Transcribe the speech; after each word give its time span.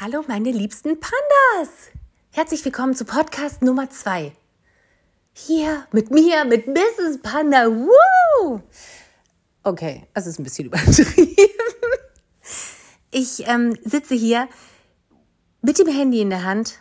Hallo 0.00 0.22
meine 0.28 0.52
liebsten 0.52 1.00
Pandas! 1.00 1.74
Herzlich 2.30 2.64
willkommen 2.64 2.94
zu 2.94 3.04
Podcast 3.04 3.62
Nummer 3.62 3.90
2. 3.90 4.30
Hier 5.32 5.88
mit 5.90 6.12
mir, 6.12 6.44
mit 6.44 6.68
Mrs. 6.68 7.20
Panda. 7.20 7.66
Woo! 7.66 8.60
Okay, 9.64 10.06
das 10.14 10.28
ist 10.28 10.38
ein 10.38 10.44
bisschen 10.44 10.66
übertrieben. 10.66 11.36
Ich 13.10 13.48
ähm, 13.48 13.76
sitze 13.84 14.14
hier 14.14 14.48
mit 15.62 15.80
dem 15.80 15.88
Handy 15.88 16.20
in 16.20 16.30
der 16.30 16.44
Hand 16.44 16.78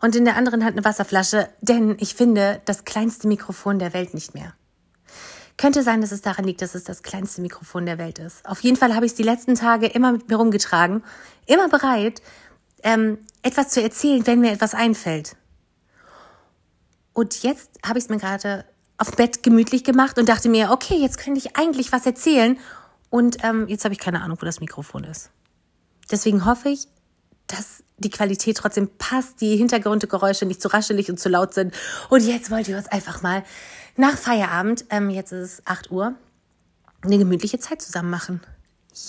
und 0.00 0.14
in 0.14 0.24
der 0.24 0.36
anderen 0.36 0.64
Hand 0.64 0.76
eine 0.76 0.84
Wasserflasche, 0.84 1.48
denn 1.60 1.96
ich 1.98 2.14
finde 2.14 2.62
das 2.66 2.84
kleinste 2.84 3.26
Mikrofon 3.26 3.80
der 3.80 3.94
Welt 3.94 4.14
nicht 4.14 4.34
mehr. 4.34 4.54
Könnte 5.58 5.82
sein, 5.82 6.00
dass 6.00 6.12
es 6.12 6.22
daran 6.22 6.44
liegt, 6.44 6.62
dass 6.62 6.74
es 6.74 6.84
das 6.84 7.02
kleinste 7.02 7.42
Mikrofon 7.42 7.84
der 7.84 7.98
Welt 7.98 8.20
ist. 8.20 8.46
Auf 8.46 8.60
jeden 8.60 8.76
Fall 8.76 8.94
habe 8.94 9.04
ich 9.04 9.12
es 9.12 9.16
die 9.16 9.24
letzten 9.24 9.56
Tage 9.56 9.88
immer 9.88 10.12
mit 10.12 10.28
mir 10.28 10.36
rumgetragen, 10.36 11.02
immer 11.46 11.68
bereit, 11.68 12.22
ähm, 12.84 13.18
etwas 13.42 13.68
zu 13.70 13.82
erzählen, 13.82 14.26
wenn 14.26 14.40
mir 14.40 14.52
etwas 14.52 14.74
einfällt. 14.74 15.36
Und 17.12 17.42
jetzt 17.42 17.70
habe 17.84 17.98
ich 17.98 18.04
es 18.04 18.08
mir 18.08 18.18
gerade 18.18 18.64
auf 18.98 19.10
Bett 19.16 19.42
gemütlich 19.42 19.82
gemacht 19.82 20.16
und 20.18 20.28
dachte 20.28 20.48
mir, 20.48 20.70
okay, 20.70 20.96
jetzt 20.96 21.18
könnte 21.18 21.40
ich 21.40 21.56
eigentlich 21.56 21.90
was 21.90 22.06
erzählen. 22.06 22.56
Und 23.10 23.38
ähm, 23.42 23.66
jetzt 23.66 23.84
habe 23.84 23.92
ich 23.92 24.00
keine 24.00 24.22
Ahnung, 24.22 24.38
wo 24.40 24.46
das 24.46 24.60
Mikrofon 24.60 25.02
ist. 25.02 25.30
Deswegen 26.10 26.44
hoffe 26.44 26.68
ich, 26.68 26.86
dass 27.48 27.82
die 27.96 28.10
Qualität 28.10 28.56
trotzdem 28.56 28.88
passt, 28.98 29.40
die 29.40 29.56
Hintergrundgeräusche 29.56 30.46
nicht 30.46 30.62
zu 30.62 30.68
raschelig 30.68 31.10
und 31.10 31.18
zu 31.18 31.28
laut 31.28 31.54
sind. 31.54 31.74
Und 32.10 32.22
jetzt 32.24 32.50
wollt 32.50 32.68
ihr 32.68 32.76
uns 32.76 32.86
einfach 32.86 33.22
mal 33.22 33.42
nach 33.98 34.16
Feierabend, 34.16 34.84
ähm, 34.90 35.10
jetzt 35.10 35.32
ist 35.32 35.52
es 35.52 35.66
8 35.66 35.90
Uhr, 35.90 36.14
eine 37.02 37.18
gemütliche 37.18 37.58
Zeit 37.58 37.82
zusammen 37.82 38.10
machen. 38.10 38.40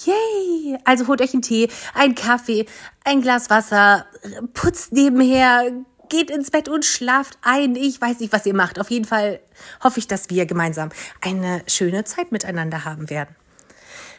Yay! 0.05 0.77
Also 0.84 1.07
holt 1.07 1.21
euch 1.21 1.34
einen 1.34 1.41
Tee, 1.41 1.70
einen 1.93 2.15
Kaffee, 2.15 2.65
ein 3.03 3.21
Glas 3.21 3.49
Wasser, 3.49 4.05
putzt 4.53 4.91
nebenher, 4.91 5.71
geht 6.09 6.29
ins 6.29 6.52
Bett 6.52 6.70
und 6.70 6.85
schlaft 6.85 7.37
ein. 7.41 7.76
Ich 7.76 8.01
weiß 8.01 8.20
nicht, 8.20 8.34
was 8.34 8.46
ihr 8.46 8.54
macht. 8.54 8.79
Auf 8.79 8.90
jeden 8.91 9.05
Fall 9.05 9.40
hoffe 9.84 9.99
ich, 9.99 10.07
dass 10.07 10.29
wir 10.29 10.46
gemeinsam 10.46 10.90
eine 11.21 11.63
schöne 11.68 12.03
Zeit 12.03 12.31
miteinander 12.31 12.84
haben 12.84 13.09
werden. 13.09 13.35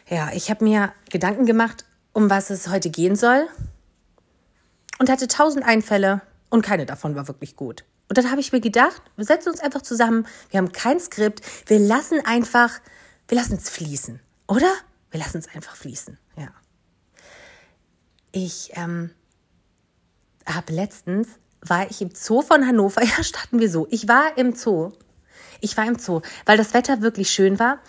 Ja, 0.09 0.31
ich 0.33 0.49
habe 0.49 0.63
mir 0.63 0.93
Gedanken 1.09 1.45
gemacht, 1.45 1.85
um 2.13 2.29
was 2.29 2.49
es 2.49 2.69
heute 2.69 2.89
gehen 2.89 3.15
soll 3.15 3.47
und 4.99 5.09
hatte 5.09 5.27
tausend 5.27 5.65
Einfälle 5.65 6.21
und 6.49 6.65
keine 6.65 6.85
davon 6.85 7.15
war 7.15 7.27
wirklich 7.27 7.55
gut. 7.55 7.85
Und 8.11 8.17
dann 8.17 8.29
habe 8.29 8.41
ich 8.41 8.51
mir 8.51 8.59
gedacht, 8.59 9.01
wir 9.15 9.23
setzen 9.23 9.51
uns 9.51 9.61
einfach 9.61 9.83
zusammen, 9.83 10.27
wir 10.49 10.57
haben 10.57 10.73
kein 10.73 10.99
Skript, 10.99 11.39
wir 11.67 11.79
lassen 11.79 12.19
einfach, 12.25 12.81
wir 13.29 13.37
lassen 13.37 13.55
es 13.55 13.69
fließen, 13.69 14.19
oder? 14.49 14.69
Wir 15.11 15.21
lassen 15.21 15.37
es 15.37 15.47
einfach 15.55 15.77
fließen, 15.77 16.17
ja. 16.35 16.49
Ich 18.33 18.71
ähm, 18.73 19.11
habe 20.45 20.73
letztens, 20.73 21.29
war 21.61 21.89
ich 21.89 22.01
im 22.01 22.09
Zoo 22.13 22.41
von 22.41 22.67
Hannover, 22.67 23.01
ja, 23.17 23.23
starten 23.23 23.61
wir 23.61 23.69
so. 23.69 23.87
Ich 23.91 24.09
war 24.09 24.37
im 24.37 24.55
Zoo. 24.55 24.91
Ich 25.61 25.77
war 25.77 25.87
im 25.87 25.97
Zoo, 25.97 26.19
weil 26.45 26.57
das 26.57 26.73
Wetter 26.73 27.01
wirklich 27.01 27.29
schön 27.29 27.59
war 27.59 27.79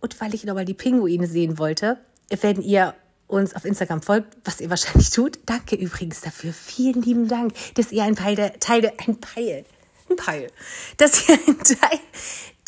und 0.00 0.20
weil 0.20 0.34
ich 0.34 0.42
nochmal 0.42 0.64
die 0.64 0.74
Pinguine 0.74 1.28
sehen 1.28 1.56
wollte. 1.60 2.04
Wenn 2.30 2.62
ihr 2.62 2.96
uns 3.26 3.54
auf 3.54 3.64
Instagram 3.64 4.02
folgt, 4.02 4.36
was 4.44 4.60
ihr 4.60 4.70
wahrscheinlich 4.70 5.10
tut. 5.10 5.38
Danke 5.46 5.76
übrigens 5.76 6.20
dafür. 6.20 6.52
Vielen 6.52 7.02
lieben 7.02 7.28
Dank, 7.28 7.52
dass 7.74 7.92
ihr 7.92 8.04
ein 8.04 8.16
Teil 8.16 8.36
der, 8.36 8.58
Teil 8.60 8.80
der, 8.80 8.94
ein 9.06 9.20
Peil, 9.20 9.64
ein 10.08 10.16
Peil, 10.16 10.50
dass 10.96 11.28
ihr 11.28 11.38
ein 11.46 11.58
Teil 11.58 12.00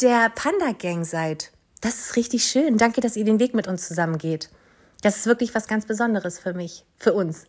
der 0.01 0.31
Panda-Gang 0.31 1.05
seid. 1.05 1.53
Das 1.81 1.95
ist 1.99 2.17
richtig 2.17 2.45
schön. 2.45 2.77
Danke, 2.77 3.01
dass 3.01 3.17
ihr 3.17 3.25
den 3.25 3.39
Weg 3.39 3.55
mit 3.55 3.69
uns 3.69 3.87
zusammen 3.87 4.19
geht. 4.19 4.51
Das 5.03 5.17
ist 5.17 5.27
wirklich 5.27 5.55
was 5.55 5.69
ganz 5.69 5.87
Besonderes 5.87 6.39
für 6.39 6.55
mich, 6.55 6.85
für 6.97 7.13
uns. 7.13 7.47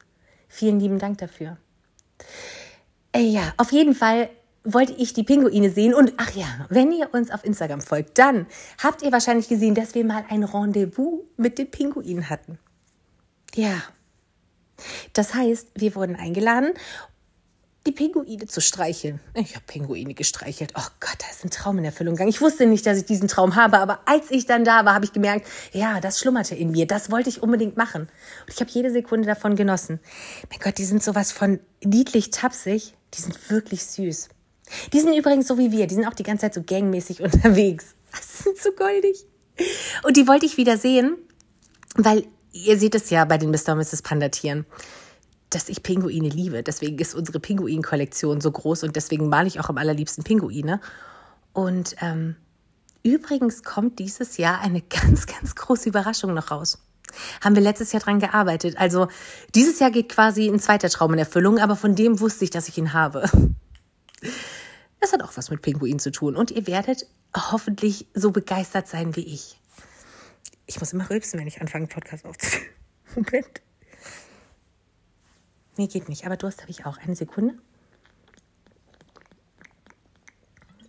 Vielen 0.47 0.80
lieben 0.80 0.99
Dank 0.99 1.17
dafür. 1.17 1.57
Äh, 3.11 3.21
ja, 3.21 3.53
auf 3.57 3.71
jeden 3.71 3.95
Fall 3.95 4.30
wollte 4.63 4.93
ich 4.93 5.13
die 5.13 5.23
Pinguine 5.23 5.71
sehen. 5.71 5.93
Und 5.93 6.13
ach 6.17 6.35
ja, 6.35 6.67
wenn 6.69 6.91
ihr 6.91 7.11
uns 7.13 7.31
auf 7.31 7.43
Instagram 7.43 7.81
folgt, 7.81 8.17
dann 8.20 8.45
habt 8.81 9.02
ihr 9.02 9.11
wahrscheinlich 9.11 9.47
gesehen, 9.47 9.73
dass 9.73 9.95
wir 9.95 10.05
mal 10.05 10.26
ein 10.30 10.43
Rendezvous 10.43 11.21
mit 11.37 11.58
den 11.58 11.71
Pinguinen 11.71 12.30
hatten. 12.30 12.59
Ja. 13.55 13.82
Das 15.14 15.33
heißt, 15.33 15.70
wir 15.76 15.95
wurden 15.95 16.15
eingeladen, 16.15 16.73
die 17.87 17.92
Pinguine 17.92 18.45
zu 18.45 18.61
streicheln. 18.61 19.20
Ich 19.33 19.55
habe 19.55 19.65
Pinguine 19.65 20.14
gestreichelt. 20.14 20.73
Oh 20.77 20.87
Gott, 20.99 21.15
da 21.20 21.26
ist 21.32 21.43
ein 21.43 21.49
Traum 21.49 21.77
in 21.77 21.86
Erfüllung 21.86 22.15
gegangen. 22.15 22.30
Ich 22.30 22.42
wusste 22.42 22.65
nicht, 22.65 22.86
dass 22.86 22.98
ich 22.98 23.05
diesen 23.05 23.27
Traum 23.27 23.55
habe, 23.55 23.80
aber 23.80 24.02
als 24.05 24.30
ich 24.32 24.45
dann 24.45 24.64
da 24.64 24.86
war, 24.86 24.93
habe 24.93 25.05
ich 25.05 25.14
gemerkt, 25.14 25.48
ja, 25.71 25.99
das 25.99 26.20
schlummerte 26.20 26.55
in 26.55 26.71
mir. 26.71 26.88
Das 26.88 27.09
wollte 27.09 27.30
ich 27.30 27.42
unbedingt 27.42 27.77
machen. 27.77 28.04
Und 28.04 28.54
ich 28.54 28.59
habe 28.59 28.70
jede 28.70 28.92
Sekunde 28.92 29.27
davon 29.27 29.55
genossen. 29.55 29.99
Mein 30.49 30.59
Gott, 30.59 30.77
die 30.77 30.86
sind 30.86 31.02
sowas 31.02 31.32
von 31.32 31.59
niedlich 31.83 32.32
tapsig. 32.32 32.93
Die 33.14 33.21
sind 33.21 33.49
wirklich 33.49 33.86
süß. 33.86 34.30
Die 34.93 34.99
sind 34.99 35.15
übrigens 35.15 35.48
so 35.48 35.58
wie 35.58 35.71
wir. 35.71 35.88
Die 35.88 35.95
sind 35.95 36.05
auch 36.05 36.14
die 36.14 36.23
ganze 36.23 36.42
Zeit 36.42 36.54
so 36.54 36.64
gangmäßig 36.64 37.21
unterwegs. 37.23 37.95
Die 38.14 38.43
sind 38.43 38.58
so 38.58 38.71
goldig. 38.71 39.26
Und 40.04 40.17
die 40.17 40.27
wollte 40.27 40.45
ich 40.45 40.58
wieder 40.58 40.77
sehen, 40.77 41.17
weil 41.95 42.26
ihr 42.52 42.77
seht 42.77 42.95
es 42.95 43.10
ja 43.10 43.26
bei 43.26 43.37
den 43.37 43.52
Mr. 43.52 43.73
und 43.73 43.80
Mrs. 43.80 44.02
Panda-Tieren, 44.02 44.65
dass 45.49 45.70
ich 45.70 45.83
Pinguine 45.83 46.30
liebe. 46.30 46.64
Deswegen 46.64 46.98
ist 46.99 47.15
unsere 47.15 47.39
Pinguin-Kollektion 47.39 48.42
so 48.42 48.52
groß 48.52 48.83
und 48.83 48.95
deswegen 48.95 49.30
male 49.30 49.48
ich 49.48 49.60
auch 49.60 49.70
am 49.70 49.77
allerliebsten 49.77 50.23
Pinguine. 50.23 50.80
Und 51.54 51.95
ähm, 52.02 52.36
übrigens 53.04 53.64
kommt 53.64 53.99
dieses 53.99 54.38
Jahr 54.38 54.61
eine 54.61 54.82
ganz, 54.89 55.26
ganz 55.26 55.55
große 55.55 55.89
Überraschung 55.89 56.33
noch 56.33 56.52
raus. 56.52 56.80
Haben 57.42 57.55
wir 57.55 57.64
letztes 57.64 57.92
Jahr 57.92 58.04
dran 58.04 58.20
gearbeitet. 58.20 58.77
Also 58.77 59.08
dieses 59.55 59.80
Jahr 59.80 59.89
geht 59.89 60.09
quasi 60.09 60.48
ein 60.48 60.59
zweiter 60.59 60.89
Traum 60.89 61.14
in 61.14 61.20
Erfüllung, 61.20 61.58
aber 61.58 61.76
von 61.76 61.95
dem 61.95 62.20
wusste 62.20 62.43
ich, 62.43 62.52
dass 62.52 62.67
ich 62.67 62.77
ihn 62.77 62.93
habe. 62.93 63.30
Das 65.02 65.14
hat 65.14 65.23
auch 65.23 65.32
was 65.36 65.49
mit 65.49 65.61
Pinguinen 65.61 65.99
zu 65.99 66.11
tun 66.11 66.36
und 66.36 66.52
ihr 66.52 66.67
werdet 66.67 67.08
hoffentlich 67.33 68.08
so 68.14 68.32
begeistert 68.32 68.89
sein 68.89 69.15
wie 69.15 69.21
ich. 69.21 69.58
Ich 70.69 70.80
muss 70.80 70.93
immer 70.93 71.09
rülpsen, 71.09 71.39
wenn 71.39 71.47
ich 71.47 71.61
anfange, 71.61 71.85
einen 71.85 71.89
Podcast 71.89 72.25
aufzunehmen. 72.25 72.69
Moment. 73.15 73.61
Mir 75.77 75.87
geht 75.87 76.09
nicht, 76.09 76.27
aber 76.27 76.37
Durst 76.37 76.61
habe 76.61 76.69
ich 76.69 76.85
auch. 76.85 76.99
Eine 76.99 77.15
Sekunde. 77.15 77.55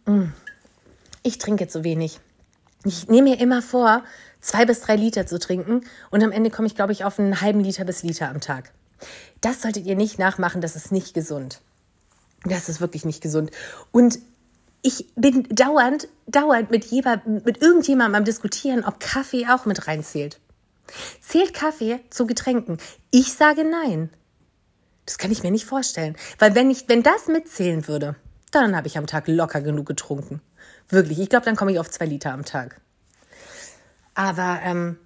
Mm. 0.04 0.34
Ich 1.22 1.38
trinke 1.38 1.66
zu 1.66 1.82
wenig. 1.82 2.20
Ich 2.84 3.08
nehme 3.08 3.30
mir 3.30 3.40
immer 3.40 3.62
vor, 3.62 4.04
zwei 4.42 4.66
bis 4.66 4.82
drei 4.82 4.96
Liter 4.96 5.26
zu 5.26 5.38
trinken 5.38 5.80
und 6.10 6.22
am 6.22 6.30
Ende 6.30 6.50
komme 6.50 6.66
ich, 6.66 6.74
glaube 6.74 6.92
ich, 6.92 7.04
auf 7.04 7.18
einen 7.18 7.40
halben 7.40 7.60
Liter 7.60 7.86
bis 7.86 8.02
Liter 8.02 8.28
am 8.28 8.42
Tag. 8.42 8.72
Das 9.40 9.62
solltet 9.62 9.86
ihr 9.86 9.96
nicht 9.96 10.18
nachmachen, 10.18 10.60
das 10.60 10.76
ist 10.76 10.92
nicht 10.92 11.14
gesund. 11.14 11.62
Das 12.44 12.68
ist 12.68 12.82
wirklich 12.82 13.06
nicht 13.06 13.22
gesund. 13.22 13.50
Und 13.92 14.18
ich 14.82 15.12
bin 15.14 15.44
dauernd, 15.50 16.08
dauernd 16.26 16.70
mit, 16.70 16.86
jemand, 16.86 17.44
mit 17.44 17.60
irgendjemandem 17.60 18.16
am 18.16 18.24
Diskutieren, 18.24 18.84
ob 18.84 19.00
Kaffee 19.00 19.46
auch 19.46 19.66
mit 19.66 19.86
reinzählt. 19.86 20.40
Zählt 21.20 21.54
Kaffee 21.54 22.00
zu 22.10 22.26
Getränken? 22.26 22.78
Ich 23.10 23.34
sage 23.34 23.64
nein. 23.64 24.10
Das 25.06 25.18
kann 25.18 25.32
ich 25.32 25.42
mir 25.42 25.50
nicht 25.50 25.64
vorstellen. 25.64 26.16
Weil 26.38 26.54
wenn 26.54 26.70
ich, 26.70 26.88
wenn 26.88 27.02
das 27.02 27.28
mitzählen 27.28 27.86
würde, 27.88 28.16
dann 28.50 28.76
habe 28.76 28.86
ich 28.86 28.98
am 28.98 29.06
Tag 29.06 29.28
locker 29.28 29.60
genug 29.60 29.86
getrunken. 29.86 30.40
Wirklich. 30.88 31.20
Ich 31.20 31.28
glaube, 31.28 31.44
dann 31.44 31.56
komme 31.56 31.72
ich 31.72 31.78
auf 31.78 31.90
zwei 31.90 32.06
Liter 32.06 32.32
am 32.32 32.44
Tag. 32.44 32.80
Aber 34.14 34.60
ähm, 34.64 34.98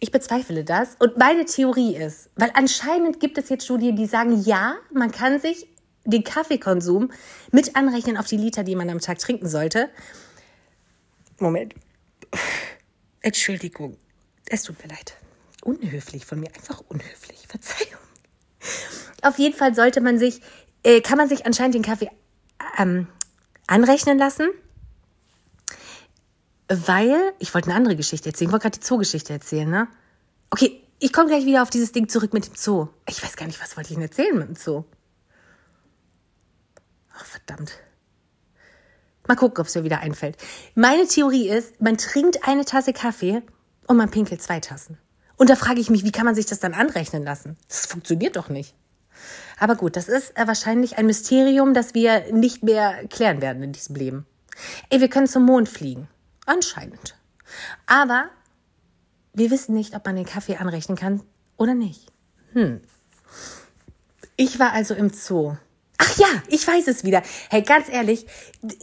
ich 0.00 0.10
bezweifle 0.10 0.64
das. 0.64 0.96
Und 0.98 1.18
meine 1.18 1.44
Theorie 1.44 1.96
ist, 1.96 2.30
weil 2.36 2.50
anscheinend 2.54 3.20
gibt 3.20 3.38
es 3.38 3.48
jetzt 3.48 3.64
Studien, 3.64 3.96
die 3.96 4.06
sagen, 4.06 4.40
ja, 4.42 4.76
man 4.92 5.10
kann 5.10 5.40
sich 5.40 5.68
den 6.06 6.24
Kaffeekonsum 6.24 7.10
mit 7.52 7.76
anrechnen 7.76 8.16
auf 8.16 8.26
die 8.26 8.36
Liter, 8.36 8.64
die 8.64 8.76
man 8.76 8.88
am 8.90 9.00
Tag 9.00 9.18
trinken 9.18 9.48
sollte. 9.48 9.90
Moment. 11.38 11.74
Entschuldigung. 13.20 13.96
Es 14.46 14.62
tut 14.62 14.82
mir 14.82 14.88
leid. 14.88 15.16
Unhöflich 15.64 16.24
von 16.24 16.40
mir. 16.40 16.48
Einfach 16.54 16.82
unhöflich. 16.88 17.46
Verzeihung. 17.48 18.00
Auf 19.22 19.38
jeden 19.38 19.56
Fall 19.56 19.74
sollte 19.74 20.00
man 20.00 20.18
sich, 20.18 20.40
äh, 20.82 21.00
kann 21.00 21.18
man 21.18 21.28
sich 21.28 21.44
anscheinend 21.44 21.74
den 21.74 21.82
Kaffee 21.82 22.08
ähm, 22.78 23.08
anrechnen 23.66 24.18
lassen. 24.18 24.48
Weil, 26.68 27.32
ich 27.38 27.54
wollte 27.54 27.68
eine 27.68 27.76
andere 27.76 27.96
Geschichte 27.96 28.28
erzählen. 28.28 28.48
Ich 28.48 28.52
wollte 28.52 28.64
gerade 28.64 28.78
die 28.78 28.84
Zoogeschichte 28.84 29.32
erzählen, 29.32 29.68
ne? 29.68 29.88
Okay, 30.50 30.82
ich 30.98 31.12
komme 31.12 31.28
gleich 31.28 31.44
wieder 31.44 31.62
auf 31.62 31.70
dieses 31.70 31.92
Ding 31.92 32.08
zurück 32.08 32.32
mit 32.32 32.46
dem 32.46 32.54
Zoo. 32.54 32.88
Ich 33.08 33.22
weiß 33.22 33.36
gar 33.36 33.46
nicht, 33.46 33.60
was 33.60 33.76
wollte 33.76 33.90
ich 33.90 33.96
denn 33.96 34.02
erzählen 34.02 34.36
mit 34.36 34.48
dem 34.48 34.56
Zoo? 34.56 34.84
Verdammt. 37.46 37.72
Mal 39.26 39.36
gucken, 39.36 39.60
ob 39.60 39.66
es 39.66 39.74
mir 39.74 39.84
wieder 39.84 40.00
einfällt. 40.00 40.36
Meine 40.74 41.06
Theorie 41.06 41.48
ist, 41.48 41.80
man 41.80 41.98
trinkt 41.98 42.46
eine 42.46 42.64
Tasse 42.64 42.92
Kaffee 42.92 43.42
und 43.86 43.96
man 43.96 44.10
pinkelt 44.10 44.42
zwei 44.42 44.60
Tassen. 44.60 44.98
Und 45.36 45.50
da 45.50 45.56
frage 45.56 45.80
ich 45.80 45.90
mich, 45.90 46.04
wie 46.04 46.12
kann 46.12 46.24
man 46.24 46.34
sich 46.34 46.46
das 46.46 46.60
dann 46.60 46.74
anrechnen 46.74 47.24
lassen? 47.24 47.56
Das 47.68 47.86
funktioniert 47.86 48.36
doch 48.36 48.48
nicht. 48.48 48.74
Aber 49.58 49.74
gut, 49.74 49.96
das 49.96 50.08
ist 50.08 50.36
äh, 50.36 50.46
wahrscheinlich 50.46 50.98
ein 50.98 51.06
Mysterium, 51.06 51.74
das 51.74 51.94
wir 51.94 52.32
nicht 52.32 52.62
mehr 52.62 53.06
klären 53.08 53.40
werden 53.40 53.62
in 53.62 53.72
diesem 53.72 53.96
Leben. 53.96 54.26
Ey, 54.90 55.00
wir 55.00 55.08
können 55.08 55.26
zum 55.26 55.44
Mond 55.44 55.68
fliegen. 55.68 56.08
Anscheinend. 56.46 57.16
Aber 57.86 58.28
wir 59.32 59.50
wissen 59.50 59.74
nicht, 59.74 59.94
ob 59.94 60.04
man 60.06 60.16
den 60.16 60.26
Kaffee 60.26 60.56
anrechnen 60.56 60.96
kann 60.96 61.22
oder 61.56 61.74
nicht. 61.74 62.12
Hm. 62.52 62.80
Ich 64.36 64.58
war 64.58 64.72
also 64.72 64.94
im 64.94 65.10
Zoo. 65.10 65.56
Ach 65.98 66.18
ja, 66.18 66.28
ich 66.48 66.66
weiß 66.66 66.88
es 66.88 67.04
wieder. 67.04 67.22
Hey, 67.50 67.62
ganz 67.62 67.88
ehrlich, 67.88 68.26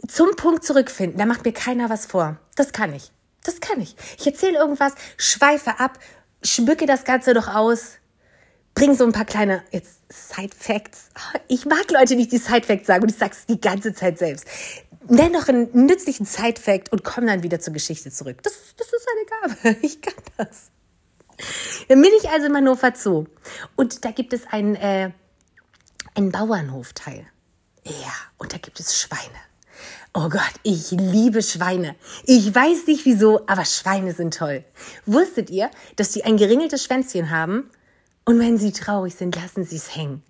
zum 0.08 0.34
Punkt 0.36 0.64
zurückfinden, 0.64 1.18
da 1.18 1.26
macht 1.26 1.44
mir 1.44 1.52
keiner 1.52 1.90
was 1.90 2.06
vor. 2.06 2.38
Das 2.56 2.72
kann 2.72 2.94
ich. 2.94 3.12
Das 3.44 3.60
kann 3.60 3.80
ich. 3.80 3.94
Ich 4.18 4.26
erzähle 4.26 4.58
irgendwas, 4.58 4.94
schweife 5.16 5.78
ab, 5.78 5.98
schmücke 6.42 6.86
das 6.86 7.04
Ganze 7.04 7.34
doch 7.34 7.48
aus, 7.48 7.98
bring 8.74 8.94
so 8.94 9.04
ein 9.04 9.12
paar 9.12 9.26
kleine 9.26 9.62
jetzt 9.70 10.00
Side 10.10 10.54
Facts. 10.56 11.10
Ich 11.48 11.66
mag 11.66 11.90
Leute 11.90 12.16
nicht 12.16 12.32
die 12.32 12.38
Side 12.38 12.66
Facts 12.66 12.86
sagen 12.86 13.02
und 13.02 13.10
ich 13.10 13.18
sag's 13.18 13.46
die 13.46 13.60
ganze 13.60 13.94
Zeit 13.94 14.18
selbst. 14.18 14.46
Nenn 15.08 15.32
doch 15.32 15.48
einen 15.48 15.86
nützlichen 15.86 16.24
Side 16.26 16.60
Fact 16.60 16.90
und 16.90 17.04
komm 17.04 17.26
dann 17.26 17.42
wieder 17.42 17.60
zur 17.60 17.74
Geschichte 17.74 18.10
zurück. 18.10 18.42
Das, 18.42 18.54
das 18.76 18.88
ist 18.88 19.06
eine 19.08 19.54
Gabe. 19.54 19.76
Ich 19.86 20.00
kann 20.00 20.14
das. 20.36 20.70
Dann 21.88 22.00
bin 22.00 22.10
ich 22.18 22.30
also 22.30 22.46
im 22.46 22.56
Hannover 22.56 22.92
Zoo 22.96 23.26
und 23.76 24.04
da 24.04 24.12
gibt 24.12 24.32
es 24.32 24.46
einen, 24.46 24.76
äh, 24.76 25.10
einen 26.14 26.32
Bauernhofteil. 26.32 27.26
Ja, 27.84 28.12
und 28.38 28.52
da 28.52 28.58
gibt 28.58 28.80
es 28.80 28.98
Schweine. 28.98 29.22
Oh 30.14 30.28
Gott, 30.28 30.54
ich 30.62 30.92
liebe 30.92 31.42
Schweine. 31.42 31.96
Ich 32.24 32.54
weiß 32.54 32.86
nicht 32.86 33.04
wieso, 33.04 33.46
aber 33.48 33.64
Schweine 33.64 34.12
sind 34.12 34.34
toll. 34.34 34.64
Wusstet 35.06 35.50
ihr, 35.50 35.70
dass 35.96 36.12
sie 36.12 36.24
ein 36.24 36.36
geringeltes 36.36 36.84
Schwänzchen 36.84 37.30
haben? 37.30 37.68
Und 38.24 38.38
wenn 38.38 38.56
sie 38.56 38.72
traurig 38.72 39.16
sind, 39.16 39.34
lassen 39.34 39.64
sie 39.64 39.76
es 39.76 39.94
hängen. 39.96 40.22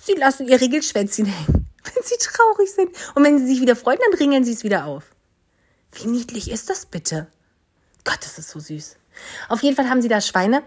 Sie 0.00 0.14
lassen 0.14 0.48
ihr 0.48 0.60
Regelschwänzchen 0.60 1.26
hängen, 1.26 1.66
wenn 1.82 2.02
sie 2.04 2.16
traurig 2.18 2.72
sind. 2.72 2.90
Und 3.14 3.24
wenn 3.24 3.38
sie 3.38 3.46
sich 3.46 3.60
wieder 3.60 3.76
freuen, 3.76 3.98
dann 4.08 4.18
ringeln 4.18 4.44
sie 4.44 4.52
es 4.52 4.64
wieder 4.64 4.86
auf. 4.86 5.04
Wie 5.92 6.06
niedlich 6.06 6.50
ist 6.50 6.70
das 6.70 6.86
bitte? 6.86 7.26
Gott, 8.04 8.18
das 8.20 8.38
ist 8.38 8.50
so 8.50 8.60
süß. 8.60 8.96
Auf 9.48 9.62
jeden 9.62 9.76
Fall 9.76 9.90
haben 9.90 10.02
sie 10.02 10.08
da 10.08 10.20
Schweine. 10.20 10.62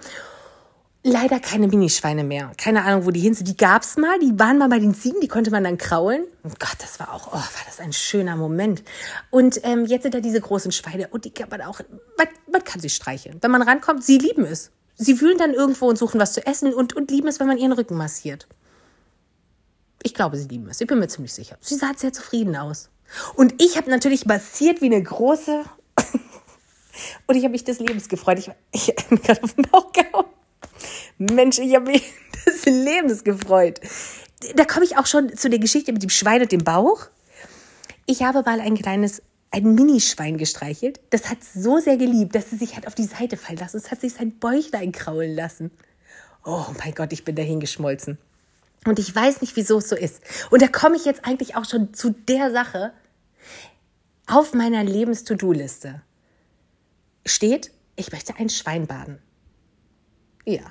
Leider 1.03 1.39
keine 1.39 1.67
Minischweine 1.67 2.25
mehr. 2.25 2.51
Keine 2.57 2.83
Ahnung, 2.83 3.05
wo 3.05 3.11
die 3.11 3.21
hin 3.21 3.33
sind. 3.33 3.47
Die 3.47 3.55
gab's 3.55 3.95
mal, 3.95 4.19
die 4.19 4.37
waren 4.37 4.57
mal 4.57 4.67
bei 4.67 4.79
den 4.79 4.93
Ziegen, 4.93 5.21
die 5.21 5.29
konnte 5.29 5.49
man 5.49 5.63
dann 5.63 5.77
kraulen. 5.77 6.25
Und 6.43 6.59
Gott, 6.59 6.75
das 6.79 6.99
war 6.99 7.13
auch, 7.13 7.27
oh, 7.27 7.35
war 7.35 7.65
das 7.65 7.79
ein 7.79 7.93
schöner 7.93 8.35
Moment. 8.35 8.83
Und 9.29 9.61
ähm, 9.63 9.85
jetzt 9.85 10.03
sind 10.03 10.13
da 10.13 10.19
diese 10.19 10.41
großen 10.41 10.73
Schweine 10.73 11.07
und 11.07 11.23
die 11.23 11.31
kann 11.31 11.47
man 11.49 11.61
auch, 11.61 11.79
man, 12.17 12.27
man 12.51 12.63
kann 12.65 12.81
sie 12.81 12.89
streicheln. 12.89 13.37
Wenn 13.39 13.51
man 13.51 13.61
rankommt, 13.61 14.03
sie 14.03 14.17
lieben 14.17 14.43
es. 14.43 14.71
Sie 14.95 15.21
wühlen 15.21 15.37
dann 15.37 15.53
irgendwo 15.53 15.87
und 15.87 15.97
suchen 15.97 16.19
was 16.19 16.33
zu 16.33 16.45
essen 16.45 16.73
und, 16.73 16.93
und 16.93 17.09
lieben 17.09 17.29
es, 17.29 17.39
wenn 17.39 17.47
man 17.47 17.57
ihren 17.57 17.71
Rücken 17.71 17.95
massiert. 17.95 18.49
Ich 20.03 20.13
glaube, 20.13 20.35
sie 20.35 20.49
lieben 20.49 20.67
es. 20.67 20.81
Ich 20.81 20.87
bin 20.87 20.99
mir 20.99 21.07
ziemlich 21.07 21.33
sicher. 21.33 21.57
Sie 21.61 21.75
sah 21.75 21.91
sehr 21.95 22.11
zufrieden 22.11 22.57
aus. 22.57 22.89
Und 23.35 23.61
ich 23.61 23.77
habe 23.77 23.89
natürlich 23.89 24.25
massiert 24.25 24.81
wie 24.81 24.87
eine 24.87 25.01
große. 25.01 25.63
und 27.27 27.35
ich 27.35 27.43
habe 27.43 27.53
mich 27.53 27.63
des 27.63 27.79
Lebens 27.79 28.09
gefreut. 28.09 28.39
Ich, 28.39 28.51
ich 28.71 28.89
habe 28.89 29.17
gerade 29.17 29.43
auf 29.43 29.53
den 29.53 29.63
Bauch 29.63 29.93
gehauen. 29.93 30.25
Mensch, 31.17 31.59
ich 31.59 31.75
habe 31.75 31.91
mich 31.91 32.03
des 32.45 32.65
Lebens 32.65 33.23
gefreut. 33.23 33.79
Da 34.55 34.65
komme 34.65 34.85
ich 34.85 34.97
auch 34.97 35.05
schon 35.05 35.35
zu 35.35 35.49
der 35.49 35.59
Geschichte 35.59 35.91
mit 35.91 36.03
dem 36.03 36.09
Schwein 36.09 36.41
und 36.41 36.51
dem 36.51 36.63
Bauch. 36.63 37.07
Ich 38.05 38.23
habe 38.23 38.41
mal 38.43 38.61
ein 38.61 38.75
kleines 38.75 39.21
ein 39.51 39.73
Minischwein 39.73 40.37
gestreichelt. 40.37 40.99
Das 41.09 41.29
hat 41.29 41.43
so 41.43 41.79
sehr 41.79 41.97
geliebt, 41.97 42.35
dass 42.35 42.51
es 42.51 42.59
sich 42.59 42.77
hat 42.77 42.87
auf 42.87 42.95
die 42.95 43.05
Seite 43.05 43.37
fallen 43.37 43.57
lassen. 43.57 43.77
Es 43.77 43.91
hat 43.91 44.01
sich 44.01 44.13
sein 44.13 44.37
Bäuchlein 44.37 44.91
kraulen 44.91 45.35
lassen. 45.35 45.71
Oh 46.45 46.65
mein 46.77 46.93
Gott, 46.93 47.11
ich 47.11 47.25
bin 47.25 47.35
dahin 47.35 47.59
geschmolzen. 47.59 48.17
Und 48.85 48.99
ich 48.99 49.13
weiß 49.13 49.41
nicht, 49.41 49.55
wieso 49.55 49.79
es 49.79 49.89
so 49.89 49.95
ist. 49.95 50.21
Und 50.51 50.61
da 50.61 50.67
komme 50.67 50.95
ich 50.95 51.05
jetzt 51.05 51.25
eigentlich 51.25 51.55
auch 51.55 51.65
schon 51.65 51.93
zu 51.93 52.11
der 52.11 52.51
Sache. 52.51 52.93
Auf 54.27 54.53
meiner 54.53 54.83
Lebens-To-Do-Liste 54.83 56.01
steht, 57.25 57.71
ich 57.95 58.11
möchte 58.11 58.35
ein 58.37 58.49
Schwein 58.49 58.87
baden. 58.87 59.19
Ja. 60.49 60.63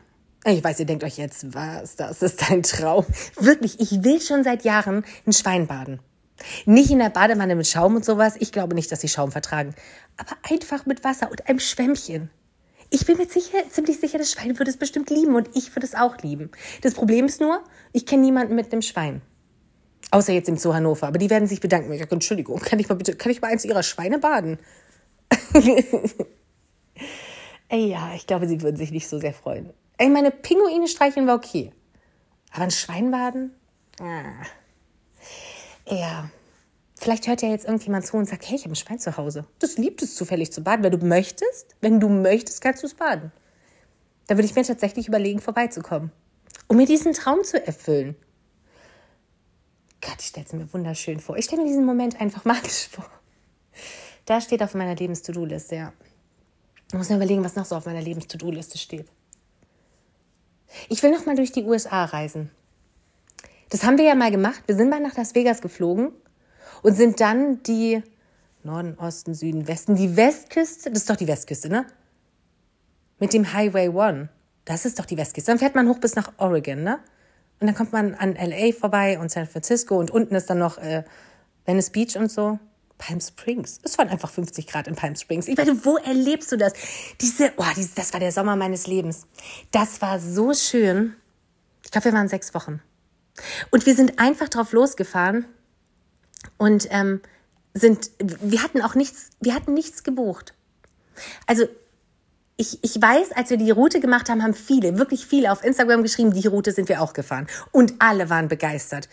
Ich 0.45 0.63
weiß, 0.65 0.81
ihr 0.81 0.87
denkt 0.87 1.05
euch 1.05 1.19
jetzt, 1.19 1.55
was, 1.55 1.95
das 1.97 2.23
ist 2.23 2.43
dein 2.49 2.63
Traum. 2.63 3.05
Wirklich, 3.39 3.79
ich 3.81 4.03
will 4.03 4.21
schon 4.21 4.43
seit 4.43 4.65
Jahren 4.65 5.05
ein 5.27 5.33
Schwein 5.33 5.67
baden. 5.67 6.01
Nicht 6.65 6.91
in 6.91 6.99
der 6.99 7.11
Badewanne 7.11 7.55
mit 7.55 7.67
Schaum 7.67 7.97
und 7.97 8.05
sowas. 8.05 8.35
Ich 8.39 8.51
glaube 8.51 8.75
nicht, 8.75 8.91
dass 8.91 9.01
sie 9.01 9.09
Schaum 9.09 9.31
vertragen. 9.31 9.75
Aber 10.17 10.37
einfach 10.51 10.87
mit 10.87 11.05
Wasser 11.05 11.31
und 11.31 11.49
einem 11.49 11.61
Schwämmchen. 11.61 12.31
Ich 12.91 13.07
bin 13.07 13.19
mir 13.19 13.27
sicher, 13.27 13.59
ziemlich 13.71 14.01
sicher, 14.01 14.19
das 14.19 14.33
Schwein 14.33 14.59
würde 14.59 14.71
es 14.71 14.79
bestimmt 14.79 15.11
lieben 15.11 15.35
und 15.35 15.51
ich 15.55 15.75
würde 15.77 15.87
es 15.87 15.95
auch 15.95 16.17
lieben. 16.19 16.51
Das 16.83 16.95
Problem 16.95 17.27
ist 17.27 17.41
nur, 17.41 17.63
ich 17.93 18.07
kenne 18.07 18.23
niemanden 18.23 18.55
mit 18.55 18.73
einem 18.73 18.83
Schwein. 18.83 19.21
Außer 20.11 20.33
jetzt 20.33 20.49
im 20.49 20.57
Zoo 20.57 20.73
Hannover. 20.73 21.07
Aber 21.07 21.19
die 21.19 21.31
werden 21.31 21.47
sich 21.47 21.61
bedanken. 21.61 21.93
Ich 21.93 22.01
sage, 22.01 22.13
Entschuldigung, 22.13 22.59
kann 22.61 22.79
ich 22.79 22.89
mal 22.89 22.95
bitte, 22.95 23.15
kann 23.15 23.31
ich 23.31 23.43
mal 23.43 23.51
eins 23.53 23.65
ihrer 23.65 23.83
Schweine 23.83 24.19
baden? 24.19 24.59
Ey, 27.69 27.89
ja, 27.89 28.15
ich 28.15 28.27
glaube, 28.27 28.49
sie 28.49 28.63
würden 28.63 28.77
sich 28.77 28.91
nicht 28.91 29.09
so 29.09 29.19
sehr 29.19 29.35
freuen. 29.35 29.73
Ey, 29.99 30.09
meine 30.09 30.31
Pinguine 30.31 30.89
streicheln 30.89 31.27
war 31.27 31.35
okay. 31.35 31.73
Aber 32.53 32.65
ein 32.65 32.71
Schwein 32.71 33.11
baden? 33.11 33.55
Ah. 34.01 34.45
Ja. 35.87 36.31
Vielleicht 36.99 37.27
hört 37.29 37.43
ja 37.43 37.49
jetzt 37.49 37.65
irgendjemand 37.65 38.07
zu 38.07 38.17
und 38.17 38.29
sagt, 38.29 38.49
hey, 38.49 38.57
ich 38.57 38.65
habe 38.65 38.73
ein 38.73 38.77
Schwein 38.77 38.99
zu 38.99 39.17
Hause. 39.17 39.45
Das 39.59 39.77
liebt 39.79 40.03
es 40.03 40.17
zufällig 40.17 40.53
zu 40.53 40.63
baden. 40.63 40.83
Wenn 40.83 40.99
du 40.99 41.07
möchtest, 41.07 41.77
wenn 41.81 42.01
du 42.01 42.09
möchtest, 42.09 42.61
kannst 42.61 42.83
du 42.83 42.87
es 42.87 42.95
baden. 42.95 43.33
Da 44.27 44.37
würde 44.37 44.47
ich 44.47 44.55
mir 44.55 44.63
tatsächlich 44.63 45.09
überlegen, 45.09 45.41
vorbeizukommen. 45.41 46.11
Um 46.67 46.77
mir 46.77 46.87
diesen 46.87 47.13
Traum 47.13 47.45
zu 47.45 47.65
erfüllen. 47.65 48.17
Gott, 50.01 50.17
ich 50.21 50.27
stelle 50.27 50.47
es 50.47 50.53
mir 50.53 50.73
wunderschön 50.73 51.21
vor. 51.21 51.37
Ich 51.37 51.47
stelle 51.47 51.63
mir 51.63 51.69
diesen 51.69 51.85
Moment 51.85 52.21
einfach 52.21 52.45
magisch 52.47 52.89
vor. 52.89 53.09
Da 54.27 54.41
steht 54.41 54.63
auf 54.63 54.75
meiner 54.75 54.95
Lebens-To-Do-Liste, 54.95 55.77
ja. 55.77 55.93
Ich 56.89 56.95
muss 56.95 57.11
mir 57.11 57.17
überlegen, 57.17 57.45
was 57.45 57.55
noch 57.55 57.67
so 57.67 57.77
auf 57.77 57.87
meiner 57.87 58.01
Lebens-To-Do-Liste 58.01 58.79
steht. 58.79 59.07
Ich 60.89 61.03
will 61.03 61.11
noch 61.11 61.27
mal 61.27 61.37
durch 61.37 61.53
die 61.53 61.65
USA 61.65 62.05
reisen. 62.05 62.51
Das 63.71 63.85
haben 63.85 63.99
wir 63.99 64.05
ja 64.05 64.15
mal 64.15 64.31
gemacht. 64.31 64.63
Wir 64.67 64.77
sind 64.77 64.89
mal 64.89 65.01
nach 65.01 65.17
Las 65.17 65.35
Vegas 65.35 65.61
geflogen 65.61 66.13
und 66.83 66.97
sind 66.97 67.21
dann 67.21 67.63
die 67.63 68.03
Norden, 68.63 68.97
Osten, 68.99 69.35
Süden, 69.35 69.69
Westen, 69.69 69.97
die 69.97 70.17
Westküste, 70.17 70.91
das 70.91 71.01
ist 71.01 71.11
doch 71.11 71.17
die 71.17 71.29
Westküste, 71.29 71.69
ne? 71.69 71.87
Mit 73.19 73.33
dem 73.33 73.53
Highway 73.53 73.89
One. 73.89 74.29
Das 74.65 74.85
ist 74.85 74.99
doch 74.99 75.07
die 75.07 75.17
Westküste. 75.17 75.51
Dann 75.51 75.59
fährt 75.59 75.75
man 75.75 75.89
hoch 75.89 75.99
bis 75.99 76.17
nach 76.17 76.33
Oregon, 76.39 76.83
ne? 76.83 76.99
Und 77.61 77.67
dann 77.67 77.75
kommt 77.75 77.93
man 77.93 78.15
an 78.15 78.35
LA 78.35 78.73
vorbei 78.73 79.19
und 79.19 79.31
San 79.31 79.47
Francisco 79.47 79.99
und 79.99 80.11
unten 80.11 80.35
ist 80.35 80.49
dann 80.49 80.59
noch 80.59 80.79
äh, 80.79 81.05
Venice 81.67 81.91
Beach 81.91 82.17
und 82.17 82.31
so. 82.31 82.59
Palm 82.99 83.21
Springs. 83.21 83.79
Es 83.83 83.97
waren 83.97 84.09
einfach 84.09 84.31
50 84.31 84.67
Grad 84.67 84.89
in 84.89 84.95
Palm 84.95 85.17
Springs. 85.17 85.49
Ich 85.49 85.57
meine, 85.57 85.85
wo 85.85 85.97
erlebst 85.97 86.53
du 86.53 86.57
das? 86.57 86.73
Diese, 87.21 87.53
oh, 87.57 87.65
diese, 87.77 87.95
das 87.95 88.13
war 88.13 88.21
der 88.21 88.33
Sommer 88.33 88.57
meines 88.57 88.87
Lebens. 88.87 89.27
Das 89.71 90.03
war 90.03 90.21
so 90.21 90.53
schön. 90.53 91.15
Ich 91.85 91.91
glaube, 91.91 92.07
wir 92.07 92.13
waren 92.13 92.29
sechs 92.29 92.55
Wochen. 92.55 92.83
Und 93.71 93.87
wir 93.87 93.95
sind 93.95 94.19
einfach 94.19 94.49
drauf 94.49 94.73
losgefahren 94.73 95.47
und 96.57 96.89
ähm, 96.91 97.21
sind, 97.73 98.11
wir 98.19 98.63
hatten 98.63 98.83
auch 98.83 98.95
nichts, 98.95 99.31
wir 99.41 99.55
hatten 99.55 99.75
nichts 99.75 100.03
gebucht. 100.03 100.55
Also 101.47 101.67
ich, 102.57 102.83
ich 102.83 103.01
weiß, 103.01 103.33
als 103.33 103.51
wir 103.51 103.57
die 103.57 103.71
Route 103.71 104.01
gemacht 104.01 104.29
haben, 104.29 104.43
haben 104.43 104.55
viele, 104.55 104.99
wirklich 104.99 105.27
viele 105.27 105.53
auf 105.53 105.63
Instagram 105.63 106.03
geschrieben, 106.03 106.33
die 106.33 106.47
Route 106.47 106.73
sind 106.73 106.89
wir 106.89 107.01
auch 107.01 107.13
gefahren. 107.13 107.47
Und 107.71 107.95
alle 108.01 108.29
waren 108.31 108.49
begeistert. 108.49 109.09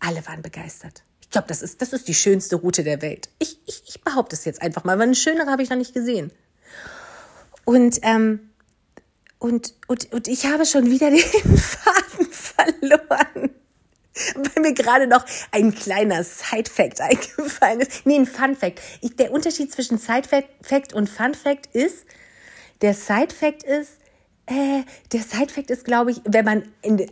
Alle 0.00 0.26
waren 0.26 0.42
begeistert. 0.42 1.04
Ich 1.28 1.32
glaube, 1.32 1.48
das 1.48 1.60
ist, 1.60 1.82
das 1.82 1.92
ist 1.92 2.08
die 2.08 2.14
schönste 2.14 2.56
Route 2.56 2.82
der 2.82 3.02
Welt. 3.02 3.28
Ich, 3.38 3.58
ich, 3.66 3.82
ich 3.86 4.00
behaupte 4.00 4.34
es 4.34 4.46
jetzt 4.46 4.62
einfach 4.62 4.84
mal, 4.84 4.96
weil 4.96 5.08
eine 5.08 5.14
schönere 5.14 5.50
habe 5.50 5.62
ich 5.62 5.68
noch 5.68 5.76
nicht 5.76 5.92
gesehen. 5.92 6.32
Und, 7.66 8.00
ähm, 8.00 8.48
und, 9.38 9.74
und, 9.88 10.10
und 10.10 10.26
ich 10.26 10.46
habe 10.46 10.64
schon 10.64 10.90
wieder 10.90 11.10
den 11.10 11.20
Faden 11.20 12.26
verloren 12.30 13.50
weil 14.34 14.62
mir 14.62 14.74
gerade 14.74 15.06
noch 15.06 15.24
ein 15.52 15.74
kleiner 15.74 16.24
Side-Fact 16.24 17.00
eingefallen 17.00 17.80
ist. 17.80 18.04
Nee, 18.04 18.16
ein 18.16 18.26
Fun-Fact. 18.26 18.80
Der 19.18 19.32
Unterschied 19.32 19.72
zwischen 19.72 19.98
Side-Fact 19.98 20.92
und 20.92 21.08
Fun-Fact 21.08 21.66
ist, 21.74 22.04
der 22.80 22.94
Side-Fact 22.94 23.62
ist, 23.62 23.97
äh, 24.48 24.82
der 25.12 25.22
Side-Fact 25.22 25.70
ist, 25.70 25.84
glaube 25.84 26.10
ich, 26.10 26.20
wenn 26.24 26.44
man 26.44 26.62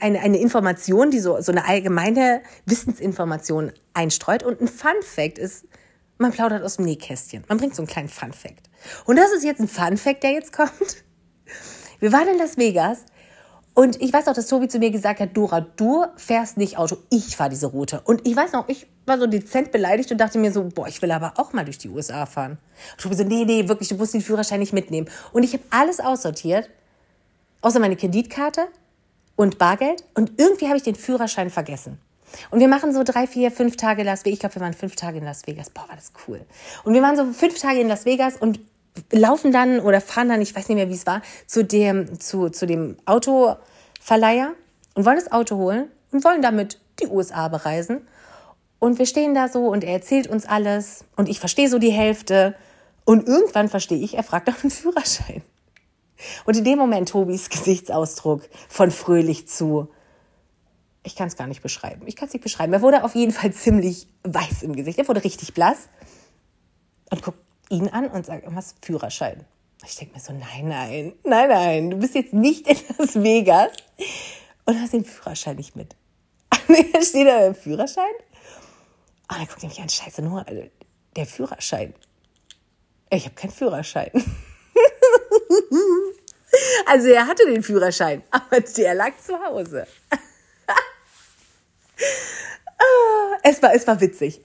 eine, 0.01 0.21
eine 0.21 0.39
Information, 0.39 1.11
die 1.11 1.21
so, 1.21 1.41
so 1.41 1.53
eine 1.53 1.67
allgemeine 1.67 2.43
Wissensinformation 2.65 3.73
einstreut. 3.95 4.43
Und 4.43 4.61
ein 4.61 4.69
Fun-Fact 4.69 5.39
ist, 5.39 5.67
man 6.19 6.33
plaudert 6.33 6.63
aus 6.63 6.77
dem 6.77 6.87
Nähkästchen. 6.87 7.45
Man 7.49 7.59
bringt 7.59 7.75
so 7.75 7.83
einen 7.83 7.89
kleinen 7.89 8.09
Fun-Fact. 8.09 8.71
Und 9.05 9.17
das 9.17 9.33
ist 9.33 9.45
jetzt 9.45 9.61
ein 9.61 9.69
Fun-Fact, 9.69 10.23
der 10.23 10.33
jetzt 10.33 10.53
kommt. 10.53 11.05
Wir 12.01 12.13
waren 12.13 12.29
in 12.29 12.39
Las 12.39 12.57
Vegas 12.57 13.05
und 13.75 14.01
ich 14.01 14.11
weiß 14.11 14.29
auch, 14.29 14.33
dass 14.33 14.47
Tobi 14.47 14.69
zu 14.69 14.79
mir 14.79 14.91
gesagt 14.91 15.21
hat, 15.21 15.37
Dora, 15.37 15.61
du 15.61 16.07
fährst 16.17 16.57
nicht 16.57 16.79
Auto, 16.79 16.97
ich 17.11 17.37
fahre 17.37 17.51
diese 17.51 17.67
Route. 17.67 18.01
Und 18.05 18.27
ich 18.27 18.35
weiß 18.35 18.53
noch, 18.53 18.71
ich 18.71 18.87
war 19.05 19.19
so 19.19 19.27
dezent 19.27 19.71
beleidigt 19.71 20.11
und 20.11 20.19
dachte 20.19 20.39
mir 20.39 20.51
so, 20.51 20.65
boah, 20.65 20.89
ich 20.89 21.03
will 21.03 21.11
aber 21.11 21.35
auch 21.37 21.53
mal 21.53 21.67
durch 21.67 21.77
die 21.77 21.91
USA 21.91 22.25
fahren. 22.25 22.53
Und 22.93 23.03
Tobi 23.03 23.15
so, 23.15 23.25
nee, 23.25 23.45
nee, 23.45 23.69
wirklich, 23.69 23.91
du 23.91 23.97
musst 23.97 24.15
den 24.15 24.23
Führerschein 24.23 24.61
nicht 24.61 24.73
mitnehmen. 24.73 25.09
Und 25.33 25.43
ich 25.43 25.53
habe 25.53 25.63
alles 25.69 26.01
aussortiert, 26.01 26.71
außer 27.61 27.81
meine 27.81 27.97
Kreditkarte 27.97 28.69
und 29.37 29.59
Bargeld. 29.59 30.05
Und 30.15 30.33
irgendwie 30.39 30.67
habe 30.67 30.77
ich 30.77 30.83
den 30.83 30.95
Führerschein 30.95 31.51
vergessen. 31.51 31.99
Und 32.51 32.61
wir 32.61 32.69
machen 32.69 32.93
so 32.93 33.03
drei, 33.05 33.27
vier, 33.27 33.51
fünf 33.51 33.77
Tage 33.77 34.03
Las 34.03 34.25
Vegas. 34.25 34.35
Ich 34.35 34.41
glaube, 34.41 34.57
wir 34.57 34.63
waren 34.63 34.75
fünf 34.75 34.97
Tage 34.97 35.19
in 35.19 35.25
Las 35.25 35.47
Vegas. 35.47 35.71
Boah, 35.71 35.89
war 35.89 35.97
das 35.97 36.13
cool. 36.27 36.41
Und 36.85 36.95
wir 36.95 37.03
waren 37.03 37.17
so 37.17 37.25
fünf 37.33 37.59
Tage 37.59 37.81
in 37.81 37.89
Las 37.89 38.05
Vegas 38.05 38.37
und 38.37 38.61
laufen 39.13 39.53
dann 39.53 39.81
oder 39.81 40.01
fahren 40.01 40.29
dann, 40.29 40.41
ich 40.41 40.55
weiß 40.55 40.69
nicht 40.69 40.77
mehr, 40.77 40.89
wie 40.89 40.95
es 40.95 41.07
war, 41.07 41.23
zu 41.47 41.65
dem, 41.65 42.19
zu, 42.19 42.49
zu 42.49 42.67
dem 42.67 42.97
Autoverleiher 43.05 44.53
und 44.95 45.05
wollen 45.05 45.17
das 45.17 45.31
Auto 45.31 45.57
holen. 45.57 45.91
und 46.13 46.25
wollen 46.25 46.43
damit 46.43 46.79
die 47.01 47.07
USA 47.09 47.49
bereisen. 47.49 48.07
Und 48.79 48.99
wir 48.99 49.07
stehen 49.07 49.35
da 49.35 49.49
so 49.49 49.67
und 49.67 49.85
er 49.85 49.93
erzählt 49.93 50.27
uns 50.27 50.47
alles 50.47 51.05
und 51.17 51.29
ich 51.29 51.41
verstehe 51.41 51.69
so 51.69 51.79
die 51.79 51.91
Hälfte. 51.91 52.55
Und 53.05 53.27
irgendwann 53.27 53.69
verstehe 53.69 53.99
ich, 53.99 54.15
er 54.15 54.23
fragt 54.23 54.49
nach 54.49 54.63
einem 54.63 54.71
Führerschein. 54.71 55.43
Und 56.45 56.57
in 56.57 56.65
dem 56.65 56.79
Moment 56.79 57.09
Tobis 57.09 57.51
Gesichtsausdruck 57.51 58.49
von 58.69 58.91
fröhlich 58.91 59.49
zu, 59.49 59.89
ich 61.03 61.15
kann 61.15 61.29
es 61.29 61.37
gar 61.37 61.47
nicht 61.47 61.63
beschreiben. 61.63 62.07
Ich 62.07 62.17
kann 62.17 62.29
es 62.29 62.35
nicht 62.35 62.43
beschreiben. 62.43 62.73
Er 62.73 62.83
wurde 62.83 63.05
auf 63.05 63.15
jeden 63.15 63.33
Fall 63.33 63.53
ziemlich 63.53 64.09
weiß 64.25 64.63
im 64.63 64.75
Gesicht. 64.75 64.99
Er 64.99 65.07
wurde 65.09 65.23
richtig 65.23 65.55
blass 65.55 65.89
und 67.11 67.23
guckt 67.23 67.39
ihn 67.71 67.89
an 67.89 68.09
und 68.09 68.27
sagt, 68.27 68.45
was 68.49 68.75
Führerschein. 68.83 69.45
Ich 69.85 69.97
denke 69.97 70.15
mir 70.15 70.21
so, 70.21 70.33
nein, 70.33 70.69
nein, 70.69 71.13
nein, 71.25 71.49
nein, 71.49 71.91
du 71.91 71.99
bist 71.99 72.15
jetzt 72.15 72.33
nicht 72.33 72.67
in 72.67 72.77
Las 72.99 73.15
Vegas 73.15 73.73
und 74.65 74.81
hast 74.81 74.95
den 74.95 75.05
Führerschein 75.05 75.57
nicht 75.57 75.77
mit. 75.77 75.95
da 76.51 77.03
steht 77.03 77.27
da 77.27 77.39
der 77.39 77.55
Führerschein 77.55 78.05
und 79.29 79.39
er 79.39 79.47
guckt 79.47 79.63
mich 79.63 79.81
an, 79.81 79.89
scheiße, 79.89 80.23
nur 80.23 80.47
also, 80.47 80.63
der 81.15 81.27
Führerschein. 81.27 81.95
Ich 83.11 83.25
habe 83.25 83.35
keinen 83.35 83.51
Führerschein. 83.51 84.11
also 86.87 87.09
er 87.09 87.27
hatte 87.27 87.47
den 87.47 87.63
Führerschein, 87.63 88.23
aber 88.31 88.61
der 88.61 88.95
lag 88.95 89.13
zu 89.25 89.39
Hause. 89.39 89.87
Es 93.43 93.63
war, 93.63 93.75
es 93.75 93.87
war 93.87 94.01
witzig. 94.01 94.41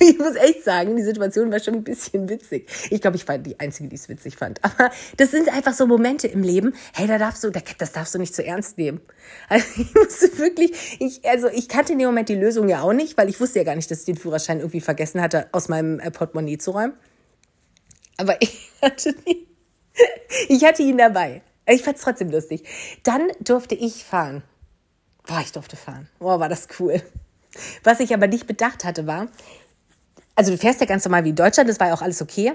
Ich 0.00 0.18
muss 0.18 0.34
echt 0.36 0.64
sagen, 0.64 0.96
die 0.96 1.02
Situation 1.02 1.50
war 1.52 1.60
schon 1.60 1.74
ein 1.74 1.84
bisschen 1.84 2.28
witzig. 2.28 2.68
Ich 2.90 3.00
glaube, 3.00 3.16
ich 3.16 3.28
war 3.28 3.38
die 3.38 3.60
Einzige, 3.60 3.88
die 3.88 3.96
es 3.96 4.08
witzig 4.08 4.36
fand. 4.36 4.64
Aber 4.64 4.90
das 5.18 5.30
sind 5.30 5.52
einfach 5.52 5.74
so 5.74 5.86
Momente 5.86 6.26
im 6.26 6.42
Leben. 6.42 6.74
Hey, 6.94 7.06
da 7.06 7.18
darfst 7.18 7.44
du, 7.44 7.50
das 7.50 7.92
darfst 7.92 8.14
du 8.14 8.18
nicht 8.18 8.34
zu 8.34 8.44
ernst 8.44 8.78
nehmen. 8.78 9.00
Also 9.48 9.66
ich 9.76 9.94
musste 9.94 10.38
wirklich, 10.38 10.96
ich, 11.00 11.28
also 11.28 11.48
ich 11.48 11.68
kannte 11.68 11.92
in 11.92 11.98
dem 11.98 12.08
Moment 12.08 12.28
die 12.28 12.34
Lösung 12.34 12.68
ja 12.68 12.80
auch 12.80 12.92
nicht, 12.92 13.16
weil 13.18 13.28
ich 13.28 13.40
wusste 13.40 13.58
ja 13.58 13.64
gar 13.64 13.76
nicht, 13.76 13.90
dass 13.90 14.00
ich 14.00 14.04
den 14.06 14.16
Führerschein 14.16 14.58
irgendwie 14.58 14.80
vergessen 14.80 15.20
hatte, 15.20 15.48
aus 15.52 15.68
meinem 15.68 16.00
äh, 16.00 16.10
Portemonnaie 16.10 16.58
zu 16.58 16.70
räumen. 16.70 16.94
Aber 18.16 18.40
ich 18.40 18.70
hatte, 18.80 19.14
nie, 19.26 19.46
ich 20.48 20.64
hatte 20.64 20.82
ihn 20.82 20.98
dabei. 20.98 21.42
Ich 21.66 21.82
fand 21.82 21.96
es 21.96 22.02
trotzdem 22.02 22.30
lustig. 22.30 22.64
Dann 23.02 23.28
durfte 23.40 23.74
ich 23.74 24.04
fahren. 24.04 24.42
Boah, 25.26 25.40
ich 25.40 25.52
durfte 25.52 25.76
fahren. 25.76 26.08
Boah, 26.18 26.38
war 26.38 26.48
das 26.48 26.68
cool. 26.78 27.02
Was 27.82 28.00
ich 28.00 28.14
aber 28.14 28.26
nicht 28.26 28.46
bedacht 28.46 28.84
hatte, 28.84 29.06
war, 29.06 29.28
also 30.34 30.52
du 30.52 30.58
fährst 30.58 30.80
ja 30.80 30.86
ganz 30.86 31.04
normal 31.04 31.24
wie 31.24 31.30
in 31.30 31.36
Deutschland, 31.36 31.68
das 31.68 31.80
war 31.80 31.88
ja 31.88 31.94
auch 31.94 32.02
alles 32.02 32.22
okay. 32.22 32.52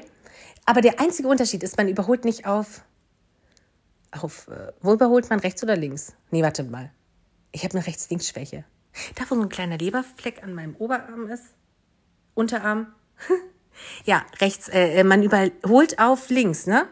Aber 0.66 0.82
der 0.82 1.00
einzige 1.00 1.28
Unterschied 1.28 1.64
ist, 1.64 1.78
man 1.78 1.88
überholt 1.88 2.24
nicht 2.24 2.46
auf, 2.46 2.84
auf, 4.12 4.48
äh, 4.48 4.72
wo 4.82 4.94
überholt 4.94 5.30
man, 5.30 5.40
rechts 5.40 5.64
oder 5.64 5.76
links? 5.76 6.14
Nee, 6.30 6.44
warte 6.44 6.64
mal. 6.64 6.92
Ich 7.52 7.64
habe 7.64 7.74
eine 7.78 7.86
Rechts-Links-Schwäche. 7.86 8.64
Da, 9.16 9.24
wo 9.30 9.36
so 9.36 9.42
ein 9.42 9.50
kleiner 9.50 9.78
Leberfleck 9.78 10.44
an 10.44 10.54
meinem 10.54 10.76
Oberarm 10.76 11.28
ist, 11.28 11.44
Unterarm. 12.34 12.94
ja, 14.06 14.26
rechts, 14.40 14.70
äh, 14.70 15.00
äh, 15.00 15.04
man 15.04 15.24
überholt 15.24 16.00
auf 16.00 16.30
links, 16.30 16.68
ne? 16.68 16.88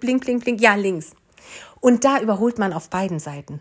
Blink, 0.00 0.24
blink, 0.24 0.44
blink, 0.44 0.60
ja, 0.60 0.74
links. 0.74 1.12
Und 1.80 2.04
da 2.04 2.20
überholt 2.20 2.58
man 2.58 2.72
auf 2.72 2.90
beiden 2.90 3.18
Seiten. 3.18 3.60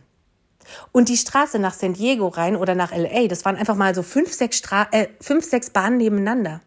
Und 0.92 1.10
die 1.10 1.18
Straße 1.18 1.60
nach 1.60 1.74
San 1.74 1.94
Diego 1.94 2.28
rein 2.28 2.56
oder 2.56 2.76
nach 2.76 2.96
LA, 2.96 3.28
das 3.28 3.44
waren 3.46 3.58
einfach 3.58 3.76
mal 3.76 3.94
so 3.94 4.02
fünf, 4.02 4.34
sechs, 4.34 4.58
Stra 4.58 4.88
äh, 4.92 5.08
fünf, 5.20 5.46
sechs 5.46 5.70
Bahnen 5.70 5.98
nebeneinander. 5.98 6.62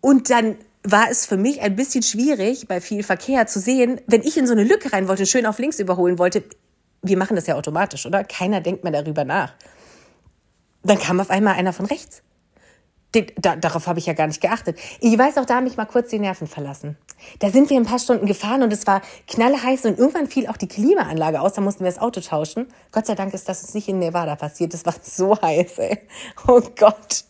Und 0.00 0.30
dann 0.30 0.56
war 0.82 1.10
es 1.10 1.26
für 1.26 1.36
mich 1.36 1.60
ein 1.60 1.76
bisschen 1.76 2.02
schwierig, 2.02 2.66
bei 2.68 2.80
viel 2.80 3.02
Verkehr 3.02 3.46
zu 3.46 3.60
sehen, 3.60 4.00
wenn 4.06 4.22
ich 4.22 4.36
in 4.38 4.46
so 4.46 4.52
eine 4.52 4.64
Lücke 4.64 4.92
rein 4.92 5.08
wollte, 5.08 5.26
schön 5.26 5.46
auf 5.46 5.58
links 5.58 5.78
überholen 5.78 6.18
wollte. 6.18 6.42
Wir 7.02 7.18
machen 7.18 7.36
das 7.36 7.46
ja 7.46 7.56
automatisch, 7.56 8.06
oder? 8.06 8.24
Keiner 8.24 8.60
denkt 8.60 8.84
mehr 8.84 8.92
darüber 8.92 9.24
nach. 9.24 9.52
Dann 10.82 10.98
kam 10.98 11.20
auf 11.20 11.30
einmal 11.30 11.54
einer 11.54 11.72
von 11.72 11.86
rechts. 11.86 12.22
Da, 13.12 13.56
darauf 13.56 13.88
habe 13.88 13.98
ich 13.98 14.06
ja 14.06 14.12
gar 14.12 14.28
nicht 14.28 14.40
geachtet. 14.40 14.78
Ich 15.00 15.18
weiß 15.18 15.36
auch, 15.38 15.44
da 15.44 15.56
haben 15.56 15.64
mich 15.64 15.76
mal 15.76 15.86
kurz 15.86 16.10
die 16.10 16.20
Nerven 16.20 16.46
verlassen. 16.46 16.96
Da 17.40 17.50
sind 17.50 17.68
wir 17.68 17.76
ein 17.76 17.84
paar 17.84 17.98
Stunden 17.98 18.26
gefahren 18.26 18.62
und 18.62 18.72
es 18.72 18.86
war 18.86 19.02
knallheiß 19.26 19.84
und 19.86 19.98
irgendwann 19.98 20.28
fiel 20.28 20.46
auch 20.46 20.56
die 20.56 20.68
Klimaanlage 20.68 21.40
aus, 21.40 21.54
da 21.54 21.60
mussten 21.60 21.84
wir 21.84 21.90
das 21.90 22.00
Auto 22.00 22.20
tauschen. 22.20 22.68
Gott 22.92 23.06
sei 23.06 23.14
Dank 23.16 23.34
ist 23.34 23.48
das 23.48 23.62
uns 23.62 23.74
nicht 23.74 23.88
in 23.88 23.98
Nevada 23.98 24.36
passiert, 24.36 24.74
das 24.74 24.86
war 24.86 24.94
so 25.02 25.40
heiß, 25.40 25.78
ey. 25.78 25.98
Oh 26.46 26.60
Gott. 26.78 27.24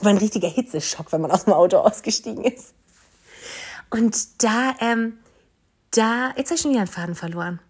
War 0.00 0.10
ein 0.10 0.18
richtiger 0.18 0.48
Hitzeschock, 0.48 1.12
wenn 1.12 1.20
man 1.20 1.30
aus 1.30 1.44
dem 1.44 1.54
Auto 1.54 1.78
ausgestiegen 1.78 2.44
ist. 2.44 2.74
Und 3.90 4.42
da, 4.42 4.74
ähm, 4.80 5.18
da, 5.92 6.32
jetzt 6.36 6.50
habe 6.50 6.56
ich 6.56 6.60
schon 6.60 6.70
wieder 6.70 6.80
einen 6.80 6.90
Faden 6.90 7.14
verloren. 7.14 7.60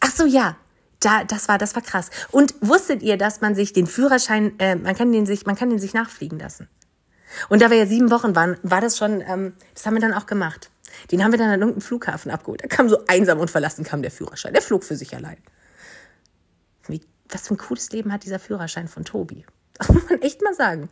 Ach 0.00 0.10
so, 0.10 0.24
ja. 0.24 0.56
Da, 1.00 1.24
das 1.24 1.48
war, 1.48 1.58
das 1.58 1.74
war 1.74 1.82
krass. 1.82 2.10
Und 2.30 2.54
wusstet 2.60 3.02
ihr, 3.02 3.16
dass 3.16 3.40
man 3.40 3.54
sich 3.54 3.72
den 3.72 3.86
Führerschein, 3.86 4.58
äh, 4.58 4.76
man 4.76 4.94
kann 4.94 5.12
den 5.12 5.26
sich, 5.26 5.46
man 5.46 5.56
kann 5.56 5.70
den 5.70 5.78
sich 5.78 5.94
nachfliegen 5.94 6.38
lassen? 6.38 6.68
Und 7.48 7.62
da 7.62 7.70
wir 7.70 7.76
ja 7.76 7.86
sieben 7.86 8.10
Wochen 8.10 8.34
waren, 8.34 8.56
war 8.62 8.80
das 8.80 8.96
schon, 8.96 9.20
ähm, 9.20 9.54
das 9.74 9.84
haben 9.86 9.94
wir 9.94 10.00
dann 10.00 10.14
auch 10.14 10.26
gemacht. 10.26 10.70
Den 11.10 11.22
haben 11.22 11.32
wir 11.32 11.38
dann 11.38 11.48
an 11.48 11.60
irgendeinem 11.60 11.82
Flughafen 11.82 12.30
abgeholt. 12.30 12.62
Da 12.62 12.68
kam 12.68 12.88
so 12.88 13.04
einsam 13.06 13.38
und 13.40 13.50
verlassen 13.50 13.84
kam 13.84 14.02
der 14.02 14.10
Führerschein. 14.10 14.52
Der 14.52 14.62
flog 14.62 14.84
für 14.84 14.96
sich 14.96 15.14
allein. 15.14 15.36
Wie, 16.86 17.02
was 17.28 17.48
für 17.48 17.54
ein 17.54 17.58
cooles 17.58 17.90
Leben 17.90 18.12
hat 18.12 18.24
dieser 18.24 18.38
Führerschein 18.38 18.88
von 18.88 19.04
Tobi. 19.04 19.44
Das 19.78 19.90
muss 19.90 20.08
man 20.08 20.22
echt 20.22 20.40
mal 20.40 20.54
sagen. 20.54 20.88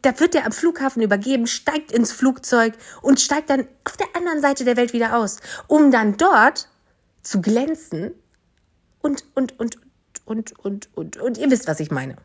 Da, 0.00 0.18
wird 0.18 0.34
er 0.34 0.46
am 0.46 0.52
Flughafen 0.52 1.02
übergeben, 1.02 1.46
steigt 1.46 1.92
ins 1.92 2.10
Flugzeug 2.10 2.72
und 3.02 3.20
steigt 3.20 3.50
dann 3.50 3.68
auf 3.84 3.98
der 3.98 4.06
anderen 4.14 4.40
Seite 4.40 4.64
der 4.64 4.78
Welt 4.78 4.94
wieder 4.94 5.14
aus, 5.14 5.40
um 5.66 5.90
dann 5.90 6.16
dort 6.16 6.70
zu 7.22 7.42
glänzen 7.42 8.12
und, 9.02 9.24
und, 9.34 9.58
und, 9.58 9.76
und, 10.24 10.58
und, 10.58 10.96
und, 10.96 11.16
und, 11.16 11.38
ihr 11.38 11.50
wisst, 11.50 11.68
was 11.68 11.80
ich 11.80 11.90
meine. 11.90 12.16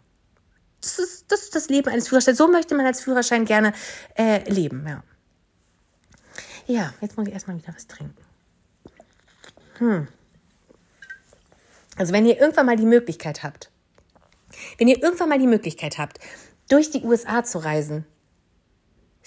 Das 0.81 0.99
ist, 0.99 1.31
das 1.31 1.43
ist 1.43 1.55
das 1.55 1.69
Leben 1.69 1.89
eines 1.89 2.07
Führerscheins. 2.07 2.37
So 2.37 2.47
möchte 2.47 2.75
man 2.75 2.85
als 2.85 3.01
Führerschein 3.01 3.45
gerne 3.45 3.73
äh, 4.15 4.49
leben, 4.49 4.85
ja. 4.87 5.03
Ja, 6.67 6.93
jetzt 7.01 7.17
muss 7.17 7.27
ich 7.27 7.33
erstmal 7.33 7.57
wieder 7.57 7.73
was 7.73 7.87
trinken. 7.87 8.23
Hm. 9.77 10.07
Also 11.95 12.13
wenn 12.13 12.25
ihr 12.25 12.39
irgendwann 12.39 12.65
mal 12.65 12.75
die 12.75 12.85
Möglichkeit 12.85 13.43
habt, 13.43 13.71
wenn 14.77 14.87
ihr 14.87 15.01
irgendwann 15.01 15.29
mal 15.29 15.39
die 15.39 15.47
Möglichkeit 15.47 15.97
habt, 15.97 16.19
durch 16.69 16.91
die 16.91 17.03
USA 17.03 17.43
zu 17.43 17.59
reisen, 17.59 18.05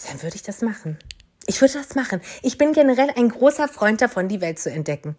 dann 0.07 0.23
würde 0.23 0.37
ich 0.37 0.43
das 0.43 0.63
machen. 0.63 0.99
Ich 1.47 1.61
würde 1.61 1.75
das 1.75 1.95
machen. 1.95 2.21
Ich 2.43 2.59
bin 2.59 2.73
generell 2.73 3.11
ein 3.17 3.29
großer 3.29 3.69
Freund 3.69 4.01
davon, 4.01 4.29
die 4.29 4.41
Welt 4.41 4.59
zu 4.59 4.71
entdecken. 4.71 5.17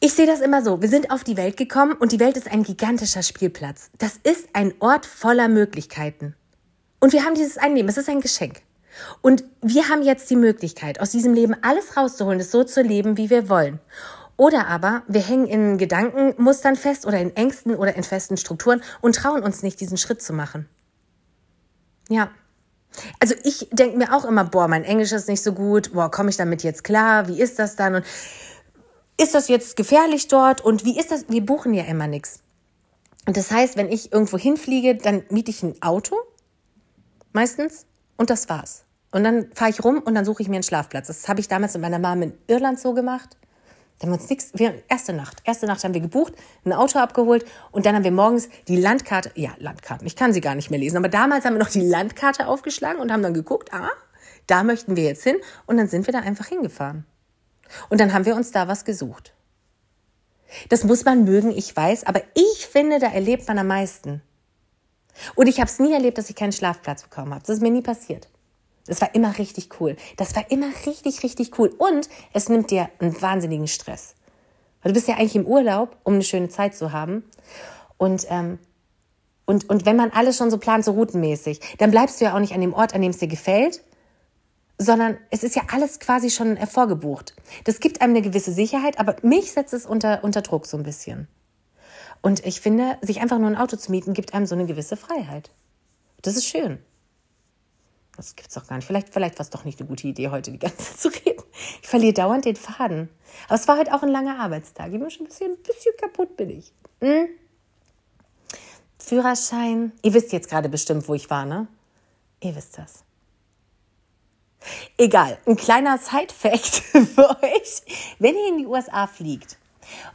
Ich 0.00 0.14
sehe 0.14 0.26
das 0.26 0.40
immer 0.40 0.62
so. 0.62 0.80
Wir 0.80 0.88
sind 0.88 1.10
auf 1.10 1.24
die 1.24 1.36
Welt 1.36 1.56
gekommen 1.56 1.92
und 1.92 2.12
die 2.12 2.20
Welt 2.20 2.36
ist 2.36 2.50
ein 2.50 2.62
gigantischer 2.62 3.22
Spielplatz. 3.22 3.90
Das 3.98 4.16
ist 4.22 4.48
ein 4.52 4.74
Ort 4.78 5.06
voller 5.06 5.48
Möglichkeiten. 5.48 6.36
Und 7.00 7.12
wir 7.12 7.24
haben 7.24 7.34
dieses 7.34 7.58
Einnehmen. 7.58 7.88
Es 7.88 7.96
ist 7.96 8.08
ein 8.08 8.20
Geschenk. 8.20 8.62
Und 9.22 9.44
wir 9.60 9.88
haben 9.88 10.02
jetzt 10.02 10.30
die 10.30 10.36
Möglichkeit, 10.36 11.00
aus 11.00 11.10
diesem 11.10 11.34
Leben 11.34 11.54
alles 11.62 11.96
rauszuholen, 11.96 12.40
es 12.40 12.50
so 12.50 12.64
zu 12.64 12.82
leben, 12.82 13.16
wie 13.16 13.30
wir 13.30 13.48
wollen. 13.48 13.80
Oder 14.36 14.68
aber 14.68 15.02
wir 15.08 15.20
hängen 15.20 15.46
in 15.46 15.78
Gedankenmustern 15.78 16.76
fest 16.76 17.04
oder 17.04 17.18
in 17.18 17.34
Ängsten 17.34 17.74
oder 17.74 17.96
in 17.96 18.04
festen 18.04 18.36
Strukturen 18.36 18.82
und 19.00 19.16
trauen 19.16 19.42
uns 19.42 19.64
nicht, 19.64 19.80
diesen 19.80 19.96
Schritt 19.96 20.22
zu 20.22 20.32
machen. 20.32 20.68
Ja. 22.08 22.30
Also 23.18 23.34
ich 23.42 23.68
denke 23.72 23.98
mir 23.98 24.14
auch 24.14 24.24
immer, 24.24 24.44
boah, 24.44 24.68
mein 24.68 24.84
Englisch 24.84 25.12
ist 25.12 25.28
nicht 25.28 25.42
so 25.42 25.52
gut, 25.52 25.92
boah, 25.92 26.10
komme 26.10 26.30
ich 26.30 26.36
damit 26.36 26.62
jetzt 26.62 26.84
klar, 26.84 27.28
wie 27.28 27.40
ist 27.40 27.58
das 27.58 27.74
dann 27.76 27.96
und 27.96 28.04
ist 29.20 29.34
das 29.34 29.48
jetzt 29.48 29.76
gefährlich 29.76 30.28
dort 30.28 30.60
und 30.60 30.84
wie 30.84 30.98
ist 30.98 31.10
das, 31.10 31.28
wir 31.28 31.44
buchen 31.44 31.74
ja 31.74 31.84
immer 31.84 32.06
nichts. 32.06 32.40
Und 33.26 33.36
das 33.36 33.50
heißt, 33.50 33.76
wenn 33.76 33.90
ich 33.90 34.12
irgendwo 34.12 34.38
hinfliege, 34.38 34.94
dann 34.94 35.22
miete 35.28 35.50
ich 35.50 35.62
ein 35.62 35.74
Auto, 35.82 36.16
meistens, 37.32 37.84
und 38.16 38.30
das 38.30 38.48
war's. 38.48 38.84
Und 39.10 39.24
dann 39.24 39.50
fahre 39.54 39.70
ich 39.70 39.84
rum 39.84 39.98
und 39.98 40.14
dann 40.14 40.24
suche 40.24 40.42
ich 40.42 40.48
mir 40.48 40.56
einen 40.56 40.62
Schlafplatz. 40.62 41.08
Das 41.08 41.28
habe 41.28 41.40
ich 41.40 41.48
damals 41.48 41.74
mit 41.74 41.82
meiner 41.82 41.98
Mama 41.98 42.24
in 42.24 42.32
Irland 42.46 42.78
so 42.78 42.94
gemacht. 42.94 43.36
Da 43.98 44.06
haben 44.06 44.12
wir 44.12 44.20
uns 44.20 44.30
nichts, 44.30 44.52
wir, 44.54 44.82
erste 44.88 45.12
Nacht, 45.12 45.42
erste 45.44 45.66
Nacht 45.66 45.82
haben 45.82 45.92
wir 45.92 46.00
gebucht, 46.00 46.34
ein 46.64 46.72
Auto 46.72 47.00
abgeholt 47.00 47.44
und 47.72 47.84
dann 47.84 47.96
haben 47.96 48.04
wir 48.04 48.12
morgens 48.12 48.48
die 48.68 48.76
Landkarte, 48.76 49.32
ja, 49.34 49.50
Landkarten, 49.58 50.06
ich 50.06 50.14
kann 50.14 50.32
sie 50.32 50.40
gar 50.40 50.54
nicht 50.54 50.70
mehr 50.70 50.78
lesen, 50.78 50.96
aber 50.96 51.08
damals 51.08 51.44
haben 51.44 51.54
wir 51.54 51.58
noch 51.58 51.70
die 51.70 51.80
Landkarte 51.80 52.46
aufgeschlagen 52.46 53.00
und 53.00 53.10
haben 53.10 53.24
dann 53.24 53.34
geguckt, 53.34 53.74
ah, 53.74 53.90
da 54.46 54.62
möchten 54.62 54.94
wir 54.94 55.02
jetzt 55.02 55.24
hin 55.24 55.36
und 55.66 55.78
dann 55.78 55.88
sind 55.88 56.06
wir 56.06 56.12
da 56.12 56.20
einfach 56.20 56.46
hingefahren. 56.46 57.06
Und 57.88 58.00
dann 58.00 58.12
haben 58.12 58.24
wir 58.24 58.36
uns 58.36 58.50
da 58.50 58.68
was 58.68 58.84
gesucht. 58.84 59.34
Das 60.68 60.84
muss 60.84 61.04
man 61.04 61.24
mögen, 61.24 61.50
ich 61.50 61.76
weiß, 61.76 62.04
aber 62.04 62.22
ich 62.34 62.66
finde, 62.66 62.98
da 62.98 63.08
erlebt 63.08 63.46
man 63.48 63.58
am 63.58 63.66
meisten. 63.66 64.22
Und 65.34 65.46
ich 65.46 65.60
habe 65.60 65.70
es 65.70 65.78
nie 65.78 65.92
erlebt, 65.92 66.18
dass 66.18 66.30
ich 66.30 66.36
keinen 66.36 66.52
Schlafplatz 66.52 67.02
bekommen 67.02 67.34
habe. 67.34 67.44
Das 67.44 67.56
ist 67.56 67.62
mir 67.62 67.70
nie 67.70 67.82
passiert. 67.82 68.28
Das 68.86 69.00
war 69.00 69.14
immer 69.14 69.36
richtig 69.36 69.68
cool. 69.80 69.96
Das 70.16 70.34
war 70.34 70.50
immer 70.50 70.68
richtig, 70.86 71.22
richtig 71.22 71.58
cool. 71.58 71.68
Und 71.76 72.08
es 72.32 72.48
nimmt 72.48 72.70
dir 72.70 72.88
einen 72.98 73.20
wahnsinnigen 73.20 73.68
Stress. 73.68 74.14
Du 74.82 74.92
bist 74.92 75.08
ja 75.08 75.16
eigentlich 75.16 75.36
im 75.36 75.46
Urlaub, 75.46 75.96
um 76.04 76.14
eine 76.14 76.24
schöne 76.24 76.48
Zeit 76.48 76.74
zu 76.74 76.92
haben. 76.92 77.24
Und, 77.98 78.26
ähm, 78.30 78.58
und, 79.44 79.68
und 79.68 79.84
wenn 79.84 79.96
man 79.96 80.10
alles 80.10 80.36
schon 80.36 80.50
so 80.50 80.58
plant, 80.58 80.84
so 80.84 80.92
routenmäßig, 80.92 81.60
dann 81.78 81.90
bleibst 81.90 82.20
du 82.20 82.24
ja 82.24 82.34
auch 82.34 82.38
nicht 82.38 82.54
an 82.54 82.60
dem 82.60 82.72
Ort, 82.72 82.94
an 82.94 83.02
dem 83.02 83.10
es 83.10 83.18
dir 83.18 83.28
gefällt, 83.28 83.82
sondern 84.78 85.18
es 85.30 85.42
ist 85.42 85.56
ja 85.56 85.62
alles 85.72 85.98
quasi 85.98 86.30
schon 86.30 86.56
vorgebucht. 86.66 87.34
Das 87.64 87.80
gibt 87.80 88.00
einem 88.00 88.14
eine 88.14 88.22
gewisse 88.22 88.52
Sicherheit, 88.52 88.98
aber 88.98 89.16
mich 89.22 89.52
setzt 89.52 89.74
es 89.74 89.84
unter, 89.84 90.22
unter 90.22 90.42
Druck 90.42 90.66
so 90.66 90.76
ein 90.76 90.84
bisschen. 90.84 91.28
Und 92.22 92.44
ich 92.46 92.60
finde, 92.60 92.96
sich 93.02 93.20
einfach 93.20 93.38
nur 93.38 93.48
ein 93.48 93.56
Auto 93.56 93.76
zu 93.76 93.90
mieten, 93.90 94.14
gibt 94.14 94.34
einem 94.34 94.46
so 94.46 94.54
eine 94.54 94.66
gewisse 94.66 94.96
Freiheit. 94.96 95.50
Das 96.22 96.36
ist 96.36 96.46
schön. 96.46 96.78
Das 98.16 98.34
gibt's 98.34 98.54
doch 98.54 98.66
gar 98.66 98.76
nicht. 98.76 98.86
Vielleicht, 98.86 99.10
vielleicht 99.12 99.38
war 99.38 99.44
es 99.44 99.50
doch 99.50 99.64
nicht 99.64 99.78
eine 99.78 99.88
gute 99.88 100.08
Idee, 100.08 100.28
heute 100.28 100.50
die 100.50 100.58
ganze 100.58 100.78
Zeit 100.78 100.98
zu 100.98 101.08
reden. 101.08 101.42
Ich 101.82 101.88
verliere 101.88 102.14
dauernd 102.14 102.44
den 102.44 102.56
Faden. 102.56 103.08
Aber 103.46 103.54
es 103.54 103.68
war 103.68 103.78
heute 103.78 103.94
auch 103.94 104.02
ein 104.02 104.08
langer 104.08 104.40
Arbeitstag. 104.40 104.92
Ich 104.92 104.98
bin 104.98 105.10
schon 105.10 105.26
ein 105.26 105.28
bisschen, 105.28 105.52
ein 105.52 105.62
bisschen 105.62 105.94
kaputt, 105.96 106.36
bin 106.36 106.50
ich. 106.50 106.72
Hm? 107.00 107.28
Führerschein. 108.98 109.92
Ihr 110.02 110.14
wisst 110.14 110.32
jetzt 110.32 110.48
gerade 110.48 110.68
bestimmt, 110.68 111.08
wo 111.08 111.14
ich 111.14 111.30
war, 111.30 111.46
ne? 111.46 111.68
Ihr 112.40 112.56
wisst 112.56 112.78
das. 112.78 113.04
Egal, 114.96 115.38
ein 115.46 115.56
kleiner 115.56 115.98
Side-Fact 115.98 116.66
für 117.14 117.30
euch. 117.42 118.16
Wenn 118.18 118.34
ihr 118.34 118.48
in 118.48 118.58
die 118.58 118.66
USA 118.66 119.06
fliegt 119.06 119.58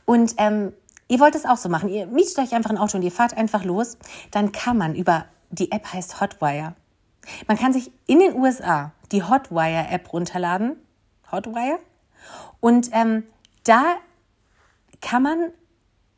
und 0.06 0.36
ähm, 0.38 0.74
ihr 1.08 1.20
wollt 1.20 1.36
es 1.36 1.46
auch 1.46 1.58
so 1.58 1.70
machen, 1.70 1.90
ihr 1.90 2.08
mietet 2.08 2.38
euch 2.40 2.54
einfach 2.54 2.70
ein 2.70 2.78
Auto 2.78 2.98
und 2.98 3.04
ihr 3.04 3.12
fahrt 3.12 3.38
einfach 3.38 3.64
los, 3.64 3.98
dann 4.32 4.52
kann 4.52 4.78
man 4.78 4.96
über, 4.96 5.26
die 5.50 5.72
App 5.72 5.94
heißt 5.94 6.20
Hotwire. 6.20 6.76
Man 7.48 7.58
kann 7.58 7.74
sich 7.74 7.92
in 8.06 8.20
den 8.20 8.36
USA 8.36 8.92
die 9.12 9.24
Hotwire-App 9.24 10.12
runterladen. 10.12 10.76
Hotwire. 11.32 11.80
Und 12.60 12.90
ähm, 12.94 13.24
da 13.64 13.96
kann 15.02 15.24
man, 15.24 15.52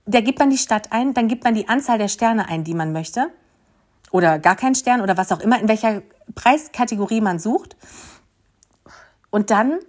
da 0.06 0.22
gibt 0.22 0.40
man 0.40 0.50
die 0.50 0.58
Stadt 0.58 0.92
ein, 0.92 1.14
dann 1.14 1.28
gibt 1.28 1.44
man 1.44 1.54
die 1.54 1.68
Anzahl 1.68 1.98
der 1.98 2.08
Sterne 2.08 2.48
ein, 2.48 2.64
die 2.64 2.74
man 2.74 2.92
möchte. 2.92 3.28
Oder 4.12 4.40
gar 4.40 4.56
keinen 4.56 4.76
Stern 4.76 5.02
oder 5.02 5.18
was 5.18 5.32
auch 5.32 5.42
immer, 5.42 5.60
in 5.60 5.68
welcher 5.68 6.02
Preiskategorie 6.36 7.22
man 7.22 7.40
sucht. 7.40 7.76
Und 9.36 9.50
dann 9.50 9.80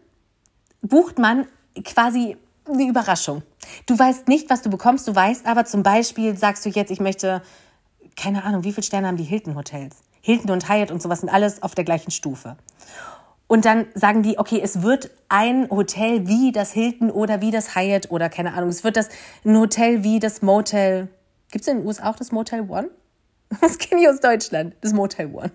bucht 0.82 1.20
man 1.20 1.46
quasi 1.84 2.36
eine 2.68 2.82
Überraschung. 2.82 3.44
Du 3.86 3.96
weißt 3.96 4.26
nicht, 4.26 4.50
was 4.50 4.62
du 4.62 4.70
bekommst, 4.70 5.06
du 5.06 5.14
weißt 5.14 5.46
aber 5.46 5.64
zum 5.64 5.84
Beispiel, 5.84 6.36
sagst 6.36 6.66
du 6.66 6.68
jetzt, 6.68 6.90
ich 6.90 6.98
möchte, 6.98 7.42
keine 8.16 8.42
Ahnung, 8.42 8.64
wie 8.64 8.72
viele 8.72 8.82
Sterne 8.82 9.06
haben 9.06 9.16
die 9.16 9.22
Hilton 9.22 9.54
Hotels? 9.54 9.98
Hilton 10.20 10.50
und 10.50 10.68
Hyatt 10.68 10.90
und 10.90 11.00
sowas 11.00 11.20
sind 11.20 11.28
alles 11.28 11.62
auf 11.62 11.76
der 11.76 11.84
gleichen 11.84 12.10
Stufe. 12.10 12.56
Und 13.46 13.64
dann 13.64 13.86
sagen 13.94 14.24
die, 14.24 14.36
okay, 14.36 14.60
es 14.60 14.82
wird 14.82 15.12
ein 15.28 15.70
Hotel 15.70 16.26
wie 16.26 16.50
das 16.50 16.72
Hilton 16.72 17.12
oder 17.12 17.40
wie 17.40 17.52
das 17.52 17.76
Hyatt 17.76 18.10
oder 18.10 18.28
keine 18.28 18.52
Ahnung, 18.52 18.70
es 18.70 18.82
wird 18.82 18.96
das 18.96 19.10
ein 19.44 19.56
Hotel 19.56 20.02
wie 20.02 20.18
das 20.18 20.42
Motel. 20.42 21.06
Gibt 21.52 21.62
es 21.62 21.68
in 21.68 21.76
den 21.78 21.86
USA 21.86 22.10
auch 22.10 22.16
das 22.16 22.32
Motel 22.32 22.68
One? 22.68 22.90
Das 23.60 23.78
kenne 23.78 24.02
ich 24.02 24.08
aus 24.08 24.18
Deutschland, 24.18 24.74
das 24.80 24.92
Motel 24.92 25.32
One. 25.32 25.52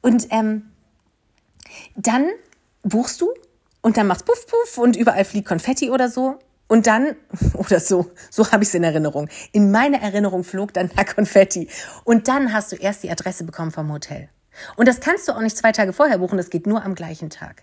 Und 0.00 0.28
ähm, 0.30 0.70
dann 1.96 2.30
buchst 2.82 3.20
du 3.20 3.32
und 3.80 3.96
dann 3.96 4.06
machst 4.06 4.24
puff 4.24 4.46
puff 4.46 4.78
und 4.78 4.96
überall 4.96 5.24
fliegt 5.24 5.48
Konfetti 5.48 5.90
oder 5.90 6.08
so. 6.08 6.38
Und 6.68 6.86
dann, 6.86 7.16
oder 7.54 7.80
so, 7.80 8.10
so 8.30 8.50
habe 8.50 8.62
ich 8.62 8.70
es 8.70 8.74
in 8.74 8.84
Erinnerung. 8.84 9.28
In 9.52 9.70
meiner 9.70 10.00
Erinnerung 10.00 10.44
flog 10.44 10.72
dann 10.72 10.90
da 10.94 11.04
Konfetti. 11.14 11.68
Und 12.04 12.28
dann 12.28 12.52
hast 12.52 12.72
du 12.72 12.76
erst 12.76 13.02
die 13.02 13.10
Adresse 13.10 13.44
bekommen 13.44 13.72
vom 13.72 13.92
Hotel. 13.92 14.28
Und 14.76 14.86
das 14.86 15.00
kannst 15.00 15.28
du 15.28 15.32
auch 15.32 15.40
nicht 15.40 15.56
zwei 15.56 15.72
Tage 15.72 15.92
vorher 15.92 16.18
buchen, 16.18 16.36
das 16.36 16.50
geht 16.50 16.66
nur 16.66 16.84
am 16.84 16.94
gleichen 16.94 17.30
Tag. 17.30 17.62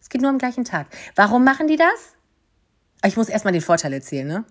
Es 0.00 0.08
geht 0.08 0.20
nur 0.20 0.30
am 0.30 0.38
gleichen 0.38 0.64
Tag. 0.64 0.86
Warum 1.16 1.44
machen 1.44 1.66
die 1.66 1.76
das? 1.76 1.86
Ich 3.04 3.16
muss 3.16 3.28
erstmal 3.28 3.52
den 3.52 3.62
Vorteil 3.62 3.92
erzählen, 3.92 4.26
ne? 4.26 4.44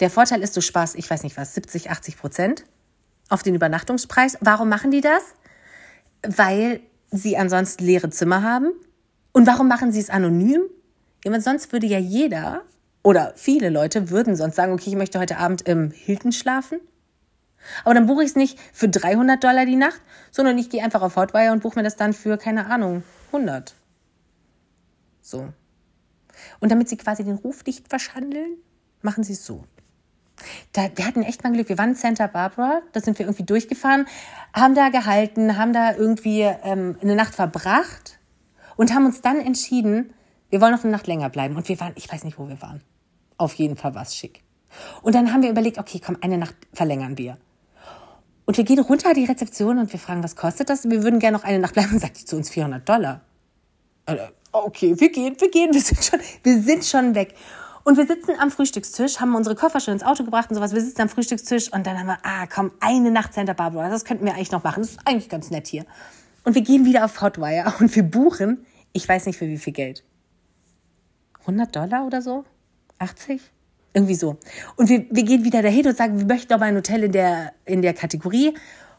Der 0.00 0.10
Vorteil 0.10 0.42
ist, 0.42 0.56
du 0.56 0.60
sparst, 0.60 0.94
ich 0.94 1.10
weiß 1.10 1.24
nicht 1.24 1.36
was, 1.36 1.54
70, 1.54 1.90
80 1.90 2.18
Prozent 2.18 2.64
auf 3.28 3.42
den 3.42 3.54
Übernachtungspreis. 3.54 4.38
Warum 4.40 4.68
machen 4.68 4.92
die 4.92 5.00
das? 5.00 5.22
Weil 6.22 6.80
sie 7.10 7.36
ansonsten 7.36 7.84
leere 7.84 8.10
Zimmer 8.10 8.42
haben 8.42 8.72
und 9.38 9.46
warum 9.46 9.68
machen 9.68 9.92
sie 9.92 10.00
es 10.00 10.10
anonym? 10.10 10.62
Weil 11.24 11.40
sonst 11.40 11.70
würde 11.72 11.86
ja 11.86 12.00
jeder 12.00 12.62
oder 13.04 13.34
viele 13.36 13.70
Leute 13.70 14.10
würden 14.10 14.34
sonst 14.34 14.56
sagen, 14.56 14.72
okay, 14.72 14.90
ich 14.90 14.96
möchte 14.96 15.20
heute 15.20 15.38
Abend 15.38 15.62
im 15.62 15.92
Hilton 15.92 16.32
schlafen. 16.32 16.80
Aber 17.84 17.94
dann 17.94 18.06
buche 18.06 18.24
ich 18.24 18.30
es 18.30 18.34
nicht 18.34 18.58
für 18.72 18.88
300 18.88 19.44
Dollar 19.44 19.64
die 19.64 19.76
Nacht, 19.76 20.02
sondern 20.32 20.58
ich 20.58 20.70
gehe 20.70 20.82
einfach 20.82 21.02
auf 21.02 21.14
Hotwire 21.14 21.52
und 21.52 21.62
buche 21.62 21.78
mir 21.78 21.84
das 21.84 21.94
dann 21.94 22.14
für, 22.14 22.36
keine 22.36 22.66
Ahnung, 22.66 23.04
100. 23.26 23.76
So. 25.20 25.46
Und 26.58 26.72
damit 26.72 26.88
sie 26.88 26.96
quasi 26.96 27.22
den 27.22 27.36
Ruf 27.36 27.64
nicht 27.64 27.86
verschandeln, 27.88 28.56
machen 29.02 29.22
sie 29.22 29.34
es 29.34 29.46
so. 29.46 29.62
Da, 30.72 30.88
wir 30.96 31.06
hatten 31.06 31.22
echt 31.22 31.44
mal 31.44 31.52
Glück. 31.52 31.68
Wir 31.68 31.78
waren 31.78 31.90
in 31.90 31.94
Santa 31.94 32.26
Barbara, 32.26 32.82
da 32.92 33.00
sind 33.00 33.16
wir 33.20 33.26
irgendwie 33.26 33.44
durchgefahren, 33.44 34.08
haben 34.52 34.74
da 34.74 34.88
gehalten, 34.88 35.56
haben 35.56 35.72
da 35.72 35.94
irgendwie 35.94 36.40
ähm, 36.40 36.98
eine 37.00 37.14
Nacht 37.14 37.36
verbracht 37.36 38.17
und 38.78 38.94
haben 38.94 39.06
uns 39.06 39.20
dann 39.20 39.40
entschieden, 39.40 40.14
wir 40.50 40.60
wollen 40.60 40.72
noch 40.72 40.84
eine 40.84 40.92
Nacht 40.92 41.06
länger 41.06 41.28
bleiben. 41.28 41.56
Und 41.56 41.68
wir 41.68 41.78
waren, 41.80 41.92
ich 41.96 42.10
weiß 42.10 42.24
nicht, 42.24 42.38
wo 42.38 42.48
wir 42.48 42.62
waren. 42.62 42.80
Auf 43.36 43.54
jeden 43.54 43.76
Fall 43.76 43.94
war 43.94 44.02
es 44.02 44.16
schick. 44.16 44.42
Und 45.02 45.14
dann 45.14 45.32
haben 45.32 45.42
wir 45.42 45.50
überlegt, 45.50 45.78
okay, 45.78 46.00
komm, 46.04 46.16
eine 46.20 46.38
Nacht 46.38 46.54
verlängern 46.72 47.18
wir. 47.18 47.36
Und 48.46 48.56
wir 48.56 48.64
gehen 48.64 48.78
runter 48.78 49.12
die 49.12 49.24
Rezeption 49.24 49.78
und 49.78 49.92
wir 49.92 50.00
fragen, 50.00 50.22
was 50.22 50.36
kostet 50.36 50.70
das? 50.70 50.88
Wir 50.88 51.02
würden 51.02 51.18
gerne 51.18 51.36
noch 51.36 51.44
eine 51.44 51.58
Nacht 51.58 51.74
bleiben. 51.74 51.92
Und 51.92 52.00
sagt 52.00 52.20
die 52.20 52.24
zu 52.24 52.36
uns 52.36 52.50
400 52.50 52.88
Dollar. 52.88 53.20
Äh, 54.06 54.16
okay, 54.52 54.98
wir 54.98 55.10
gehen, 55.10 55.36
wir 55.38 55.50
gehen, 55.50 55.74
wir 55.74 55.82
sind 55.82 56.02
schon, 56.02 56.20
wir 56.44 56.62
sind 56.62 56.84
schon 56.84 57.14
weg. 57.14 57.34
Und 57.82 57.96
wir 57.96 58.06
sitzen 58.06 58.32
am 58.38 58.50
Frühstückstisch, 58.50 59.18
haben 59.18 59.34
unsere 59.34 59.56
Koffer 59.56 59.80
schon 59.80 59.94
ins 59.94 60.04
Auto 60.04 60.22
gebracht 60.22 60.50
und 60.50 60.56
sowas. 60.56 60.72
Wir 60.72 60.80
sitzen 60.80 61.02
am 61.02 61.08
Frühstückstisch 61.08 61.72
und 61.72 61.84
dann 61.86 61.98
haben 61.98 62.06
wir, 62.06 62.18
ah, 62.22 62.46
komm, 62.46 62.70
eine 62.78 63.10
Nacht 63.10 63.34
Santa 63.34 63.54
Barbara. 63.54 63.88
Das 63.88 64.04
könnten 64.04 64.24
wir 64.24 64.34
eigentlich 64.34 64.52
noch 64.52 64.62
machen. 64.62 64.82
Das 64.82 64.92
ist 64.92 65.00
eigentlich 65.04 65.28
ganz 65.28 65.50
nett 65.50 65.66
hier. 65.66 65.84
Und 66.44 66.54
wir 66.54 66.62
gehen 66.62 66.84
wieder 66.84 67.04
auf 67.04 67.20
Hotwire 67.20 67.74
und 67.80 67.94
wir 67.94 68.02
buchen, 68.02 68.64
ich 68.92 69.08
weiß 69.08 69.26
nicht 69.26 69.36
für 69.36 69.48
wie 69.48 69.58
viel 69.58 69.72
Geld. 69.72 70.04
100 71.40 71.74
Dollar 71.74 72.06
oder 72.06 72.22
so? 72.22 72.44
80? 72.98 73.40
Irgendwie 73.94 74.14
so. 74.14 74.36
Und 74.76 74.88
wir, 74.88 75.06
wir 75.10 75.22
gehen 75.24 75.44
wieder 75.44 75.62
dahin 75.62 75.86
und 75.86 75.96
sagen, 75.96 76.18
wir 76.18 76.26
möchten 76.26 76.52
aber 76.52 76.66
ein 76.66 76.76
Hotel 76.76 77.04
in 77.04 77.12
der, 77.12 77.52
in 77.64 77.82
der 77.82 77.94
Kategorie 77.94 78.54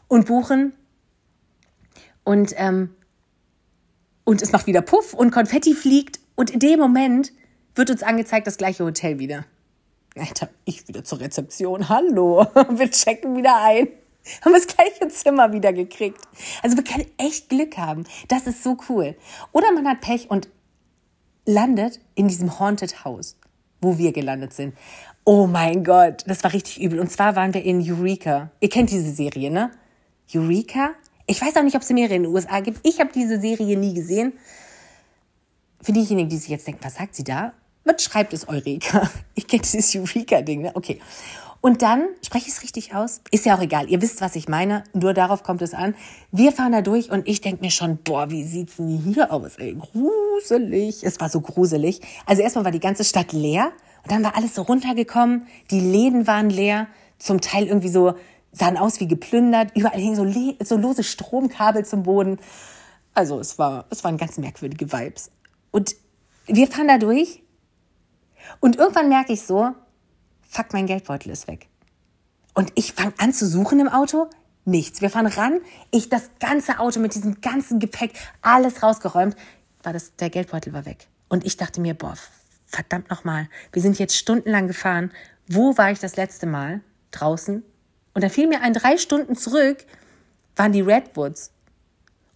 und 0.08 0.26
buchen. 0.26 0.72
Und, 2.24 2.54
ähm, 2.56 2.90
und 4.24 4.42
es 4.42 4.52
macht 4.52 4.66
wieder 4.66 4.82
Puff 4.82 5.14
und 5.14 5.30
Konfetti 5.30 5.74
fliegt. 5.74 6.20
Und 6.34 6.50
in 6.50 6.58
dem 6.58 6.80
Moment 6.80 7.32
wird 7.74 7.90
uns 7.90 8.02
angezeigt, 8.02 8.46
das 8.46 8.56
gleiche 8.56 8.84
Hotel 8.84 9.18
wieder. 9.18 9.44
Alter, 10.16 10.48
ich 10.64 10.88
wieder 10.88 11.04
zur 11.04 11.20
Rezeption. 11.20 11.88
Hallo, 11.88 12.46
wir 12.70 12.90
checken 12.90 13.36
wieder 13.36 13.62
ein. 13.62 13.88
Haben 14.44 14.52
das 14.52 14.66
gleiche 14.66 15.08
Zimmer 15.08 15.52
wieder 15.52 15.72
gekriegt. 15.72 16.20
Also 16.62 16.76
wir 16.76 16.84
können 16.84 17.06
echt 17.18 17.48
Glück 17.48 17.76
haben. 17.76 18.04
Das 18.28 18.46
ist 18.46 18.62
so 18.62 18.76
cool. 18.88 19.16
Oder 19.52 19.72
man 19.72 19.88
hat 19.88 20.00
Pech 20.00 20.30
und 20.30 20.48
landet 21.46 22.00
in 22.14 22.28
diesem 22.28 22.58
Haunted 22.58 23.04
House, 23.04 23.36
wo 23.80 23.98
wir 23.98 24.12
gelandet 24.12 24.52
sind. 24.52 24.74
Oh 25.24 25.46
mein 25.46 25.84
Gott, 25.84 26.24
das 26.26 26.42
war 26.44 26.52
richtig 26.52 26.80
übel. 26.80 27.00
Und 27.00 27.10
zwar 27.10 27.36
waren 27.36 27.54
wir 27.54 27.62
in 27.62 27.80
Eureka. 27.80 28.50
Ihr 28.60 28.68
kennt 28.68 28.90
diese 28.90 29.12
Serie, 29.12 29.50
ne? 29.50 29.70
Eureka? 30.34 30.90
Ich 31.26 31.40
weiß 31.40 31.56
auch 31.56 31.62
nicht, 31.62 31.76
ob 31.76 31.82
es 31.82 31.90
mehrere 31.90 32.14
in 32.14 32.24
den 32.24 32.32
USA 32.32 32.60
gibt. 32.60 32.80
Ich 32.86 33.00
habe 33.00 33.10
diese 33.12 33.40
Serie 33.40 33.76
nie 33.76 33.94
gesehen. 33.94 34.32
Für 35.82 35.92
diejenigen, 35.92 36.28
die 36.28 36.36
sich 36.36 36.48
jetzt 36.48 36.66
denken, 36.66 36.80
was 36.82 36.94
sagt 36.96 37.14
sie 37.14 37.24
da? 37.24 37.52
Was 37.84 38.02
schreibt 38.02 38.32
es 38.32 38.48
Eureka? 38.48 39.10
Ich 39.34 39.46
kenne 39.46 39.62
dieses 39.62 39.94
Eureka-Ding, 39.94 40.62
ne? 40.62 40.70
Okay. 40.74 41.00
Und 41.62 41.82
dann, 41.82 42.08
spreche 42.24 42.48
ich 42.48 42.54
es 42.54 42.62
richtig 42.62 42.94
aus? 42.94 43.20
Ist 43.30 43.44
ja 43.44 43.54
auch 43.54 43.60
egal. 43.60 43.90
Ihr 43.90 44.00
wisst, 44.00 44.22
was 44.22 44.34
ich 44.34 44.48
meine. 44.48 44.82
Nur 44.94 45.12
darauf 45.12 45.42
kommt 45.42 45.60
es 45.60 45.74
an. 45.74 45.94
Wir 46.32 46.52
fahren 46.52 46.72
da 46.72 46.80
durch 46.80 47.10
und 47.10 47.28
ich 47.28 47.42
denke 47.42 47.62
mir 47.62 47.70
schon, 47.70 47.98
boah, 47.98 48.30
wie 48.30 48.44
sieht's 48.44 48.76
denn 48.76 48.96
hier 48.96 49.30
aus? 49.30 49.56
Ey, 49.56 49.74
gruselig. 49.74 51.04
Es 51.04 51.20
war 51.20 51.28
so 51.28 51.42
gruselig. 51.42 52.00
Also 52.24 52.40
erstmal 52.40 52.64
war 52.64 52.72
die 52.72 52.80
ganze 52.80 53.04
Stadt 53.04 53.32
leer 53.32 53.72
und 54.02 54.10
dann 54.10 54.24
war 54.24 54.36
alles 54.36 54.54
so 54.54 54.62
runtergekommen. 54.62 55.46
Die 55.70 55.80
Läden 55.80 56.26
waren 56.26 56.48
leer. 56.48 56.88
Zum 57.18 57.42
Teil 57.42 57.66
irgendwie 57.66 57.90
so, 57.90 58.14
sahen 58.52 58.78
aus 58.78 58.98
wie 59.00 59.08
geplündert. 59.08 59.76
Überall 59.76 60.00
hingen 60.00 60.16
so, 60.16 60.64
so 60.64 60.76
lose 60.78 61.04
Stromkabel 61.04 61.84
zum 61.84 62.04
Boden. 62.04 62.38
Also 63.12 63.38
es 63.38 63.58
war, 63.58 63.84
es 63.90 64.02
waren 64.02 64.16
ganz 64.16 64.38
merkwürdige 64.38 64.90
Vibes. 64.90 65.30
Und 65.70 65.94
wir 66.46 66.66
fahren 66.68 66.88
da 66.88 66.96
durch 66.96 67.42
und 68.60 68.76
irgendwann 68.76 69.08
merke 69.10 69.34
ich 69.34 69.42
so, 69.42 69.72
fuck, 70.50 70.72
mein 70.72 70.86
Geldbeutel 70.86 71.30
ist 71.30 71.48
weg. 71.48 71.68
Und 72.54 72.72
ich 72.74 72.92
fange 72.92 73.14
an 73.18 73.32
zu 73.32 73.46
suchen 73.46 73.80
im 73.80 73.88
Auto, 73.88 74.28
nichts. 74.64 75.00
Wir 75.00 75.08
fahren 75.08 75.26
ran, 75.26 75.60
ich 75.90 76.08
das 76.08 76.30
ganze 76.40 76.80
Auto 76.80 77.00
mit 77.00 77.14
diesem 77.14 77.40
ganzen 77.40 77.78
Gepäck, 77.78 78.12
alles 78.42 78.82
rausgeräumt, 78.82 79.36
war 79.82 79.92
das, 79.92 80.14
der 80.16 80.28
Geldbeutel 80.28 80.72
war 80.72 80.84
weg. 80.84 81.06
Und 81.28 81.46
ich 81.46 81.56
dachte 81.56 81.80
mir, 81.80 81.94
boah, 81.94 82.14
verdammt 82.66 83.08
nochmal, 83.08 83.48
wir 83.72 83.80
sind 83.80 83.98
jetzt 83.98 84.16
stundenlang 84.16 84.66
gefahren. 84.66 85.12
Wo 85.48 85.78
war 85.78 85.90
ich 85.90 86.00
das 86.00 86.16
letzte 86.16 86.46
Mal? 86.46 86.80
Draußen. 87.12 87.62
Und 88.14 88.24
da 88.24 88.28
fiel 88.28 88.48
mir 88.48 88.60
ein, 88.60 88.74
drei 88.74 88.98
Stunden 88.98 89.36
zurück 89.36 89.86
waren 90.56 90.72
die 90.72 90.80
Redwoods. 90.80 91.52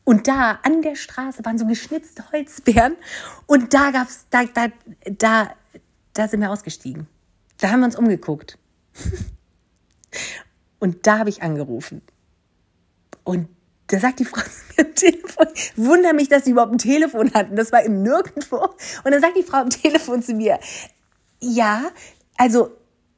Und 0.05 0.29
da 0.29 0.59
an 0.63 0.83
der 0.83 0.97
Straße 0.97 1.45
waren 1.45 1.59
so 1.59 1.67
geschnitzte 1.67 2.31
Holzbären. 2.31 2.97
Und 3.47 3.75
da 3.75 3.91
gab's, 3.91 4.27
da, 4.31 4.45
da, 4.45 4.69
da, 5.05 5.51
da 6.13 6.29
sind 6.29 6.41
wir 6.41 6.51
ausgestiegen. 6.51 7.07
Da 7.65 7.71
haben 7.71 7.81
wir 7.81 7.87
uns 7.87 7.97
umgeguckt. 7.97 8.59
Und 10.81 11.07
da 11.07 11.21
habe 11.21 11.31
ich 11.31 11.43
angerufen. 11.43 12.03
Und 13.23 13.49
da 13.87 13.99
sagt 13.99 14.21
die 14.21 14.27
Frau 14.27 14.43
zu 14.43 14.51
mir 14.77 14.87
am 14.87 14.95
Telefon, 14.95 15.47
wunder 15.77 16.13
mich, 16.13 16.29
dass 16.29 16.45
sie 16.45 16.51
überhaupt 16.51 16.73
ein 16.73 16.77
Telefon 16.79 17.33
hatten. 17.33 17.57
Das 17.57 17.73
war 17.73 17.83
im 17.83 18.03
Nirgendwo. 18.03 18.57
Und 18.59 19.11
dann 19.11 19.19
sagt 19.23 19.39
die 19.39 19.43
Frau 19.43 19.57
am 19.57 19.71
Telefon 19.71 20.23
zu 20.23 20.35
mir, 20.35 20.59
ja, 21.41 21.85
also 22.37 22.69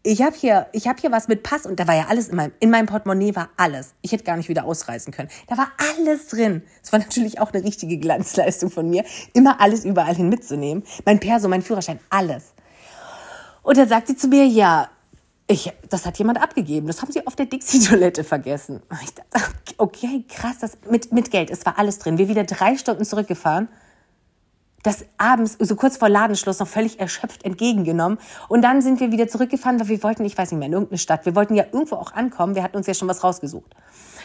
ich 0.04 0.22
habe 0.22 0.36
hier, 0.36 0.68
ich 0.70 0.84
hier 0.84 1.10
was 1.10 1.26
mit 1.26 1.42
Pass 1.42 1.66
und 1.66 1.80
da 1.80 1.88
war 1.88 1.96
ja 1.96 2.06
alles 2.06 2.28
in 2.28 2.36
meinem, 2.36 2.52
in 2.60 2.70
meinem 2.70 2.86
Portemonnaie 2.86 3.34
war 3.34 3.50
alles. 3.56 3.94
Ich 4.02 4.12
hätte 4.12 4.22
gar 4.22 4.36
nicht 4.36 4.48
wieder 4.48 4.64
ausreißen 4.64 5.12
können. 5.12 5.28
Da 5.48 5.58
war 5.58 5.72
alles 5.90 6.28
drin. 6.28 6.62
Es 6.84 6.92
war 6.92 7.00
natürlich 7.00 7.40
auch 7.40 7.52
eine 7.52 7.64
richtige 7.64 7.98
Glanzleistung 7.98 8.70
von 8.70 8.88
mir, 8.88 9.04
immer 9.32 9.60
alles 9.60 9.84
überall 9.84 10.14
hin 10.14 10.28
mitzunehmen. 10.28 10.84
Mein 11.04 11.18
Perso, 11.18 11.48
mein 11.48 11.62
Führerschein, 11.62 11.98
alles. 12.10 12.54
Und 13.66 13.76
dann 13.76 13.88
sagt 13.88 14.06
sie 14.06 14.14
zu 14.14 14.28
mir, 14.28 14.46
ja, 14.46 14.88
ich, 15.48 15.72
das 15.90 16.06
hat 16.06 16.16
jemand 16.18 16.40
abgegeben. 16.40 16.86
Das 16.86 17.02
haben 17.02 17.10
sie 17.10 17.26
auf 17.26 17.34
der 17.34 17.46
Dixie-Toilette 17.46 18.22
vergessen. 18.22 18.80
Ich 19.02 19.12
dachte, 19.12 19.44
okay, 19.76 20.24
krass, 20.28 20.58
das 20.60 20.78
mit, 20.88 21.10
mit 21.10 21.32
Geld. 21.32 21.50
Es 21.50 21.66
war 21.66 21.76
alles 21.76 21.98
drin. 21.98 22.16
Wir 22.16 22.28
wieder 22.28 22.44
drei 22.44 22.76
Stunden 22.76 23.04
zurückgefahren. 23.04 23.66
Das 24.84 25.04
abends, 25.18 25.56
so 25.58 25.74
kurz 25.74 25.96
vor 25.96 26.08
Ladenschluss, 26.08 26.60
noch 26.60 26.68
völlig 26.68 27.00
erschöpft 27.00 27.44
entgegengenommen. 27.44 28.18
Und 28.46 28.62
dann 28.62 28.82
sind 28.82 29.00
wir 29.00 29.10
wieder 29.10 29.26
zurückgefahren, 29.26 29.80
weil 29.80 29.88
wir 29.88 30.02
wollten, 30.04 30.24
ich 30.24 30.38
weiß 30.38 30.52
nicht 30.52 30.60
mehr, 30.60 30.68
in 30.68 30.72
irgendeine 30.72 30.98
Stadt. 30.98 31.26
Wir 31.26 31.34
wollten 31.34 31.56
ja 31.56 31.64
irgendwo 31.72 31.96
auch 31.96 32.12
ankommen. 32.12 32.54
Wir 32.54 32.62
hatten 32.62 32.76
uns 32.76 32.86
ja 32.86 32.94
schon 32.94 33.08
was 33.08 33.24
rausgesucht. 33.24 33.74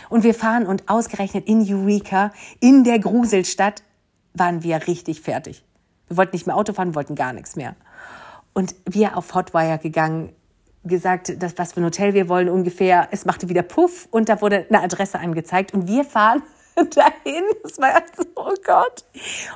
Und 0.09 0.23
wir 0.23 0.35
fahren 0.35 0.67
und 0.67 0.87
ausgerechnet 0.87 1.47
in 1.47 1.65
Eureka, 1.67 2.31
in 2.59 2.83
der 2.83 2.99
Gruselstadt, 2.99 3.81
waren 4.35 4.61
wir 4.61 4.85
richtig 4.85 5.21
fertig. 5.21 5.65
Wir 6.09 6.17
wollten 6.17 6.35
nicht 6.35 6.45
mehr 6.45 6.55
Auto 6.55 6.73
fahren, 6.73 6.93
wollten 6.93 7.15
gar 7.15 7.33
nichts 7.33 7.55
mehr. 7.55 7.75
Und 8.53 8.75
wir 8.85 9.17
auf 9.17 9.33
Hotwire 9.33 9.77
gegangen, 9.77 10.33
gesagt, 10.83 11.41
dass, 11.41 11.57
was 11.57 11.73
für 11.73 11.81
ein 11.81 11.85
Hotel 11.85 12.13
wir 12.13 12.27
wollen 12.27 12.49
ungefähr. 12.49 13.07
Es 13.11 13.25
machte 13.25 13.49
wieder 13.49 13.61
Puff 13.61 14.07
und 14.11 14.29
da 14.29 14.41
wurde 14.41 14.65
eine 14.69 14.81
Adresse 14.81 15.19
angezeigt 15.19 15.73
und 15.73 15.87
wir 15.87 16.03
fahren 16.03 16.41
dahin. 16.75 17.43
Das 17.63 17.77
war 17.77 18.01
so, 18.15 18.23
oh 18.35 18.53
Gott. 18.65 19.05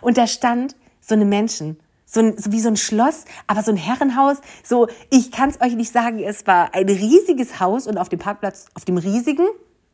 Und 0.02 0.18
da 0.18 0.28
stand 0.28 0.76
so 1.02 1.16
eine 1.16 1.26
Menschen, 1.26 1.80
so, 2.06 2.20
ein, 2.20 2.38
so 2.38 2.52
wie 2.52 2.60
so 2.60 2.70
ein 2.70 2.78
Schloss, 2.78 3.26
aber 3.48 3.64
so 3.64 3.72
ein 3.72 3.78
Herrenhaus. 3.78 4.38
So, 4.64 4.88
ich 5.10 5.32
kann 5.32 5.50
es 5.50 5.60
euch 5.62 5.76
nicht 5.76 5.92
sagen, 5.92 6.20
es 6.20 6.46
war 6.46 6.74
ein 6.74 6.88
riesiges 6.88 7.60
Haus 7.60 7.88
und 7.88 7.98
auf 7.98 8.10
dem 8.10 8.20
Parkplatz, 8.20 8.68
auf 8.76 8.86
dem 8.86 8.98
riesigen, 8.98 9.48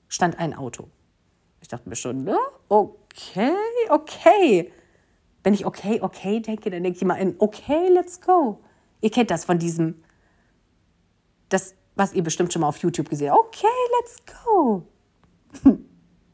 stand 0.09 0.37
ein 0.37 0.53
Auto. 0.53 0.89
Ich 1.61 1.67
dachte 1.67 1.87
mir 1.87 1.95
schon, 1.95 2.23
ne? 2.23 2.37
okay, 2.67 3.53
okay. 3.89 4.71
Wenn 5.43 5.53
ich 5.53 5.65
okay, 5.65 5.99
okay 6.01 6.39
denke, 6.39 6.69
dann 6.69 6.83
denke 6.83 6.97
ich 6.97 7.21
in 7.21 7.35
okay, 7.39 7.87
let's 7.89 8.19
go. 8.19 8.59
Ihr 9.01 9.11
kennt 9.11 9.31
das 9.31 9.45
von 9.45 9.59
diesem 9.59 9.95
das, 11.49 11.75
was 11.95 12.13
ihr 12.13 12.23
bestimmt 12.23 12.53
schon 12.53 12.61
mal 12.61 12.67
auf 12.67 12.77
YouTube 12.77 13.09
gesehen 13.09 13.31
habt. 13.31 13.39
Okay, 13.39 13.67
let's 13.99 14.17
go. 14.45 14.87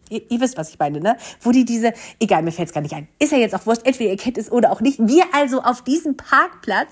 ihr, 0.10 0.32
ihr, 0.32 0.40
wisst, 0.40 0.58
was 0.58 0.70
ich 0.70 0.80
meine, 0.80 1.00
ne? 1.00 1.18
Wo 1.42 1.52
die 1.52 1.66
diese, 1.66 1.94
egal, 2.20 2.44
mir 2.44 2.52
fällt 2.52 2.70
es 2.70 2.74
gar 2.74 2.82
nicht 2.82 2.94
ein. 2.94 3.08
Ist 3.20 3.32
ja 3.32 3.38
jetzt 3.38 3.56
auch 3.56 3.66
wurscht, 3.66 3.82
entweder 3.86 4.12
ihr 4.12 4.18
kennt 4.18 4.38
es 4.38 4.52
oder 4.52 4.72
auch 4.72 4.82
nicht. 4.82 5.00
Wir 5.00 5.26
also 5.34 5.62
auf 5.62 5.84
diesem 5.84 6.16
Parkplatz 6.16 6.92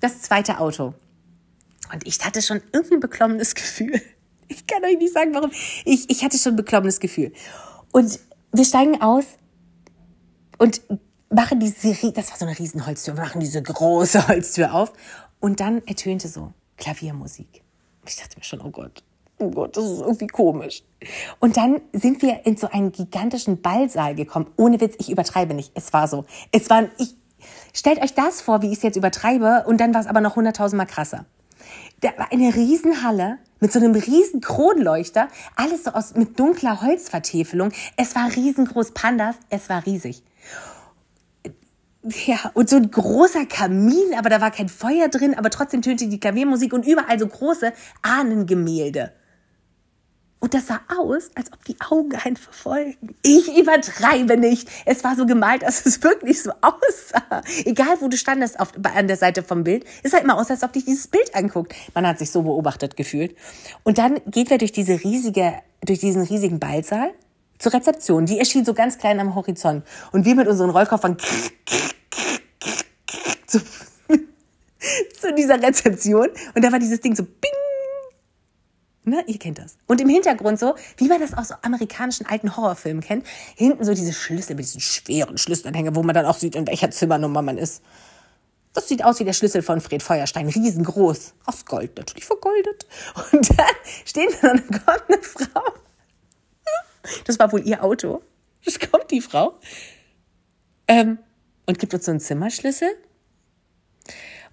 das 0.00 0.22
zweite 0.22 0.60
Auto. 0.60 0.94
Und 1.92 2.06
ich 2.06 2.24
hatte 2.24 2.42
schon 2.42 2.60
irgendwie 2.72 2.94
ein 2.94 3.00
beklommenes 3.00 3.54
Gefühl. 3.56 4.00
Ich 4.48 4.66
kann 4.66 4.84
euch 4.84 4.96
nicht 4.96 5.12
sagen, 5.12 5.34
warum. 5.34 5.50
Ich, 5.84 6.08
ich 6.08 6.24
hatte 6.24 6.38
schon 6.38 6.54
ein 6.54 6.56
beklommenes 6.56 7.00
Gefühl. 7.00 7.32
Und 7.92 8.18
wir 8.52 8.64
steigen 8.64 9.02
aus 9.02 9.24
und 10.58 10.80
machen 11.30 11.60
diese, 11.60 12.12
das 12.12 12.30
war 12.30 12.38
so 12.38 12.46
eine 12.46 12.58
Riesenholztür, 12.58 13.16
wir 13.16 13.24
machen 13.24 13.40
diese 13.40 13.62
große 13.62 14.28
Holztür 14.28 14.74
auf. 14.74 14.92
Und 15.40 15.60
dann 15.60 15.86
ertönte 15.86 16.28
so 16.28 16.52
Klaviermusik. 16.76 17.62
Ich 18.06 18.16
dachte 18.16 18.38
mir 18.38 18.44
schon, 18.44 18.60
oh 18.60 18.70
Gott, 18.70 19.02
oh 19.38 19.50
Gott, 19.50 19.76
das 19.76 19.84
ist 19.84 20.00
irgendwie 20.00 20.26
komisch. 20.26 20.82
Und 21.38 21.56
dann 21.56 21.80
sind 21.92 22.22
wir 22.22 22.46
in 22.46 22.56
so 22.56 22.68
einen 22.68 22.92
gigantischen 22.92 23.60
Ballsaal 23.60 24.14
gekommen. 24.14 24.46
Ohne 24.56 24.80
Witz, 24.80 24.96
ich 24.98 25.10
übertreibe 25.10 25.54
nicht. 25.54 25.72
Es 25.74 25.92
war 25.92 26.08
so. 26.08 26.24
Es 26.52 26.70
war, 26.70 26.84
ich, 26.98 27.14
stellt 27.72 28.02
euch 28.02 28.14
das 28.14 28.40
vor, 28.40 28.62
wie 28.62 28.68
ich 28.68 28.78
es 28.78 28.82
jetzt 28.82 28.96
übertreibe, 28.96 29.64
und 29.66 29.80
dann 29.80 29.94
war 29.94 30.00
es 30.00 30.06
aber 30.06 30.20
noch 30.20 30.36
hunderttausendmal 30.36 30.86
krasser. 30.86 31.26
Da 32.00 32.10
war 32.16 32.32
eine 32.32 32.54
Riesenhalle 32.54 33.38
mit 33.60 33.72
so 33.72 33.80
einem 33.80 33.94
riesen 33.94 34.40
Kronleuchter, 34.40 35.28
alles 35.56 35.84
so 35.84 35.90
aus, 35.90 36.14
mit 36.14 36.38
dunkler 36.38 36.80
Holzvertäfelung. 36.80 37.72
Es 37.96 38.14
war 38.14 38.34
riesengroß 38.34 38.92
Pandas, 38.92 39.36
es 39.50 39.68
war 39.68 39.84
riesig. 39.84 40.22
Ja, 42.02 42.52
und 42.54 42.70
so 42.70 42.76
ein 42.76 42.90
großer 42.90 43.46
Kamin, 43.46 44.14
aber 44.16 44.30
da 44.30 44.40
war 44.40 44.50
kein 44.50 44.68
Feuer 44.68 45.08
drin, 45.08 45.34
aber 45.34 45.50
trotzdem 45.50 45.82
tönte 45.82 46.06
die 46.06 46.20
Klaviermusik 46.20 46.72
und 46.72 46.86
überall 46.86 47.18
so 47.18 47.26
große 47.26 47.72
Ahnengemälde. 48.02 49.12
Und 50.40 50.54
das 50.54 50.68
sah 50.68 50.80
aus, 50.96 51.30
als 51.34 51.52
ob 51.52 51.64
die 51.64 51.76
Augen 51.90 52.14
einen 52.14 52.36
verfolgen. 52.36 53.16
Ich 53.22 53.58
übertreibe 53.58 54.36
nicht. 54.36 54.68
Es 54.84 55.02
war 55.02 55.16
so 55.16 55.26
gemalt, 55.26 55.62
dass 55.62 55.84
es 55.84 56.00
wirklich 56.04 56.40
so 56.40 56.52
aussah. 56.60 57.42
Egal, 57.64 57.96
wo 58.00 58.06
du 58.06 58.16
standest 58.16 58.60
auf, 58.60 58.72
an 58.94 59.08
der 59.08 59.16
Seite 59.16 59.42
vom 59.42 59.64
Bild, 59.64 59.84
es 60.04 60.12
sah 60.12 60.18
immer 60.18 60.38
aus, 60.38 60.50
als 60.50 60.62
ob 60.62 60.72
dich 60.72 60.84
dieses 60.84 61.08
Bild 61.08 61.34
anguckt. 61.34 61.74
Man 61.94 62.06
hat 62.06 62.20
sich 62.20 62.30
so 62.30 62.42
beobachtet 62.42 62.96
gefühlt. 62.96 63.34
Und 63.82 63.98
dann 63.98 64.20
geht 64.26 64.50
wir 64.50 64.58
durch 64.58 64.70
diese 64.70 65.02
riesige, 65.02 65.54
durch 65.84 65.98
diesen 65.98 66.22
riesigen 66.22 66.60
Ballsaal 66.60 67.12
zur 67.58 67.72
Rezeption. 67.72 68.26
Die 68.26 68.38
erschien 68.38 68.64
so 68.64 68.74
ganz 68.74 68.98
klein 68.98 69.20
am 69.20 69.34
Horizont. 69.34 69.84
Und 70.12 70.24
wir 70.24 70.34
mit 70.34 70.48
unseren 70.48 70.70
Rollkoffern 70.70 71.16
zu, 73.46 73.60
zu 75.20 75.34
dieser 75.34 75.60
Rezeption. 75.62 76.28
Und 76.54 76.64
da 76.64 76.72
war 76.72 76.78
dieses 76.78 77.00
Ding 77.00 77.14
so 77.14 77.24
bing. 77.24 77.50
Ne, 79.04 79.24
ihr 79.26 79.38
kennt 79.38 79.58
das. 79.58 79.78
Und 79.86 80.02
im 80.02 80.08
Hintergrund 80.10 80.58
so, 80.58 80.74
wie 80.98 81.08
man 81.08 81.18
das 81.18 81.32
aus 81.32 81.48
so 81.48 81.54
amerikanischen 81.62 82.26
alten 82.26 82.56
Horrorfilmen 82.56 83.02
kennt, 83.02 83.26
hinten 83.56 83.82
so 83.82 83.94
diese 83.94 84.12
Schlüssel 84.12 84.54
mit 84.54 84.66
diesen 84.66 84.82
schweren 84.82 85.38
Schlüsselanhänger, 85.38 85.94
wo 85.94 86.02
man 86.02 86.14
dann 86.14 86.26
auch 86.26 86.36
sieht, 86.36 86.54
in 86.54 86.66
welcher 86.66 86.90
Zimmernummer 86.90 87.40
man 87.40 87.56
ist. 87.56 87.82
Das 88.74 88.86
sieht 88.86 89.02
aus 89.02 89.18
wie 89.18 89.24
der 89.24 89.32
Schlüssel 89.32 89.62
von 89.62 89.80
Fred 89.80 90.02
Feuerstein, 90.02 90.48
riesengroß, 90.48 91.32
aus 91.46 91.64
Gold, 91.64 91.96
natürlich 91.96 92.26
vergoldet. 92.26 92.86
Und 93.32 93.48
dann 93.58 93.66
stehen 94.04 94.28
wir 94.40 94.50
und 94.50 94.62
dann 94.68 94.84
kommt 94.84 95.04
eine 95.08 95.22
Frau. 95.22 95.87
Das 97.24 97.38
war 97.38 97.52
wohl 97.52 97.66
ihr 97.66 97.82
Auto. 97.82 98.22
Es 98.64 98.78
kommt 98.78 99.10
die 99.10 99.20
Frau 99.20 99.58
ähm, 100.86 101.18
und 101.66 101.78
gibt 101.78 101.94
uns 101.94 102.04
so 102.04 102.10
einen 102.10 102.20
Zimmerschlüssel 102.20 102.88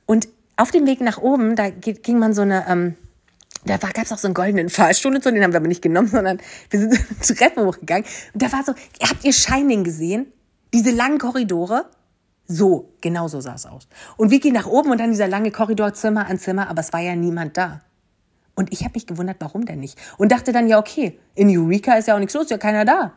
und 0.06 0.28
auf 0.58 0.72
dem 0.72 0.86
Weg 0.86 1.02
nach 1.02 1.18
oben, 1.18 1.56
da 1.56 1.70
ging 1.70 2.20
man 2.20 2.34
so 2.34 2.42
eine, 2.42 2.66
ähm, 2.68 2.96
da 3.66 3.78
gab 3.78 4.06
es 4.06 4.12
auch 4.12 4.18
so 4.18 4.28
einen 4.28 4.36
goldenen 4.36 4.70
Fahrstuhl 4.70 5.16
und 5.16 5.24
so, 5.24 5.32
den 5.32 5.44
haben 5.44 5.52
wir 5.52 5.58
aber 5.58 5.68
nicht 5.68 5.82
genommen, 5.82 6.08
sondern 6.12 6.40
wir 6.70 6.80
sind 6.80 6.94
so 6.94 7.34
eine 7.34 7.38
Treppe 7.38 7.66
hochgegangen. 7.66 8.06
Und 8.34 8.42
da 8.42 8.52
war 8.52 8.64
so, 8.64 8.74
habt 9.02 9.24
ihr 9.24 9.34
Shining 9.34 9.84
gesehen? 9.84 10.28
Diese 10.74 10.92
langen 10.92 11.18
Korridore? 11.18 11.90
So, 12.48 12.94
genau 13.02 13.28
so 13.28 13.42
sah 13.42 13.56
es 13.56 13.66
aus. 13.66 13.88
Und 14.18 14.30
wir 14.30 14.40
gehen 14.40 14.54
nach 14.54 14.68
oben 14.68 14.92
und 14.92 15.00
dann 15.00 15.10
dieser 15.10 15.28
lange 15.28 15.52
Korridor, 15.52 15.94
Zimmer 15.94 16.28
an 16.28 16.38
Zimmer, 16.38 16.70
aber 16.70 16.82
es 16.82 16.94
war 16.94 17.00
ja 17.00 17.16
niemand 17.16 17.58
da. 17.58 17.82
Und 18.56 18.72
ich 18.72 18.82
habe 18.82 18.94
mich 18.96 19.06
gewundert, 19.06 19.38
warum 19.40 19.66
denn 19.66 19.80
nicht? 19.80 20.00
Und 20.18 20.32
dachte 20.32 20.52
dann, 20.52 20.68
ja, 20.68 20.80
okay, 20.80 21.20
in 21.36 21.50
Eureka 21.50 21.96
ist 21.96 22.08
ja 22.08 22.16
auch 22.16 22.20
nichts 22.20 22.34
los, 22.34 22.44
ist 22.44 22.52
ja 22.52 22.58
keiner 22.58 22.86
da. 22.86 23.14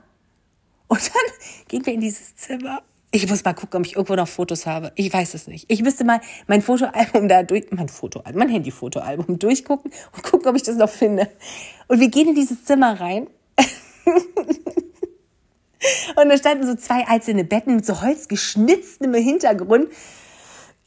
Und 0.88 1.00
dann 1.00 1.32
gehen 1.68 1.86
wir 1.86 1.94
in 1.94 2.00
dieses 2.00 2.34
Zimmer 2.36 2.82
ich 3.10 3.28
muss 3.28 3.42
mal 3.44 3.54
gucken, 3.54 3.80
ob 3.80 3.86
ich 3.86 3.96
irgendwo 3.96 4.14
noch 4.14 4.28
Fotos 4.28 4.66
habe. 4.66 4.92
Ich 4.94 5.12
weiß 5.12 5.34
es 5.34 5.46
nicht. 5.46 5.64
Ich 5.68 5.82
müsste 5.82 6.04
mal 6.04 6.20
mein 6.46 6.60
Fotoalbum 6.60 7.28
da 7.28 7.42
durch, 7.42 7.66
mein 7.70 7.88
Fotoalbum, 7.88 8.38
mein 8.38 8.50
Handyfotoalbum 8.50 9.38
durchgucken 9.38 9.90
und 10.14 10.22
gucken, 10.22 10.48
ob 10.48 10.56
ich 10.56 10.62
das 10.62 10.76
noch 10.76 10.90
finde. 10.90 11.28
Und 11.88 12.00
wir 12.00 12.08
gehen 12.08 12.28
in 12.28 12.34
dieses 12.34 12.64
Zimmer 12.64 13.00
rein. 13.00 13.28
und 16.16 16.28
da 16.28 16.36
standen 16.36 16.66
so 16.66 16.74
zwei 16.74 17.06
einzelne 17.08 17.44
Betten 17.44 17.76
mit 17.76 17.86
so 17.86 18.02
holzgeschnitztem 18.02 19.14
Hintergrund. 19.14 19.88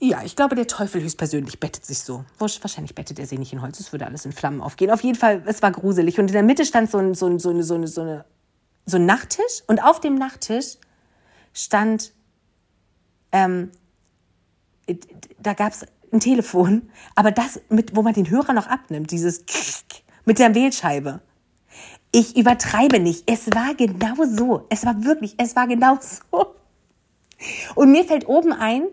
Ja, 0.04 0.24
ich 0.24 0.36
glaube, 0.36 0.56
der 0.56 0.66
Teufel 0.66 1.04
höchstpersönlich 1.04 1.60
bettet 1.60 1.86
sich 1.86 2.00
so. 2.00 2.26
Wahrscheinlich 2.40 2.96
bettet 2.96 3.20
er 3.20 3.28
sich 3.28 3.38
nicht 3.38 3.54
in 3.54 3.62
Holz, 3.62 3.80
es 3.80 3.92
würde 3.92 4.08
alles 4.08 4.26
in 4.26 4.32
Flammen 4.32 4.60
aufgehen. 4.60 4.90
Auf 4.90 5.04
jeden 5.04 5.18
Fall, 5.18 5.44
es 5.46 5.62
war 5.62 5.72
gruselig. 5.72 6.18
Und 6.18 6.26
in 6.26 6.34
der 6.34 6.42
Mitte 6.42 6.66
stand 6.66 6.90
so 6.90 6.98
ein, 6.98 7.14
so 7.14 7.28
ein, 7.28 7.38
so 7.38 7.52
eine, 7.52 7.64
so 7.64 7.76
eine, 7.76 7.88
so 7.88 8.02
eine, 8.02 8.26
so 8.88 8.98
ein 8.98 9.06
Nachttisch. 9.06 9.62
Und 9.68 9.84
auf 9.84 10.00
dem 10.00 10.16
Nachttisch 10.16 10.78
stand, 11.54 12.14
ähm, 13.32 13.70
da 15.40 15.54
gab 15.54 15.72
es 15.72 15.86
ein 16.12 16.20
Telefon, 16.20 16.90
aber 17.14 17.30
das, 17.30 17.62
mit, 17.70 17.96
wo 17.96 18.02
man 18.02 18.16
den 18.16 18.28
Hörer 18.28 18.54
noch 18.54 18.66
abnimmt, 18.66 19.12
dieses 19.12 19.46
mit 20.26 20.40
der 20.40 20.56
Wählscheibe. 20.56 21.22
Ich 22.12 22.36
übertreibe 22.36 23.00
nicht. 23.00 23.30
Es 23.32 23.46
war 23.54 23.76
genau 23.76 24.16
so. 24.26 24.66
Es 24.70 24.84
war 24.84 25.04
wirklich, 25.04 25.36
es 25.38 25.56
war 25.56 25.68
genau 25.68 26.00
so. 26.32 26.56
Und 27.76 27.92
mir 27.92 28.04
fällt 28.04 28.28
oben 28.28 28.52
ein, 28.52 28.88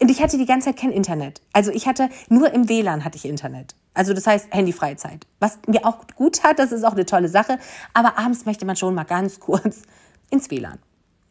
und 0.00 0.10
ich 0.10 0.22
hatte 0.22 0.38
die 0.38 0.46
ganze 0.46 0.66
Zeit 0.66 0.78
kein 0.78 0.92
Internet. 0.92 1.40
Also 1.52 1.70
ich 1.70 1.86
hatte 1.86 2.10
nur 2.28 2.52
im 2.52 2.68
WLAN 2.68 3.04
hatte 3.04 3.16
ich 3.16 3.24
Internet. 3.24 3.74
Also 3.94 4.12
das 4.12 4.26
heißt 4.26 4.48
Handyfreizeit. 4.50 5.26
Was 5.40 5.58
mir 5.66 5.86
auch 5.86 6.06
gut 6.16 6.42
hat, 6.42 6.58
das 6.58 6.72
ist 6.72 6.84
auch 6.84 6.92
eine 6.92 7.06
tolle 7.06 7.28
Sache. 7.28 7.58
Aber 7.94 8.18
abends 8.18 8.44
möchte 8.44 8.66
man 8.66 8.76
schon 8.76 8.94
mal 8.94 9.04
ganz 9.04 9.40
kurz 9.40 9.82
ins 10.30 10.50
WLAN 10.50 10.78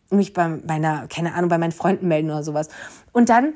mich 0.10 0.34
bei 0.34 0.48
meiner, 0.48 1.08
keine 1.08 1.34
Ahnung, 1.34 1.50
bei 1.50 1.58
meinen 1.58 1.72
Freunden 1.72 2.08
melden 2.08 2.30
oder 2.30 2.44
sowas. 2.44 2.70
Und 3.12 3.30
dann 3.30 3.54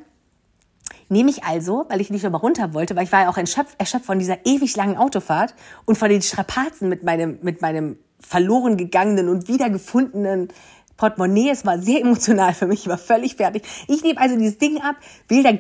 nehme 1.10 1.30
ich 1.30 1.44
also, 1.44 1.86
weil 1.90 2.02
ich 2.02 2.10
nicht 2.10 2.24
nochmal 2.24 2.42
runter 2.42 2.74
wollte, 2.74 2.96
weil 2.96 3.04
ich 3.04 3.12
war 3.12 3.22
ja 3.22 3.30
auch 3.30 3.38
erschöpft, 3.38 3.80
erschöpft 3.80 4.06
von 4.06 4.20
dieser 4.20 4.46
ewig 4.46 4.76
langen 4.76 4.98
Autofahrt 4.98 5.54
und 5.86 5.98
von 5.98 6.10
den 6.10 6.22
Strapazen 6.22 6.90
mit 6.90 7.04
meinem, 7.04 7.40
mit 7.42 7.62
meinem 7.62 7.98
verloren 8.20 8.78
gegangenen 8.78 9.30
und 9.30 9.48
wiedergefundenen 9.48 10.50
Portemonnaie. 11.00 11.50
Es 11.50 11.66
war 11.66 11.80
sehr 11.82 12.02
emotional 12.02 12.54
für 12.54 12.68
mich. 12.68 12.82
Ich 12.82 12.88
war 12.88 12.98
völlig 12.98 13.38
fertig. 13.38 13.64
Ich 13.88 14.04
nehme 14.04 14.20
also 14.20 14.38
dieses 14.38 14.58
Ding 14.58 14.82
ab, 14.82 14.98
will 15.30 15.44
dann, 15.44 15.58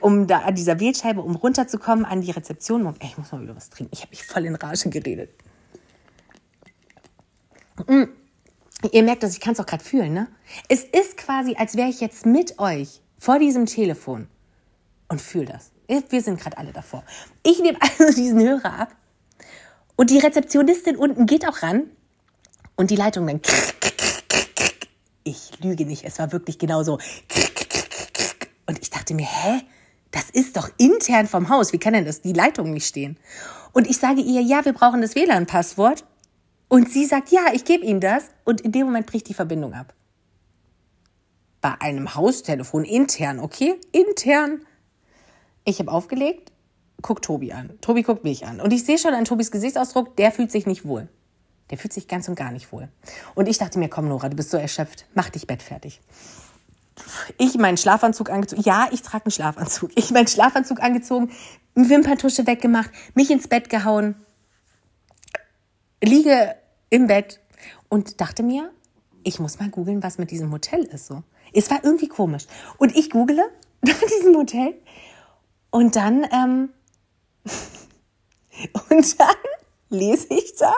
um 0.00 0.26
da 0.26 0.40
an 0.40 0.54
dieser 0.54 0.78
Wählscheibe, 0.78 1.22
um 1.22 1.34
runterzukommen 1.34 2.04
an 2.04 2.20
die 2.20 2.30
Rezeption. 2.30 2.86
Ey, 3.00 3.08
ich 3.08 3.18
muss 3.18 3.32
mal 3.32 3.42
wieder 3.42 3.56
was 3.56 3.70
trinken. 3.70 3.92
Ich 3.94 4.02
habe 4.02 4.10
mich 4.10 4.24
voll 4.24 4.44
in 4.44 4.54
Rage 4.54 4.90
geredet. 4.90 5.30
Mm. 7.86 8.04
Ihr 8.92 9.02
merkt 9.02 9.22
das, 9.22 9.32
ich 9.32 9.40
kann 9.40 9.54
es 9.54 9.60
auch 9.60 9.66
gerade 9.66 9.82
fühlen, 9.82 10.12
ne? 10.12 10.28
Es 10.68 10.84
ist 10.84 11.16
quasi, 11.16 11.56
als 11.56 11.76
wäre 11.76 11.88
ich 11.88 12.00
jetzt 12.00 12.26
mit 12.26 12.58
euch 12.58 13.00
vor 13.18 13.38
diesem 13.38 13.64
Telefon 13.64 14.28
und 15.08 15.20
fühle 15.20 15.46
das. 15.46 15.72
Wir 16.10 16.20
sind 16.20 16.38
gerade 16.38 16.58
alle 16.58 16.72
davor. 16.72 17.02
Ich 17.42 17.60
nehme 17.60 17.78
also 17.98 18.14
diesen 18.14 18.40
Hörer 18.40 18.80
ab 18.80 18.94
und 19.96 20.10
die 20.10 20.18
Rezeptionistin 20.18 20.96
unten 20.96 21.24
geht 21.24 21.48
auch 21.48 21.62
ran 21.62 21.84
und 22.76 22.90
die 22.90 22.96
Leitung 22.96 23.26
dann. 23.26 23.40
Ich 25.26 25.58
lüge 25.60 25.84
nicht, 25.84 26.04
es 26.04 26.20
war 26.20 26.30
wirklich 26.30 26.56
genau 26.56 26.84
so. 26.84 27.00
Und 28.66 28.78
ich 28.80 28.90
dachte 28.90 29.12
mir, 29.12 29.26
hä? 29.26 29.60
Das 30.12 30.30
ist 30.30 30.56
doch 30.56 30.70
intern 30.78 31.26
vom 31.26 31.48
Haus. 31.48 31.72
Wie 31.72 31.78
kann 31.78 31.94
denn 31.94 32.04
das 32.04 32.20
die 32.20 32.32
Leitung 32.32 32.72
nicht 32.72 32.86
stehen? 32.86 33.18
Und 33.72 33.88
ich 33.90 33.98
sage 33.98 34.20
ihr, 34.20 34.40
ja, 34.40 34.64
wir 34.64 34.72
brauchen 34.72 35.02
das 35.02 35.16
WLAN-Passwort. 35.16 36.04
Und 36.68 36.92
sie 36.92 37.06
sagt, 37.06 37.32
ja, 37.32 37.46
ich 37.52 37.64
gebe 37.64 37.84
Ihnen 37.84 38.00
das. 38.00 38.26
Und 38.44 38.60
in 38.60 38.70
dem 38.70 38.86
Moment 38.86 39.06
bricht 39.06 39.28
die 39.28 39.34
Verbindung 39.34 39.74
ab. 39.74 39.94
Bei 41.60 41.74
einem 41.80 42.14
Haustelefon 42.14 42.84
intern, 42.84 43.40
okay? 43.40 43.74
Intern. 43.90 44.64
Ich 45.64 45.80
habe 45.80 45.90
aufgelegt, 45.90 46.52
guck 47.02 47.20
Tobi 47.20 47.52
an. 47.52 47.76
Tobi 47.80 48.04
guckt 48.04 48.22
mich 48.22 48.46
an. 48.46 48.60
Und 48.60 48.72
ich 48.72 48.84
sehe 48.84 48.96
schon 48.96 49.12
an 49.12 49.24
Tobis 49.24 49.50
Gesichtsausdruck, 49.50 50.16
der 50.16 50.30
fühlt 50.30 50.52
sich 50.52 50.66
nicht 50.66 50.84
wohl. 50.84 51.08
Der 51.70 51.78
fühlt 51.78 51.92
sich 51.92 52.08
ganz 52.08 52.28
und 52.28 52.36
gar 52.36 52.52
nicht 52.52 52.72
wohl. 52.72 52.88
Und 53.34 53.48
ich 53.48 53.58
dachte 53.58 53.78
mir, 53.78 53.88
komm 53.88 54.08
Nora, 54.08 54.28
du 54.28 54.36
bist 54.36 54.50
so 54.50 54.56
erschöpft. 54.56 55.06
Mach 55.14 55.30
dich 55.30 55.46
bettfertig. 55.46 56.00
Ich 57.38 57.56
meinen 57.58 57.76
Schlafanzug 57.76 58.30
angezogen. 58.30 58.62
Ja, 58.62 58.88
ich 58.92 59.02
trage 59.02 59.26
einen 59.26 59.32
Schlafanzug. 59.32 59.90
Ich 59.96 60.10
meinen 60.10 60.26
Schlafanzug 60.26 60.80
angezogen, 60.80 61.30
Wimperntusche 61.74 62.46
weggemacht, 62.46 62.90
mich 63.14 63.30
ins 63.30 63.48
Bett 63.48 63.68
gehauen, 63.68 64.14
liege 66.02 66.56
im 66.88 67.06
Bett 67.06 67.40
und 67.88 68.20
dachte 68.20 68.42
mir, 68.42 68.70
ich 69.24 69.38
muss 69.40 69.58
mal 69.58 69.68
googeln, 69.68 70.02
was 70.02 70.18
mit 70.18 70.30
diesem 70.30 70.52
Hotel 70.52 70.84
ist 70.84 71.06
so. 71.06 71.22
Es 71.52 71.70
war 71.70 71.84
irgendwie 71.84 72.08
komisch. 72.08 72.46
Und 72.78 72.96
ich 72.96 73.10
google 73.10 73.36
nach 73.82 74.00
diesem 74.18 74.36
Hotel 74.36 74.74
und 75.70 75.96
dann, 75.96 76.26
ähm, 76.32 76.70
und 78.90 79.20
dann 79.20 79.36
lese 79.90 80.26
ich 80.30 80.54
da 80.56 80.72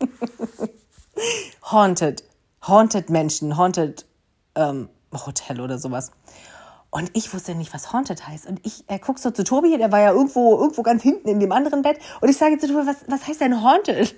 Haunted, 1.70 2.24
Haunted 2.66 3.10
Menschen, 3.10 3.56
Haunted 3.56 4.06
ähm, 4.54 4.88
Hotel 5.12 5.60
oder 5.60 5.78
sowas. 5.78 6.12
Und 6.90 7.10
ich 7.14 7.32
wusste 7.34 7.54
nicht, 7.54 7.74
was 7.74 7.92
Haunted 7.92 8.26
heißt. 8.26 8.46
Und 8.46 8.64
ich 8.64 8.84
äh, 8.88 8.98
guck 8.98 9.18
so 9.18 9.30
zu 9.30 9.44
Tobi, 9.44 9.76
der 9.76 9.92
war 9.92 10.00
ja 10.00 10.12
irgendwo, 10.12 10.56
irgendwo 10.56 10.82
ganz 10.82 11.02
hinten 11.02 11.28
in 11.28 11.38
dem 11.38 11.52
anderen 11.52 11.82
Bett. 11.82 11.98
Und 12.20 12.28
ich 12.28 12.36
sage 12.36 12.58
zu 12.58 12.66
Tobi, 12.66 12.86
was, 12.86 12.96
was 13.06 13.26
heißt 13.26 13.40
denn 13.40 13.62
Haunted? 13.62 14.14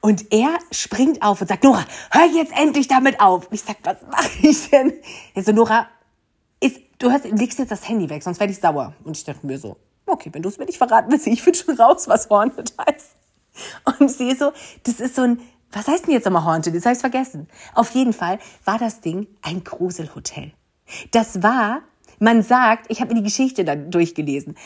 Und 0.00 0.32
er 0.32 0.58
springt 0.70 1.22
auf 1.22 1.40
und 1.40 1.48
sagt, 1.48 1.64
Nora, 1.64 1.84
hör 2.10 2.24
jetzt 2.26 2.52
endlich 2.56 2.88
damit 2.88 3.20
auf. 3.20 3.48
Ich 3.50 3.62
sag, 3.62 3.76
was 3.82 3.96
mache 4.10 4.30
ich 4.42 4.70
denn? 4.70 4.92
Er 5.34 5.42
so, 5.42 5.52
Nora, 5.52 5.88
ist, 6.60 6.80
du 6.98 7.10
hörst, 7.10 7.24
legst 7.24 7.58
jetzt 7.58 7.72
das 7.72 7.88
Handy 7.88 8.08
weg, 8.08 8.22
sonst 8.22 8.40
werde 8.40 8.52
ich 8.52 8.60
sauer. 8.60 8.94
Und 9.04 9.16
ich 9.16 9.24
dachte 9.24 9.44
mir 9.46 9.58
so, 9.58 9.76
okay, 10.06 10.30
wenn 10.32 10.42
du 10.42 10.48
es 10.48 10.58
mir 10.58 10.66
nicht 10.66 10.78
verraten 10.78 11.10
willst, 11.10 11.26
ich 11.26 11.42
finde 11.42 11.58
schon 11.58 11.76
raus, 11.78 12.08
was 12.08 12.30
Haunted 12.30 12.72
heißt. 12.78 13.16
Und 13.98 14.10
sehe 14.10 14.36
so, 14.36 14.52
das 14.84 15.00
ist 15.00 15.16
so 15.16 15.22
ein, 15.22 15.40
was 15.72 15.88
heißt 15.88 16.06
denn 16.06 16.14
jetzt 16.14 16.24
nochmal 16.24 16.44
Haunted? 16.44 16.74
Das 16.74 16.84
habe 16.84 16.94
ich 16.94 17.00
vergessen. 17.00 17.48
Auf 17.74 17.90
jeden 17.90 18.12
Fall 18.12 18.38
war 18.64 18.78
das 18.78 19.00
Ding 19.00 19.26
ein 19.42 19.64
Gruselhotel. 19.64 20.52
Das 21.12 21.42
war, 21.42 21.82
man 22.18 22.42
sagt, 22.42 22.86
ich 22.88 23.00
habe 23.00 23.14
mir 23.14 23.20
die 23.20 23.26
Geschichte 23.26 23.64
dann 23.64 23.90
durchgelesen. 23.90 24.56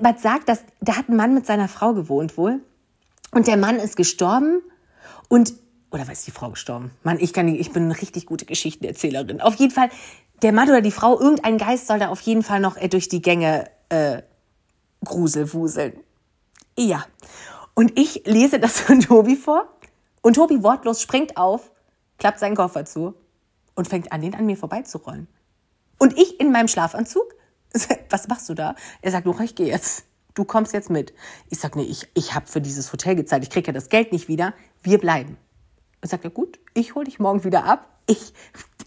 Man 0.00 0.16
sagt, 0.18 0.48
dass 0.48 0.64
da 0.80 0.96
hat 0.96 1.08
ein 1.08 1.16
Mann 1.16 1.34
mit 1.34 1.46
seiner 1.46 1.68
Frau 1.68 1.94
gewohnt 1.94 2.36
wohl 2.36 2.60
und 3.32 3.46
der 3.46 3.56
Mann 3.56 3.76
ist 3.76 3.96
gestorben 3.96 4.62
und 5.28 5.54
oder 5.90 6.08
was 6.08 6.18
ist 6.18 6.26
die 6.26 6.32
Frau 6.32 6.50
gestorben? 6.50 6.90
Mann, 7.04 7.18
ich 7.20 7.32
kann 7.32 7.46
ich 7.46 7.70
bin 7.70 7.84
eine 7.84 8.00
richtig 8.00 8.26
gute 8.26 8.46
Geschichtenerzählerin. 8.46 9.40
Auf 9.40 9.54
jeden 9.56 9.72
Fall 9.72 9.90
der 10.42 10.52
Mann 10.52 10.68
oder 10.68 10.80
die 10.80 10.90
Frau, 10.90 11.18
irgendein 11.18 11.58
Geist 11.58 11.86
soll 11.86 11.98
da 11.98 12.08
auf 12.08 12.20
jeden 12.22 12.42
Fall 12.42 12.60
noch 12.60 12.76
äh, 12.76 12.88
durch 12.88 13.08
die 13.08 13.22
Gänge 13.22 13.70
äh, 13.88 14.22
gruselwuseln. 15.04 15.94
Ja. 16.76 17.06
Und 17.74 17.98
ich 17.98 18.22
lese 18.24 18.60
das 18.60 18.80
von 18.80 19.00
Tobi 19.00 19.36
vor 19.36 19.68
und 20.22 20.34
Tobi 20.34 20.62
wortlos 20.62 21.02
springt 21.02 21.36
auf, 21.36 21.72
klappt 22.18 22.38
seinen 22.38 22.56
Koffer 22.56 22.84
zu 22.84 23.14
und 23.74 23.88
fängt 23.88 24.12
an, 24.12 24.20
den 24.20 24.34
an 24.34 24.46
mir 24.46 24.56
vorbeizurollen. 24.56 25.28
Und 25.98 26.16
ich 26.18 26.40
in 26.40 26.52
meinem 26.52 26.68
Schlafanzug, 26.68 27.34
was 28.10 28.28
machst 28.28 28.48
du 28.48 28.54
da? 28.54 28.74
Er 29.02 29.10
sagt, 29.10 29.26
Nora, 29.26 29.42
ich 29.42 29.54
gehe 29.54 29.66
jetzt. 29.66 30.04
Du 30.34 30.44
kommst 30.44 30.72
jetzt 30.72 30.90
mit. 30.90 31.12
Ich 31.48 31.60
sag, 31.60 31.76
nee, 31.76 31.84
ich, 31.84 32.08
ich 32.14 32.34
habe 32.34 32.46
für 32.46 32.60
dieses 32.60 32.92
Hotel 32.92 33.14
gezahlt. 33.14 33.44
Ich 33.44 33.50
kriege 33.50 33.68
ja 33.68 33.72
das 33.72 33.88
Geld 33.88 34.12
nicht 34.12 34.26
wieder. 34.26 34.52
Wir 34.82 34.98
bleiben. 34.98 35.36
Er 36.00 36.08
sagt, 36.08 36.24
ja 36.24 36.30
gut, 36.30 36.58
ich 36.74 36.94
hole 36.94 37.04
dich 37.04 37.20
morgen 37.20 37.44
wieder 37.44 37.64
ab. 37.64 37.88
Ich, 38.06 38.34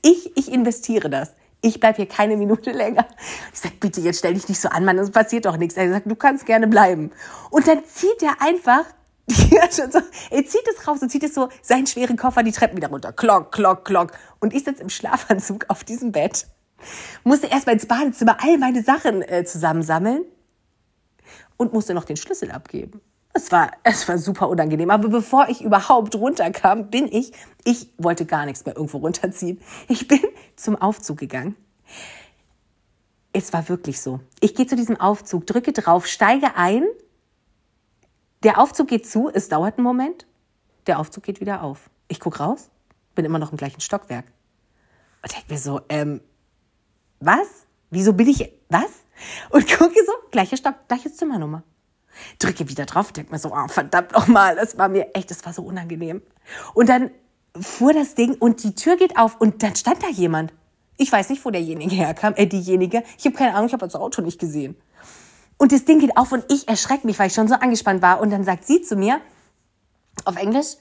ich, 0.01 0.35
ich 0.37 0.51
investiere 0.51 1.09
das. 1.09 1.33
Ich 1.61 1.79
bleibe 1.79 1.97
hier 1.97 2.07
keine 2.07 2.37
Minute 2.37 2.71
länger. 2.71 3.07
Ich 3.53 3.59
sag, 3.59 3.79
bitte, 3.79 3.99
jetzt 4.01 4.19
stell 4.19 4.35
dich 4.35 4.47
nicht 4.47 4.61
so 4.61 4.69
an, 4.69 4.85
Mann, 4.85 4.97
es 4.99 5.11
passiert 5.11 5.45
doch 5.45 5.57
nichts. 5.57 5.75
Er 5.75 5.89
sagt, 5.89 6.09
du 6.09 6.15
kannst 6.15 6.45
gerne 6.45 6.67
bleiben. 6.67 7.11
Und 7.49 7.67
dann 7.67 7.83
zieht 7.85 8.21
er 8.21 8.41
einfach. 8.41 8.85
Er 10.29 10.45
zieht 10.45 10.67
es 10.73 10.87
raus 10.87 11.01
und 11.01 11.09
zieht 11.09 11.23
es 11.23 11.33
so 11.33 11.49
seinen 11.61 11.85
schweren 11.85 12.15
Koffer 12.15 12.43
die 12.43 12.53
Treppen 12.53 12.77
wieder 12.77 12.87
runter. 12.87 13.11
Klock, 13.11 13.51
klock, 13.51 13.83
klock. 13.83 14.11
Und 14.39 14.53
ich 14.53 14.63
sitze 14.63 14.81
im 14.81 14.89
Schlafanzug 14.89 15.65
auf 15.67 15.83
diesem 15.83 16.13
Bett. 16.13 16.47
Musste 17.23 17.47
erst 17.47 17.65
mal 17.65 17.73
ins 17.73 17.85
Badezimmer 17.85 18.37
all 18.41 18.57
meine 18.57 18.83
Sachen 18.83 19.21
äh, 19.23 19.43
zusammensammeln 19.43 20.23
und 21.57 21.73
musste 21.73 21.93
noch 21.93 22.05
den 22.05 22.17
Schlüssel 22.17 22.51
abgeben. 22.51 23.01
Es 23.37 23.51
war, 23.51 23.71
es 23.83 24.07
war 24.07 24.17
super 24.17 24.49
unangenehm. 24.49 24.89
Aber 24.89 25.09
bevor 25.09 25.47
ich 25.49 25.61
überhaupt 25.61 26.15
runterkam, 26.15 26.89
bin 26.89 27.07
ich, 27.11 27.31
ich 27.63 27.91
wollte 27.97 28.25
gar 28.25 28.45
nichts 28.45 28.65
mehr 28.65 28.75
irgendwo 28.75 28.97
runterziehen. 28.97 29.61
Ich 29.87 30.07
bin 30.07 30.21
zum 30.55 30.75
Aufzug 30.75 31.17
gegangen. 31.19 31.55
Es 33.33 33.53
war 33.53 33.69
wirklich 33.69 34.01
so. 34.01 34.19
Ich 34.39 34.55
gehe 34.55 34.65
zu 34.65 34.75
diesem 34.75 34.99
Aufzug, 34.99 35.45
drücke 35.45 35.71
drauf, 35.71 36.07
steige 36.07 36.55
ein 36.55 36.83
der 38.43 38.59
Aufzug 38.59 38.87
geht 38.87 39.07
zu, 39.07 39.29
es 39.33 39.49
dauert 39.49 39.77
einen 39.77 39.83
Moment, 39.83 40.27
der 40.85 40.99
Aufzug 40.99 41.23
geht 41.23 41.41
wieder 41.41 41.63
auf. 41.63 41.89
Ich 42.07 42.19
gucke 42.19 42.39
raus, 42.39 42.69
bin 43.15 43.25
immer 43.25 43.39
noch 43.39 43.51
im 43.51 43.57
gleichen 43.57 43.81
Stockwerk. 43.81 44.25
Und 45.23 45.33
denke 45.33 45.51
mir 45.51 45.59
so, 45.59 45.81
ähm, 45.89 46.21
was? 47.19 47.65
Wieso 47.89 48.13
bin 48.13 48.27
ich, 48.27 48.51
was? 48.69 49.03
Und 49.49 49.67
gucke 49.67 49.95
so, 50.05 50.13
gleiche 50.29 50.55
Stock, 50.55 50.75
gleiche 50.87 51.11
Zimmernummer. 51.11 51.63
Drücke 52.39 52.69
wieder 52.69 52.85
drauf, 52.85 53.11
denke 53.11 53.31
mir 53.31 53.39
so, 53.39 53.53
oh, 53.53 53.67
verdammt 53.67 54.11
nochmal, 54.13 54.55
das 54.55 54.77
war 54.77 54.89
mir 54.89 55.15
echt, 55.15 55.31
das 55.31 55.45
war 55.45 55.53
so 55.53 55.63
unangenehm. 55.63 56.21
Und 56.73 56.89
dann 56.89 57.11
fuhr 57.59 57.93
das 57.93 58.15
Ding 58.15 58.35
und 58.35 58.63
die 58.63 58.75
Tür 58.75 58.97
geht 58.97 59.17
auf 59.17 59.39
und 59.39 59.63
dann 59.63 59.75
stand 59.75 60.03
da 60.03 60.09
jemand. 60.09 60.53
Ich 60.97 61.11
weiß 61.11 61.29
nicht, 61.29 61.43
wo 61.45 61.51
derjenige 61.51 61.95
herkam, 61.95 62.33
äh, 62.35 62.47
diejenige. 62.47 63.03
Ich 63.17 63.25
habe 63.25 63.35
keine 63.35 63.53
Ahnung, 63.53 63.67
ich 63.67 63.73
habe 63.73 63.85
das 63.85 63.95
Auto 63.95 64.21
nicht 64.21 64.39
gesehen. 64.39 64.75
Und 65.57 65.71
das 65.71 65.85
Ding 65.85 65.99
geht 65.99 66.17
auf 66.17 66.31
und 66.31 66.45
ich 66.51 66.67
erschrecke 66.67 67.05
mich, 67.05 67.17
weil 67.19 67.27
ich 67.27 67.33
schon 67.33 67.47
so 67.47 67.55
angespannt 67.55 68.01
war. 68.01 68.19
Und 68.19 68.29
dann 68.29 68.43
sagt 68.43 68.65
sie 68.65 68.81
zu 68.81 68.95
mir 68.95 69.19
auf 70.25 70.35
Englisch, 70.35 70.77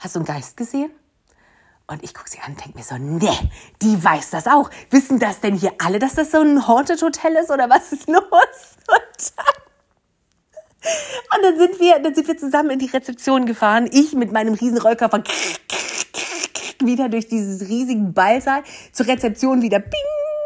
hast 0.00 0.14
du 0.14 0.20
einen 0.20 0.26
Geist 0.26 0.56
gesehen? 0.56 0.90
Und 1.86 2.02
ich 2.04 2.14
gucke 2.14 2.30
sie 2.30 2.38
an 2.38 2.52
und 2.52 2.64
denke 2.64 2.78
mir 2.78 2.84
so, 2.84 2.96
nee, 2.96 3.50
die 3.82 4.02
weiß 4.02 4.30
das 4.30 4.46
auch. 4.46 4.70
Wissen 4.90 5.18
das 5.18 5.40
denn 5.40 5.56
hier 5.56 5.72
alle, 5.78 5.98
dass 5.98 6.14
das 6.14 6.30
so 6.30 6.40
ein 6.40 6.66
Haunted 6.66 7.02
Hotel 7.02 7.34
ist 7.36 7.50
oder 7.50 7.68
was 7.68 7.92
ist 7.92 8.08
los? 8.08 8.22
Und 8.88 9.32
dann, 9.36 9.46
und 11.36 11.42
dann 11.42 11.58
sind 11.58 11.80
wir, 11.80 11.98
dann 11.98 12.14
sind 12.14 12.28
wir 12.28 12.36
zusammen 12.36 12.70
in 12.70 12.78
die 12.78 12.86
Rezeption 12.86 13.46
gefahren. 13.46 13.88
Ich 13.92 14.14
mit 14.14 14.32
meinem 14.32 14.54
riesen 14.54 14.78
Rollkoffer 14.78 15.22
wieder 16.80 17.08
durch 17.08 17.28
dieses 17.28 17.68
riesigen 17.68 18.12
Ballsaal 18.12 18.62
zur 18.92 19.06
Rezeption 19.06 19.62
wieder 19.62 19.78
bing 19.78 20.00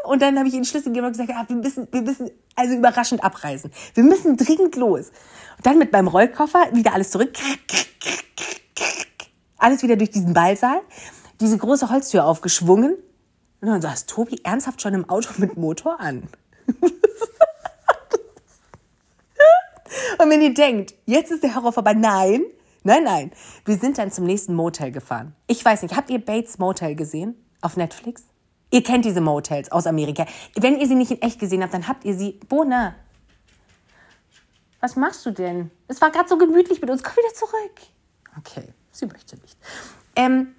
und 0.07 0.23
dann 0.23 0.39
habe 0.39 0.49
ich 0.49 0.55
ihnen 0.55 0.65
Schlüssel 0.65 0.89
gegeben 0.89 1.07
und 1.07 1.13
gesagt, 1.13 1.31
ah, 1.35 1.45
wir 1.49 1.57
müssen, 1.57 1.89
wir 1.91 2.03
müssen 2.03 2.31
also 2.55 2.75
überraschend 2.75 3.25
abreisen. 3.25 3.73
Wir 3.95 4.05
müssen 4.05 4.37
dringend 4.37 4.77
los. 4.77 5.11
Und 5.57 5.67
dann 5.67 5.79
mit 5.79 5.93
meinem 5.93 6.09
Rollkoffer 6.09 6.69
wieder 6.73 6.95
alles 6.95 7.11
zurück. 7.11 7.33
Alles 9.59 9.83
wieder 9.83 9.97
durch 9.97 10.11
diesen 10.11 10.33
Ballsaal. 10.33 10.81
Diese 11.41 11.59
große 11.59 11.91
Holztür 11.91 12.25
aufgeschwungen. 12.25 12.97
Und 13.61 13.69
dann 13.69 13.83
saß 13.83 14.07
Tobi 14.07 14.41
ernsthaft 14.45 14.81
schon 14.81 14.95
im 14.95 15.09
Auto 15.09 15.31
mit 15.39 15.57
Motor 15.57 15.99
an. 15.99 16.29
und 20.19 20.31
wenn 20.31 20.43
ihr 20.43 20.55
denkt, 20.55 20.95
jetzt 21.07 21.31
ist 21.31 21.43
der 21.43 21.55
Horror 21.55 21.73
vorbei, 21.73 21.95
nein, 21.95 22.45
nein, 22.83 23.05
nein. 23.05 23.31
Wir 23.65 23.77
sind 23.77 23.99
dann 23.99 24.11
zum 24.11 24.25
nächsten 24.25 24.55
Motel 24.55 24.91
gefahren. 24.91 25.35
Ich 25.47 25.65
weiß 25.65 25.83
nicht, 25.83 25.97
habt 25.97 26.11
ihr 26.11 26.25
Bates 26.25 26.59
Motel 26.59 26.95
gesehen? 26.95 27.35
Auf 27.61 27.77
Netflix? 27.77 28.25
Ihr 28.71 28.83
kennt 28.83 29.05
diese 29.05 29.21
Motels 29.21 29.71
aus 29.71 29.87
Amerika. 29.87 30.27
Wenn 30.55 30.79
ihr 30.79 30.87
sie 30.87 30.97
nicht 30.97 31.11
in 31.11 31.23
echt 31.23 31.39
gesehen 31.39 31.63
habt, 31.63 31.73
dann 31.73 31.89
habt 31.89 32.05
ihr 32.05 32.15
sie. 32.15 32.41
Bona, 32.49 32.97
was 34.81 34.97
machst 34.97 35.25
du 35.25 35.31
denn? 35.31 35.71
Es 35.89 36.01
war 36.01 36.11
gerade 36.11 36.29
so 36.29 36.37
gemütlich 36.37 36.81
mit 36.81 36.91
uns. 36.91 37.03
Komm 37.03 37.17
wieder 37.17 37.35
zurück. 37.35 37.81
Okay, 38.39 38.73
sie 38.91 39.07
möchte 39.07 39.37
nicht. 39.37 39.57
Ähm, 40.15 40.55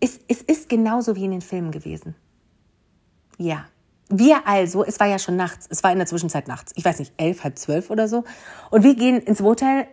es, 0.00 0.20
es 0.28 0.42
ist 0.42 0.68
genauso 0.68 1.14
wie 1.16 1.24
in 1.24 1.30
den 1.32 1.42
Filmen 1.42 1.70
gewesen. 1.70 2.14
Ja. 3.38 3.66
Wir 4.12 4.46
also, 4.46 4.84
es 4.84 4.98
war 4.98 5.06
ja 5.06 5.20
schon 5.20 5.36
nachts, 5.36 5.66
es 5.70 5.84
war 5.84 5.92
in 5.92 5.98
der 5.98 6.06
Zwischenzeit 6.06 6.48
nachts, 6.48 6.72
ich 6.74 6.84
weiß 6.84 6.98
nicht, 6.98 7.12
elf, 7.16 7.44
halb 7.44 7.56
zwölf 7.56 7.90
oder 7.90 8.08
so. 8.08 8.24
Und 8.70 8.82
wir 8.82 8.96
gehen 8.96 9.20
ins 9.20 9.40
Hotel, 9.40 9.86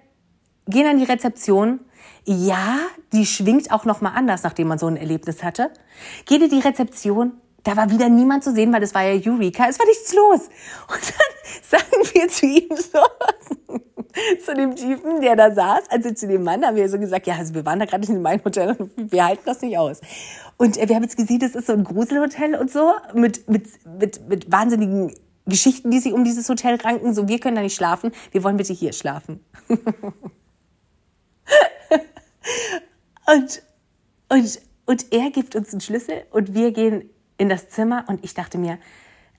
gehen 0.68 0.88
an 0.88 0.98
die 0.98 1.06
Rezeption. 1.06 1.82
Ja, 2.26 2.80
die 3.14 3.26
schwingt 3.28 3.72
auch 3.72 3.86
nochmal 3.86 4.14
anders, 4.16 4.42
nachdem 4.42 4.68
man 4.68 4.80
so 4.80 4.88
ein 4.88 4.98
Erlebnis 4.98 5.44
hatte. 5.44 5.70
Gehen 6.26 6.42
in 6.42 6.50
die 6.50 6.60
Rezeption, 6.60 7.34
da 7.68 7.76
war 7.76 7.90
wieder 7.92 8.08
niemand 8.08 8.46
zu 8.46 8.54
sehen, 8.54 8.72
weil 8.72 8.80
das 8.80 8.96
war 8.96 9.04
ja 9.04 9.20
Eureka, 9.30 9.68
es 9.68 9.78
war 9.78 9.86
nichts 9.86 10.14
los. 10.14 10.44
Und 10.88 11.02
dann 11.10 11.34
sagen 11.82 12.02
wir 12.14 12.30
zu 12.30 12.46
ihm 12.46 12.70
so, 12.78 13.00
zu 14.46 14.54
dem 14.56 14.74
Typen, 14.74 15.20
der 15.20 15.36
da 15.36 15.54
saß, 15.54 15.90
also 15.90 16.14
zu 16.14 16.30
dem 16.30 16.44
Mann, 16.44 16.66
haben 16.66 16.78
wir 16.78 16.88
so 16.88 16.98
gesagt, 16.98 17.28
ja, 17.28 17.36
also 17.36 17.54
wir 17.54 17.66
waren 17.66 17.80
da 17.80 17.86
gerade 17.86 18.00
nicht 18.00 18.10
in 18.10 18.22
meinem 18.22 18.42
Hotel, 18.46 18.78
wir 18.96 19.26
halten 19.26 19.44
das 19.46 19.62
nicht 19.62 19.78
aus. 19.78 20.00
Und 20.56 20.78
äh, 20.78 20.88
wir 20.88 20.96
haben 20.96 21.04
jetzt 21.04 21.18
gesehen, 21.18 21.40
das 21.40 21.56
ist 21.56 21.68
so 21.68 21.74
ein 21.74 21.84
Gruselhotel 21.84 22.56
und 22.56 22.72
so, 22.72 22.94
mit, 23.14 23.50
mit, 23.50 23.68
mit, 24.00 24.30
mit 24.30 24.50
wahnsinnigen 24.50 25.14
Geschichten, 25.46 25.92
die 25.92 26.00
sich 26.00 26.14
um 26.14 26.24
dieses 26.24 26.48
Hotel 26.48 26.76
ranken. 26.76 27.14
So, 27.14 27.28
wir 27.28 27.40
können 27.40 27.58
da 27.58 27.62
nicht 27.62 27.76
schlafen, 27.76 28.14
wir 28.32 28.46
wollen 28.46 28.56
bitte 28.56 28.72
hier 28.72 28.94
schlafen. 28.94 29.42
und, 33.28 33.62
und, 34.30 34.62
und 34.86 35.12
er 35.12 35.32
gibt 35.32 35.58
uns 35.58 35.74
einen 35.74 35.82
Schlüssel 35.82 36.24
und 36.32 36.54
wir 36.54 36.72
gehen 36.72 37.10
in 37.38 37.50
das 37.50 37.70
Zimmer 37.70 38.06
und 38.08 38.24
ich 38.24 38.34
dachte 38.34 38.58
mir, 38.58 38.80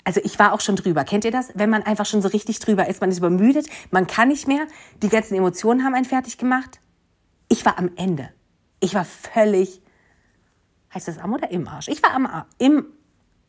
also 0.04 0.20
ich 0.24 0.38
war 0.38 0.52
auch 0.52 0.60
schon 0.60 0.76
drüber. 0.76 1.04
Kennt 1.04 1.24
ihr 1.24 1.30
das? 1.30 1.50
Wenn 1.54 1.70
man 1.70 1.82
einfach 1.82 2.06
schon 2.06 2.22
so 2.22 2.28
richtig 2.28 2.60
drüber 2.60 2.88
ist, 2.88 3.00
man 3.00 3.10
ist 3.10 3.18
übermüdet, 3.18 3.66
man 3.90 4.06
kann 4.06 4.28
nicht 4.28 4.48
mehr, 4.48 4.66
die 5.02 5.08
ganzen 5.08 5.34
Emotionen 5.34 5.84
haben 5.84 5.94
einen 5.94 6.04
fertig 6.04 6.38
gemacht. 6.38 6.80
Ich 7.48 7.64
war 7.66 7.78
am 7.78 7.90
Ende. 7.96 8.30
Ich 8.80 8.94
war 8.94 9.04
völlig, 9.04 9.82
heißt 10.94 11.08
das 11.08 11.18
am 11.18 11.32
oder 11.34 11.50
im 11.50 11.68
Arsch? 11.68 11.88
Ich 11.88 12.02
war 12.02 12.14
am 12.14 12.26
Arsch, 12.26 12.46
im, 12.58 12.86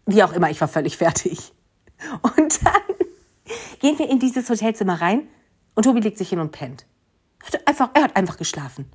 wie 0.06 0.24
auch 0.24 0.34
immer, 0.34 0.50
ich 0.50 0.60
war 0.60 0.68
völlig 0.68 0.98
fertig. 0.98 1.54
Und 2.22 2.66
dann 2.66 2.82
gehen 3.80 3.98
wir 4.00 4.10
in 4.10 4.20
dieses 4.20 4.50
Hotelzimmer 4.50 5.02
rein 5.02 5.28
und 5.76 5.84
Tobi 5.84 6.02
legt 6.02 6.18
sich 6.18 6.30
hin 6.30 6.40
und 6.40 6.52
pennt. 6.52 6.86
Er 7.40 7.48
hat 7.48 7.68
einfach, 7.68 7.90
er 7.94 8.04
hat 8.04 8.16
einfach 8.16 8.38
geschlafen. 8.38 8.92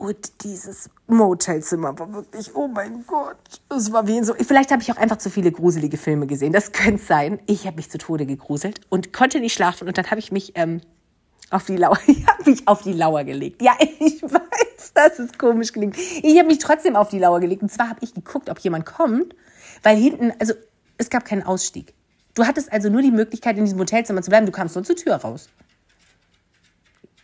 Und 0.00 0.44
dieses 0.44 0.88
Motelzimmer 1.08 1.98
war 1.98 2.10
wirklich, 2.10 2.56
oh 2.56 2.68
mein 2.68 3.04
Gott, 3.06 3.36
es 3.68 3.92
war 3.92 4.06
wie 4.06 4.16
in 4.16 4.24
so. 4.24 4.32
Vielleicht 4.32 4.70
habe 4.70 4.80
ich 4.80 4.90
auch 4.90 4.96
einfach 4.96 5.18
zu 5.18 5.28
viele 5.28 5.52
gruselige 5.52 5.98
Filme 5.98 6.26
gesehen. 6.26 6.54
Das 6.54 6.72
könnte 6.72 7.04
sein. 7.04 7.38
Ich 7.44 7.66
habe 7.66 7.76
mich 7.76 7.90
zu 7.90 7.98
Tode 7.98 8.24
gegruselt 8.24 8.80
und 8.88 9.12
konnte 9.12 9.40
nicht 9.40 9.52
schlafen. 9.52 9.86
Und 9.86 9.98
dann 9.98 10.10
habe 10.10 10.18
ich 10.18 10.32
mich 10.32 10.52
ähm, 10.54 10.80
auf 11.50 11.66
die 11.66 11.76
Lauer, 11.76 11.98
ich 12.06 12.26
habe 12.26 12.48
mich 12.48 12.66
auf 12.66 12.80
die 12.80 12.94
Lauer 12.94 13.24
gelegt. 13.24 13.60
Ja, 13.60 13.72
ich 14.00 14.22
weiß, 14.22 14.94
dass 14.94 15.18
es 15.18 15.36
komisch 15.36 15.74
klingt. 15.74 15.98
Ich 15.98 16.38
habe 16.38 16.48
mich 16.48 16.60
trotzdem 16.60 16.96
auf 16.96 17.10
die 17.10 17.18
Lauer 17.18 17.38
gelegt. 17.38 17.60
Und 17.60 17.70
zwar 17.70 17.90
habe 17.90 18.00
ich 18.00 18.14
geguckt, 18.14 18.48
ob 18.48 18.58
jemand 18.60 18.86
kommt, 18.86 19.36
weil 19.82 19.98
hinten, 19.98 20.32
also 20.38 20.54
es 20.96 21.10
gab 21.10 21.26
keinen 21.26 21.42
Ausstieg. 21.42 21.92
Du 22.34 22.46
hattest 22.46 22.72
also 22.72 22.88
nur 22.88 23.02
die 23.02 23.10
Möglichkeit, 23.10 23.58
in 23.58 23.66
diesem 23.66 23.78
Hotelzimmer 23.78 24.22
zu 24.22 24.30
bleiben. 24.30 24.46
Du 24.46 24.52
kamst 24.52 24.76
nur 24.76 24.84
zur 24.84 24.96
Tür 24.96 25.16
raus 25.16 25.50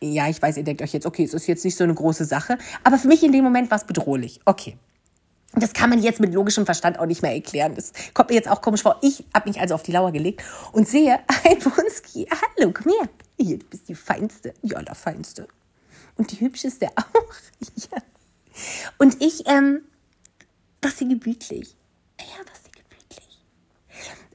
ja, 0.01 0.29
ich 0.29 0.41
weiß, 0.41 0.57
ihr 0.57 0.65
denkt 0.65 0.83
euch 0.83 0.93
jetzt, 0.93 1.07
okay, 1.07 1.25
es 1.25 1.35
ist 1.35 1.47
jetzt 1.47 1.65
nicht 1.65 1.77
so 1.77 1.85
eine 1.85 1.95
große 1.95 2.25
Sache, 2.25 2.59
aber 2.85 2.99
für 2.99 3.09
mich 3.09 3.23
in 3.23 3.33
dem 3.33 3.45
Moment 3.45 3.71
war 3.71 3.79
es 3.79 3.85
bedrohlich. 3.85 4.41
Okay. 4.45 4.77
Das 5.59 5.73
kann 5.73 5.89
man 5.89 6.03
jetzt 6.03 6.21
mit 6.21 6.35
logischem 6.35 6.67
Verstand 6.67 6.99
auch 6.99 7.07
nicht 7.07 7.23
mehr 7.23 7.33
erklären. 7.33 7.75
Das 7.75 7.93
kommt 8.13 8.29
mir 8.29 8.37
jetzt 8.37 8.49
auch 8.49 8.61
komisch 8.61 8.83
vor. 8.83 8.99
Ich 9.01 9.25
habe 9.33 9.49
mich 9.49 9.59
also 9.59 9.75
auf 9.75 9.83
die 9.83 9.93
Lauer 9.93 10.13
gelegt 10.13 10.43
und 10.73 10.87
sehe 10.87 11.19
ein 11.45 11.59
Bunski. 11.59 12.29
Hallo, 12.31 12.73
komm 12.75 12.93
her. 12.93 13.09
Hier, 13.39 13.59
du 13.59 13.67
bist 13.67 13.89
die 13.89 13.95
Feinste. 13.95 14.53
Ja, 14.63 14.83
der 14.83 14.95
Feinste. 14.95 15.49
Und 16.17 16.31
die 16.31 16.41
Hübscheste 16.41 16.89
auch. 16.97 17.05
ja. 17.91 18.03
Und 18.99 19.23
ich, 19.23 19.49
ähm, 19.49 19.83
was 20.83 20.99
sie 20.99 21.09
gemütlich. 21.09 21.75
Ja, 22.21 22.45
was 22.51 22.65
sie 22.65 22.71
gemütlich. 22.73 23.41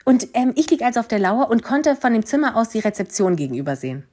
Und 0.06 0.28
ähm, 0.34 0.54
ich 0.56 0.71
lieg 0.71 0.82
also 0.82 1.00
auf 1.00 1.08
der 1.08 1.19
Lauer 1.19 1.50
und 1.52 1.62
konnte 1.62 1.95
von 1.95 2.13
dem 2.13 2.26
Zimmer 2.26 2.56
aus 2.56 2.69
die 2.69 2.80
Rezeption 2.80 3.36
gegenüber 3.36 3.76
sehen. 3.76 4.08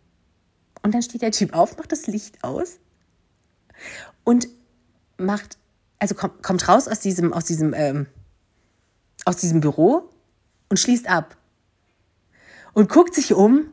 Und 0.82 0.94
dann 0.94 1.02
steht 1.02 1.22
der 1.22 1.32
Typ 1.32 1.54
auf, 1.54 1.76
macht 1.76 1.92
das 1.92 2.06
Licht 2.06 2.42
aus 2.44 2.78
und 4.24 4.48
macht, 5.16 5.58
also 5.98 6.14
kommt, 6.14 6.42
kommt 6.42 6.68
raus 6.68 6.88
aus 6.88 7.00
diesem, 7.00 7.32
aus 7.32 7.44
diesem, 7.44 7.74
ähm, 7.74 8.06
aus 9.24 9.36
diesem 9.36 9.60
Büro 9.60 10.10
und 10.68 10.78
schließt 10.78 11.08
ab. 11.08 11.36
Und 12.72 12.88
guckt 12.88 13.14
sich 13.14 13.34
um. 13.34 13.72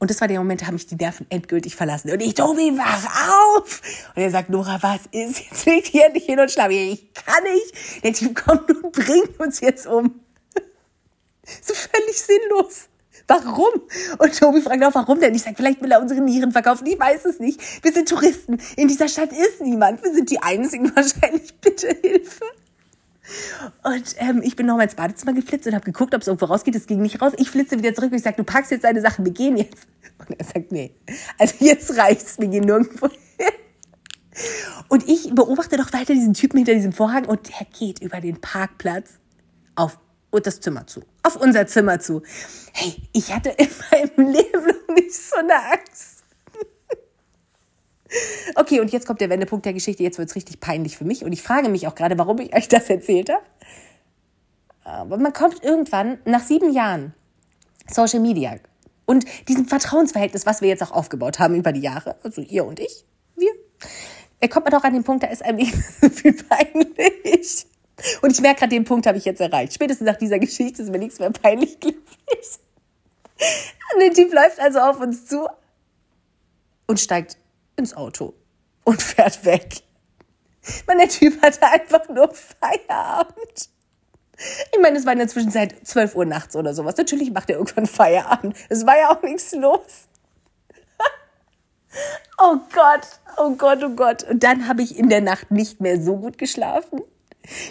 Und 0.00 0.10
das 0.10 0.20
war 0.20 0.28
der 0.28 0.38
Moment, 0.38 0.62
da 0.62 0.66
haben 0.66 0.74
mich 0.74 0.86
die 0.86 0.94
Nerven 0.94 1.26
endgültig 1.28 1.74
verlassen. 1.74 2.10
Und 2.12 2.20
ich, 2.20 2.34
Tobi, 2.34 2.76
wach 2.76 3.56
auf! 3.56 3.82
Und 4.14 4.22
er 4.22 4.30
sagt, 4.30 4.48
Nora, 4.48 4.80
was 4.80 5.00
ist? 5.10 5.40
Jetzt 5.40 5.66
leg 5.66 5.86
hier 5.86 6.10
nicht 6.10 6.26
hin 6.26 6.38
und 6.38 6.50
schlaf. 6.50 6.70
Ich 6.70 7.12
kann 7.14 7.42
nicht. 7.42 8.04
Der 8.04 8.12
Typ 8.12 8.36
kommt 8.36 8.70
und 8.70 8.92
bringt 8.92 9.40
uns 9.40 9.60
jetzt 9.60 9.86
um. 9.88 10.20
so 11.62 11.74
völlig 11.74 12.20
sinnlos. 12.20 12.88
Warum? 13.28 13.82
Und 14.18 14.38
Tobi 14.38 14.62
fragt 14.62 14.82
auch, 14.82 14.94
warum 14.94 15.20
denn? 15.20 15.34
Ich 15.34 15.42
sage, 15.42 15.54
vielleicht 15.54 15.82
will 15.82 15.92
er 15.92 16.00
unsere 16.00 16.22
Nieren 16.22 16.50
verkaufen. 16.50 16.86
Ich 16.86 16.98
weiß 16.98 17.26
es 17.26 17.38
nicht. 17.38 17.60
Wir 17.84 17.92
sind 17.92 18.08
Touristen. 18.08 18.58
In 18.76 18.88
dieser 18.88 19.06
Stadt 19.06 19.32
ist 19.32 19.60
niemand. 19.60 20.02
Wir 20.02 20.14
sind 20.14 20.30
die 20.30 20.40
Einzigen 20.40 20.90
wahrscheinlich. 20.96 21.54
Bitte 21.60 21.88
Hilfe. 22.02 22.44
Und 23.84 24.14
ähm, 24.16 24.40
ich 24.42 24.56
bin 24.56 24.64
nochmal 24.66 24.84
ins 24.84 24.94
Badezimmer 24.94 25.34
geflitzt 25.34 25.66
und 25.66 25.74
habe 25.74 25.84
geguckt, 25.84 26.14
ob 26.14 26.22
es 26.22 26.26
irgendwo 26.26 26.46
rausgeht. 26.46 26.74
Es 26.74 26.86
ging 26.86 27.02
nicht 27.02 27.20
raus. 27.20 27.32
Ich 27.36 27.50
flitze 27.50 27.76
wieder 27.76 27.94
zurück 27.94 28.10
und 28.10 28.16
ich 28.16 28.22
sage, 28.22 28.36
du 28.36 28.44
packst 28.44 28.70
jetzt 28.70 28.84
deine 28.84 29.02
Sachen, 29.02 29.26
wir 29.26 29.32
gehen 29.32 29.58
jetzt. 29.58 29.86
Und 30.18 30.36
er 30.36 30.44
sagt, 30.44 30.72
nee, 30.72 30.90
also 31.38 31.54
jetzt 31.60 31.96
reicht's, 31.96 32.40
wir 32.40 32.48
gehen 32.48 32.64
nirgendwo 32.64 33.08
hin. 33.38 33.46
Und 34.88 35.08
ich 35.08 35.32
beobachte 35.32 35.76
doch 35.76 35.92
weiter 35.92 36.14
diesen 36.14 36.34
Typen 36.34 36.56
hinter 36.56 36.74
diesem 36.74 36.92
Vorhang 36.92 37.26
und 37.26 37.48
der 37.48 37.66
geht 37.78 38.00
über 38.00 38.20
den 38.20 38.40
Parkplatz 38.40 39.10
auf 39.76 39.98
und 40.30 40.46
das 40.46 40.60
Zimmer 40.60 40.86
zu. 40.86 41.02
Auf 41.22 41.36
unser 41.36 41.66
Zimmer 41.66 42.00
zu. 42.00 42.22
Hey, 42.72 42.96
ich 43.12 43.32
hatte 43.32 43.50
in 43.50 43.68
meinem 43.90 44.28
Leben 44.32 44.66
noch 44.66 44.94
nicht 44.94 45.14
so 45.14 45.36
eine 45.36 45.54
Angst. 45.54 46.24
okay, 48.54 48.80
und 48.80 48.92
jetzt 48.92 49.06
kommt 49.06 49.20
der 49.20 49.30
Wendepunkt 49.30 49.66
der 49.66 49.72
Geschichte. 49.72 50.02
Jetzt 50.02 50.18
wird 50.18 50.28
es 50.28 50.36
richtig 50.36 50.60
peinlich 50.60 50.96
für 50.96 51.04
mich. 51.04 51.24
Und 51.24 51.32
ich 51.32 51.42
frage 51.42 51.68
mich 51.68 51.86
auch 51.86 51.94
gerade, 51.94 52.18
warum 52.18 52.38
ich 52.38 52.54
euch 52.54 52.68
das 52.68 52.88
erzählt 52.90 53.30
habe. 53.30 53.42
Aber 54.84 55.18
man 55.18 55.32
kommt 55.32 55.62
irgendwann 55.62 56.18
nach 56.24 56.42
sieben 56.42 56.72
Jahren 56.72 57.14
Social 57.90 58.20
Media 58.20 58.56
und 59.04 59.24
diesem 59.48 59.66
Vertrauensverhältnis, 59.66 60.46
was 60.46 60.60
wir 60.60 60.68
jetzt 60.68 60.82
auch 60.82 60.90
aufgebaut 60.90 61.38
haben 61.38 61.54
über 61.54 61.72
die 61.72 61.80
Jahre, 61.80 62.16
also 62.22 62.42
ihr 62.42 62.64
und 62.64 62.78
ich, 62.78 63.04
wir, 63.36 64.48
kommt 64.48 64.66
man 64.66 64.72
doch 64.72 64.84
an 64.84 64.92
den 64.92 65.04
Punkt, 65.04 65.22
da 65.22 65.28
ist 65.28 65.42
einem 65.42 65.66
so 66.00 66.08
viel 66.10 66.34
peinlich. 66.34 67.66
Und 68.22 68.30
ich 68.30 68.40
merke 68.40 68.60
gerade, 68.60 68.70
den 68.70 68.84
Punkt 68.84 69.06
habe 69.06 69.18
ich 69.18 69.24
jetzt 69.24 69.40
erreicht. 69.40 69.74
Spätestens 69.74 70.06
nach 70.06 70.16
dieser 70.16 70.38
Geschichte 70.38 70.82
ist 70.82 70.90
mir 70.90 70.98
nichts 70.98 71.18
mehr 71.18 71.30
peinlich 71.30 71.80
glücklich. 71.80 72.58
Und 73.94 74.00
der 74.00 74.12
Typ 74.12 74.32
läuft 74.32 74.60
also 74.60 74.80
auf 74.80 75.00
uns 75.00 75.26
zu 75.26 75.48
und 76.86 77.00
steigt 77.00 77.36
ins 77.76 77.94
Auto 77.94 78.34
und 78.84 79.02
fährt 79.02 79.44
weg. 79.44 79.82
Man, 80.86 80.98
der 80.98 81.08
Typ 81.08 81.40
hatte 81.42 81.62
einfach 81.66 82.08
nur 82.08 82.32
Feierabend. 82.34 83.70
Ich 84.72 84.80
meine, 84.80 84.98
es 84.98 85.04
war 85.04 85.12
in 85.12 85.18
der 85.18 85.28
Zwischenzeit 85.28 85.74
12 85.84 86.14
Uhr 86.14 86.24
nachts 86.24 86.54
oder 86.54 86.74
sowas. 86.74 86.96
Natürlich 86.96 87.32
macht 87.32 87.50
er 87.50 87.56
irgendwann 87.56 87.86
Feierabend. 87.86 88.56
Es 88.68 88.86
war 88.86 88.96
ja 88.96 89.10
auch 89.10 89.22
nichts 89.22 89.52
los. 89.52 90.08
oh 92.38 92.56
Gott, 92.72 93.08
oh 93.36 93.50
Gott, 93.56 93.82
oh 93.82 93.90
Gott. 93.90 94.24
Und 94.24 94.42
dann 94.42 94.68
habe 94.68 94.82
ich 94.82 94.96
in 94.96 95.08
der 95.08 95.20
Nacht 95.20 95.50
nicht 95.50 95.80
mehr 95.80 96.00
so 96.00 96.16
gut 96.16 96.38
geschlafen. 96.38 97.02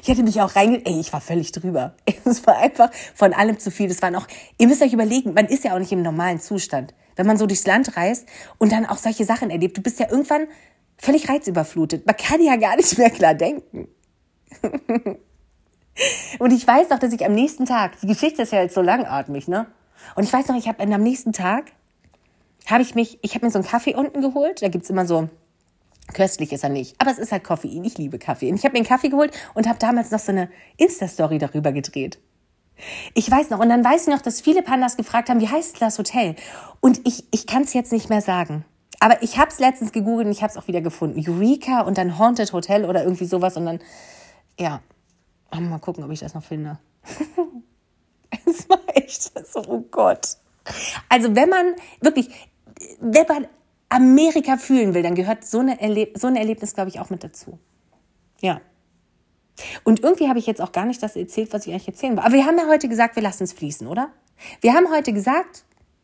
Ich 0.02 0.08
hätte 0.08 0.24
mich 0.24 0.42
auch 0.42 0.56
reinge... 0.56 0.82
Ey, 0.86 1.00
ich 1.00 1.14
war 1.14 1.22
völlig 1.22 1.52
drüber. 1.52 1.96
Es 2.26 2.46
war 2.46 2.58
einfach 2.58 2.92
von 3.16 3.34
allem 3.34 3.60
zu 3.60 3.72
viel. 3.72 3.88
Das 3.88 4.02
waren 4.02 4.16
auch... 4.16 4.28
Ihr 4.58 4.68
müsst 4.68 4.82
euch 4.82 4.94
überlegen, 4.94 5.34
man 5.34 5.46
ist 5.46 5.64
ja 5.64 5.74
auch 5.74 5.80
nicht 5.80 5.92
im 5.92 6.02
normalen 6.02 6.40
Zustand. 6.40 6.94
Wenn 7.16 7.26
man 7.26 7.38
so 7.38 7.46
durchs 7.46 7.66
Land 7.66 7.96
reist 7.98 8.28
und 8.58 8.72
dann 8.72 8.86
auch 8.86 8.98
solche 8.98 9.26
Sachen 9.26 9.50
erlebt, 9.50 9.78
du 9.78 9.82
bist 9.82 10.00
ja 10.00 10.10
irgendwann 10.10 10.48
völlig 10.98 11.30
reizüberflutet. 11.30 12.06
Man 12.06 12.18
kann 12.18 12.42
ja 12.42 12.56
gar 12.58 12.76
nicht 12.76 12.98
mehr 12.98 13.10
klar 13.10 13.34
denken. 13.34 13.88
und 16.40 16.52
ich 16.52 16.68
weiß 16.68 16.90
noch, 16.90 17.00
dass 17.00 17.14
ich 17.14 17.26
am 17.26 17.34
nächsten 17.34 17.66
Tag... 17.66 18.00
Die 18.02 18.08
Geschichte 18.08 18.42
ist 18.42 18.52
ja 18.52 18.62
jetzt 18.62 18.76
so 18.76 18.82
langatmig, 18.82 19.48
ne? 19.48 19.68
Und 20.16 20.24
ich 20.24 20.34
weiß 20.34 20.48
noch, 20.48 20.58
ich 20.58 20.68
habe 20.68 20.84
am 20.84 21.04
nächsten 21.04 21.34
Tag... 21.34 21.72
habe 22.68 22.84
ich 22.84 22.94
mich... 22.96 23.20
Ich 23.22 23.36
habe 23.36 23.46
mir 23.46 23.52
so 23.52 23.60
einen 23.60 23.68
Kaffee 23.68 23.96
unten 23.96 24.22
geholt. 24.22 24.62
Da 24.62 24.68
gibt's 24.68 24.90
immer 24.90 25.06
so 25.06 25.30
Köstlich 26.14 26.54
ist 26.54 26.64
er 26.64 26.70
nicht, 26.70 26.96
aber 27.00 27.12
es 27.12 27.18
ist 27.18 27.32
halt 27.32 27.44
Koffein. 27.44 27.84
Ich 27.84 27.98
liebe 27.98 28.18
Kaffee. 28.18 28.50
Und 28.50 28.56
ich 28.56 28.64
habe 28.64 28.74
mir 28.74 28.80
einen 28.80 28.88
Kaffee 28.88 29.10
geholt 29.10 29.32
und 29.54 29.68
habe 29.68 29.78
damals 29.78 30.12
noch 30.12 30.20
so 30.20 30.32
eine 30.32 30.50
Insta-Story 30.78 31.38
darüber 31.38 31.72
gedreht. 31.72 32.20
Ich 33.14 33.30
weiß 33.30 33.50
noch, 33.50 33.60
und 33.60 33.70
dann 33.70 33.84
weiß 33.84 34.08
ich 34.08 34.14
noch, 34.14 34.22
dass 34.22 34.40
viele 34.40 34.62
Pandas 34.62 34.98
gefragt 34.98 35.30
haben, 35.30 35.42
wie 35.42 35.50
heißt 35.50 35.82
das 35.82 35.98
Hotel? 35.98 36.36
Und 36.80 37.02
ich, 37.06 37.26
ich 37.32 37.48
kann 37.48 37.64
es 37.64 37.74
jetzt 37.74 37.92
nicht 37.92 38.10
mehr 38.10 38.22
sagen. 38.22 38.66
Aber 39.00 39.22
ich 39.22 39.38
habe 39.38 39.50
es 39.50 39.60
letztens 39.60 39.92
gegoogelt 39.92 40.28
und 40.28 40.32
ich 40.32 40.42
habe 40.42 40.52
es 40.52 40.58
auch 40.58 40.68
wieder 40.68 40.82
gefunden. 40.82 41.24
Eureka 41.28 41.82
und 41.82 41.98
dann 41.98 42.18
Haunted 42.18 42.54
Hotel 42.54 42.86
oder 42.86 43.04
irgendwie 43.04 43.26
sowas. 43.26 43.58
Und 43.58 43.66
dann, 43.66 43.80
ja, 44.60 44.82
mal 45.52 45.80
gucken, 45.80 46.04
ob 46.04 46.12
ich 46.12 46.20
das 46.20 46.34
noch 46.34 46.44
finde. 46.44 46.80
es 48.46 48.70
war 48.70 48.80
echt 48.94 49.32
so, 49.48 49.64
oh 49.68 49.86
Gott. 49.92 50.38
Also 51.10 51.36
wenn 51.36 51.50
man 51.50 51.76
wirklich, 52.02 52.30
wenn 53.00 53.26
man 53.28 53.48
Amerika 53.90 54.58
fühlen 54.58 54.94
will, 54.94 55.04
dann 55.04 55.16
gehört 55.16 55.46
so, 55.46 55.60
eine 55.60 55.80
Erleb 55.80 56.18
so 56.18 56.28
ein 56.28 56.36
Erlebnis, 56.36 56.74
glaube 56.74 56.90
ich, 56.90 57.00
auch 57.00 57.10
mit 57.10 57.24
dazu. 57.24 57.60
Ja. 58.42 58.62
Und 59.84 60.02
irgendwie 60.04 60.28
habe 60.28 60.40
ich 60.40 60.46
jetzt 60.46 60.62
auch 60.62 60.72
gar 60.72 60.86
nicht 60.86 61.02
das 61.02 61.16
erzählt, 61.16 61.54
was 61.54 61.66
ich 61.66 61.74
eigentlich 61.74 61.88
erzählen 61.88 62.14
will. 62.14 62.24
Aber 62.24 62.34
wir 62.34 62.46
haben 62.46 62.58
ja 62.58 62.68
heute 62.68 62.88
gesagt, 62.90 63.16
wir 63.16 63.24
lassen 63.24 63.44
es 63.44 63.54
fließen, 63.54 63.88
oder? 63.88 64.12
Wir 64.62 64.74
haben 64.74 64.90
heute 64.92 65.14
gesagt, 65.14 65.64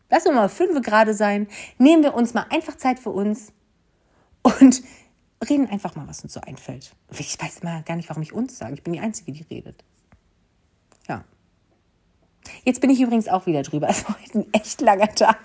lassen 0.10 0.30
wir 0.30 0.34
mal 0.34 0.50
fünf 0.50 0.82
Grad 0.82 1.14
sein, 1.16 1.48
nehmen 1.78 2.04
wir 2.04 2.16
uns 2.16 2.34
mal 2.34 2.46
einfach 2.50 2.78
Zeit 2.78 3.00
für 3.00 3.12
uns 3.12 3.52
und 4.42 4.82
reden 5.48 5.70
einfach 5.70 5.96
mal, 5.96 6.08
was 6.08 6.24
uns 6.24 6.34
so 6.34 6.42
einfällt. 6.42 6.96
Ich 7.12 7.40
weiß 7.40 7.64
mal 7.64 7.84
gar 7.84 7.96
nicht, 7.96 8.10
warum 8.10 8.24
ich 8.24 8.34
uns 8.34 8.58
sage. 8.58 8.74
Ich 8.74 8.84
bin 8.84 8.94
die 8.94 9.00
Einzige, 9.00 9.32
die 9.32 9.44
redet. 9.44 9.84
Ja. 11.08 11.24
Jetzt 12.64 12.82
bin 12.82 12.90
ich 12.90 13.02
übrigens 13.02 13.28
auch 13.28 13.46
wieder 13.46 13.62
drüber. 13.62 13.88
Es 13.90 14.08
war 14.08 14.18
heute 14.20 14.40
ein 14.40 14.54
echt 14.54 14.82
langer 14.82 15.14
Tag. 15.14 15.38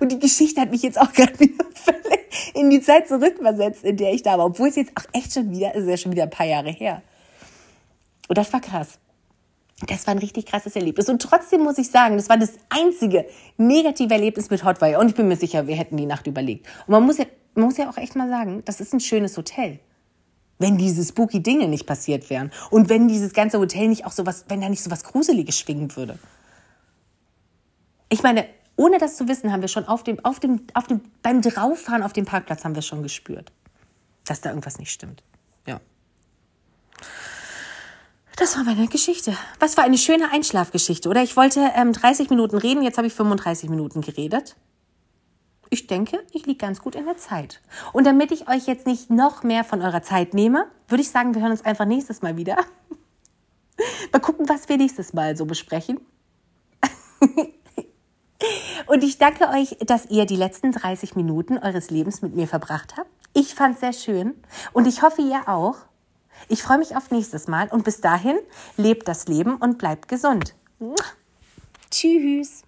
Und 0.00 0.12
die 0.12 0.18
Geschichte 0.18 0.60
hat 0.60 0.70
mich 0.70 0.82
jetzt 0.82 1.00
auch 1.00 1.12
gerade 1.14 1.38
wieder 1.38 1.64
völlig 1.74 2.54
in 2.54 2.70
die 2.70 2.80
Zeit 2.80 3.08
zurückversetzt, 3.08 3.84
in 3.84 3.96
der 3.96 4.12
ich 4.12 4.22
da 4.22 4.38
war. 4.38 4.46
Obwohl 4.46 4.68
es 4.68 4.76
jetzt 4.76 4.92
auch 4.96 5.04
echt 5.12 5.32
schon 5.32 5.50
wieder, 5.50 5.74
ist 5.74 5.88
ja 5.88 5.96
schon 5.96 6.12
wieder 6.12 6.24
ein 6.24 6.30
paar 6.30 6.46
Jahre 6.46 6.70
her. 6.70 7.02
Und 8.28 8.38
das 8.38 8.52
war 8.52 8.60
krass. 8.60 8.98
Das 9.86 10.06
war 10.06 10.14
ein 10.14 10.18
richtig 10.18 10.46
krasses 10.46 10.76
Erlebnis. 10.76 11.08
Und 11.08 11.20
trotzdem 11.20 11.62
muss 11.62 11.78
ich 11.78 11.90
sagen, 11.90 12.16
das 12.16 12.28
war 12.28 12.36
das 12.36 12.52
einzige 12.68 13.26
negative 13.56 14.14
Erlebnis 14.14 14.48
mit 14.48 14.64
Hotwire. 14.64 14.98
Und 14.98 15.08
ich 15.08 15.14
bin 15.14 15.26
mir 15.26 15.36
sicher, 15.36 15.66
wir 15.66 15.74
hätten 15.74 15.96
die 15.96 16.06
Nacht 16.06 16.26
überlegt. 16.26 16.66
Und 16.86 16.92
man 16.92 17.04
muss 17.04 17.18
ja, 17.18 17.26
man 17.54 17.66
muss 17.66 17.76
ja 17.76 17.90
auch 17.90 17.96
echt 17.96 18.14
mal 18.14 18.28
sagen, 18.28 18.62
das 18.64 18.80
ist 18.80 18.94
ein 18.94 19.00
schönes 19.00 19.36
Hotel. 19.36 19.80
Wenn 20.58 20.78
diese 20.78 21.04
spooky 21.04 21.42
Dinge 21.42 21.66
nicht 21.66 21.86
passiert 21.86 22.30
wären. 22.30 22.52
Und 22.70 22.88
wenn 22.88 23.08
dieses 23.08 23.32
ganze 23.32 23.58
Hotel 23.58 23.88
nicht 23.88 24.06
auch 24.06 24.12
sowas, 24.12 24.44
wenn 24.48 24.60
da 24.60 24.68
nicht 24.68 24.84
sowas 24.84 25.02
Gruseliges 25.02 25.58
schwingen 25.58 25.94
würde. 25.96 26.18
Ich 28.08 28.22
meine, 28.22 28.46
ohne 28.76 28.98
das 28.98 29.16
zu 29.16 29.28
wissen, 29.28 29.52
haben 29.52 29.60
wir 29.60 29.68
schon 29.68 29.86
auf 29.86 30.02
dem, 30.02 30.24
auf 30.24 30.40
dem, 30.40 30.66
auf 30.74 30.86
dem, 30.86 31.00
beim 31.22 31.42
Drauffahren 31.42 32.02
auf 32.02 32.12
dem 32.12 32.24
Parkplatz 32.24 32.64
haben 32.64 32.74
wir 32.74 32.82
schon 32.82 33.02
gespürt, 33.02 33.52
dass 34.24 34.40
da 34.40 34.50
irgendwas 34.50 34.78
nicht 34.78 34.90
stimmt. 34.90 35.22
Ja. 35.66 35.80
Das 38.36 38.56
war 38.56 38.64
meine 38.64 38.88
Geschichte. 38.88 39.36
Was 39.60 39.76
war 39.76 39.84
eine 39.84 39.98
schöne 39.98 40.30
Einschlafgeschichte, 40.32 41.08
oder? 41.08 41.22
Ich 41.22 41.36
wollte 41.36 41.70
ähm, 41.74 41.92
30 41.92 42.30
Minuten 42.30 42.56
reden, 42.56 42.82
jetzt 42.82 42.96
habe 42.96 43.06
ich 43.06 43.14
35 43.14 43.68
Minuten 43.68 44.00
geredet. 44.00 44.56
Ich 45.68 45.86
denke, 45.86 46.18
ich 46.32 46.44
liege 46.44 46.58
ganz 46.58 46.80
gut 46.80 46.94
in 46.94 47.06
der 47.06 47.16
Zeit. 47.16 47.62
Und 47.92 48.04
damit 48.04 48.30
ich 48.30 48.48
euch 48.48 48.66
jetzt 48.66 48.86
nicht 48.86 49.10
noch 49.10 49.42
mehr 49.42 49.64
von 49.64 49.80
eurer 49.80 50.02
Zeit 50.02 50.34
nehme, 50.34 50.66
würde 50.88 51.02
ich 51.02 51.10
sagen, 51.10 51.34
wir 51.34 51.40
hören 51.40 51.52
uns 51.52 51.64
einfach 51.64 51.86
nächstes 51.86 52.20
Mal 52.20 52.36
wieder. 52.36 52.56
Mal 54.12 54.18
gucken, 54.18 54.48
was 54.48 54.68
wir 54.68 54.76
nächstes 54.76 55.12
Mal 55.12 55.36
so 55.36 55.46
besprechen. 55.46 56.00
Und 58.86 59.04
ich 59.04 59.18
danke 59.18 59.48
euch, 59.48 59.76
dass 59.86 60.06
ihr 60.06 60.26
die 60.26 60.36
letzten 60.36 60.72
30 60.72 61.16
Minuten 61.16 61.58
eures 61.58 61.90
Lebens 61.90 62.22
mit 62.22 62.34
mir 62.34 62.46
verbracht 62.46 62.96
habt. 62.96 63.10
Ich 63.34 63.54
fand 63.54 63.74
es 63.74 63.80
sehr 63.80 63.92
schön 63.92 64.34
und 64.72 64.86
ich 64.86 65.02
hoffe, 65.02 65.22
ihr 65.22 65.48
auch. 65.48 65.76
Ich 66.48 66.62
freue 66.62 66.78
mich 66.78 66.96
auf 66.96 67.10
nächstes 67.10 67.48
Mal 67.48 67.68
und 67.68 67.84
bis 67.84 68.00
dahin 68.00 68.36
lebt 68.76 69.08
das 69.08 69.28
Leben 69.28 69.56
und 69.56 69.78
bleibt 69.78 70.08
gesund. 70.08 70.54
Tschüss. 71.90 72.62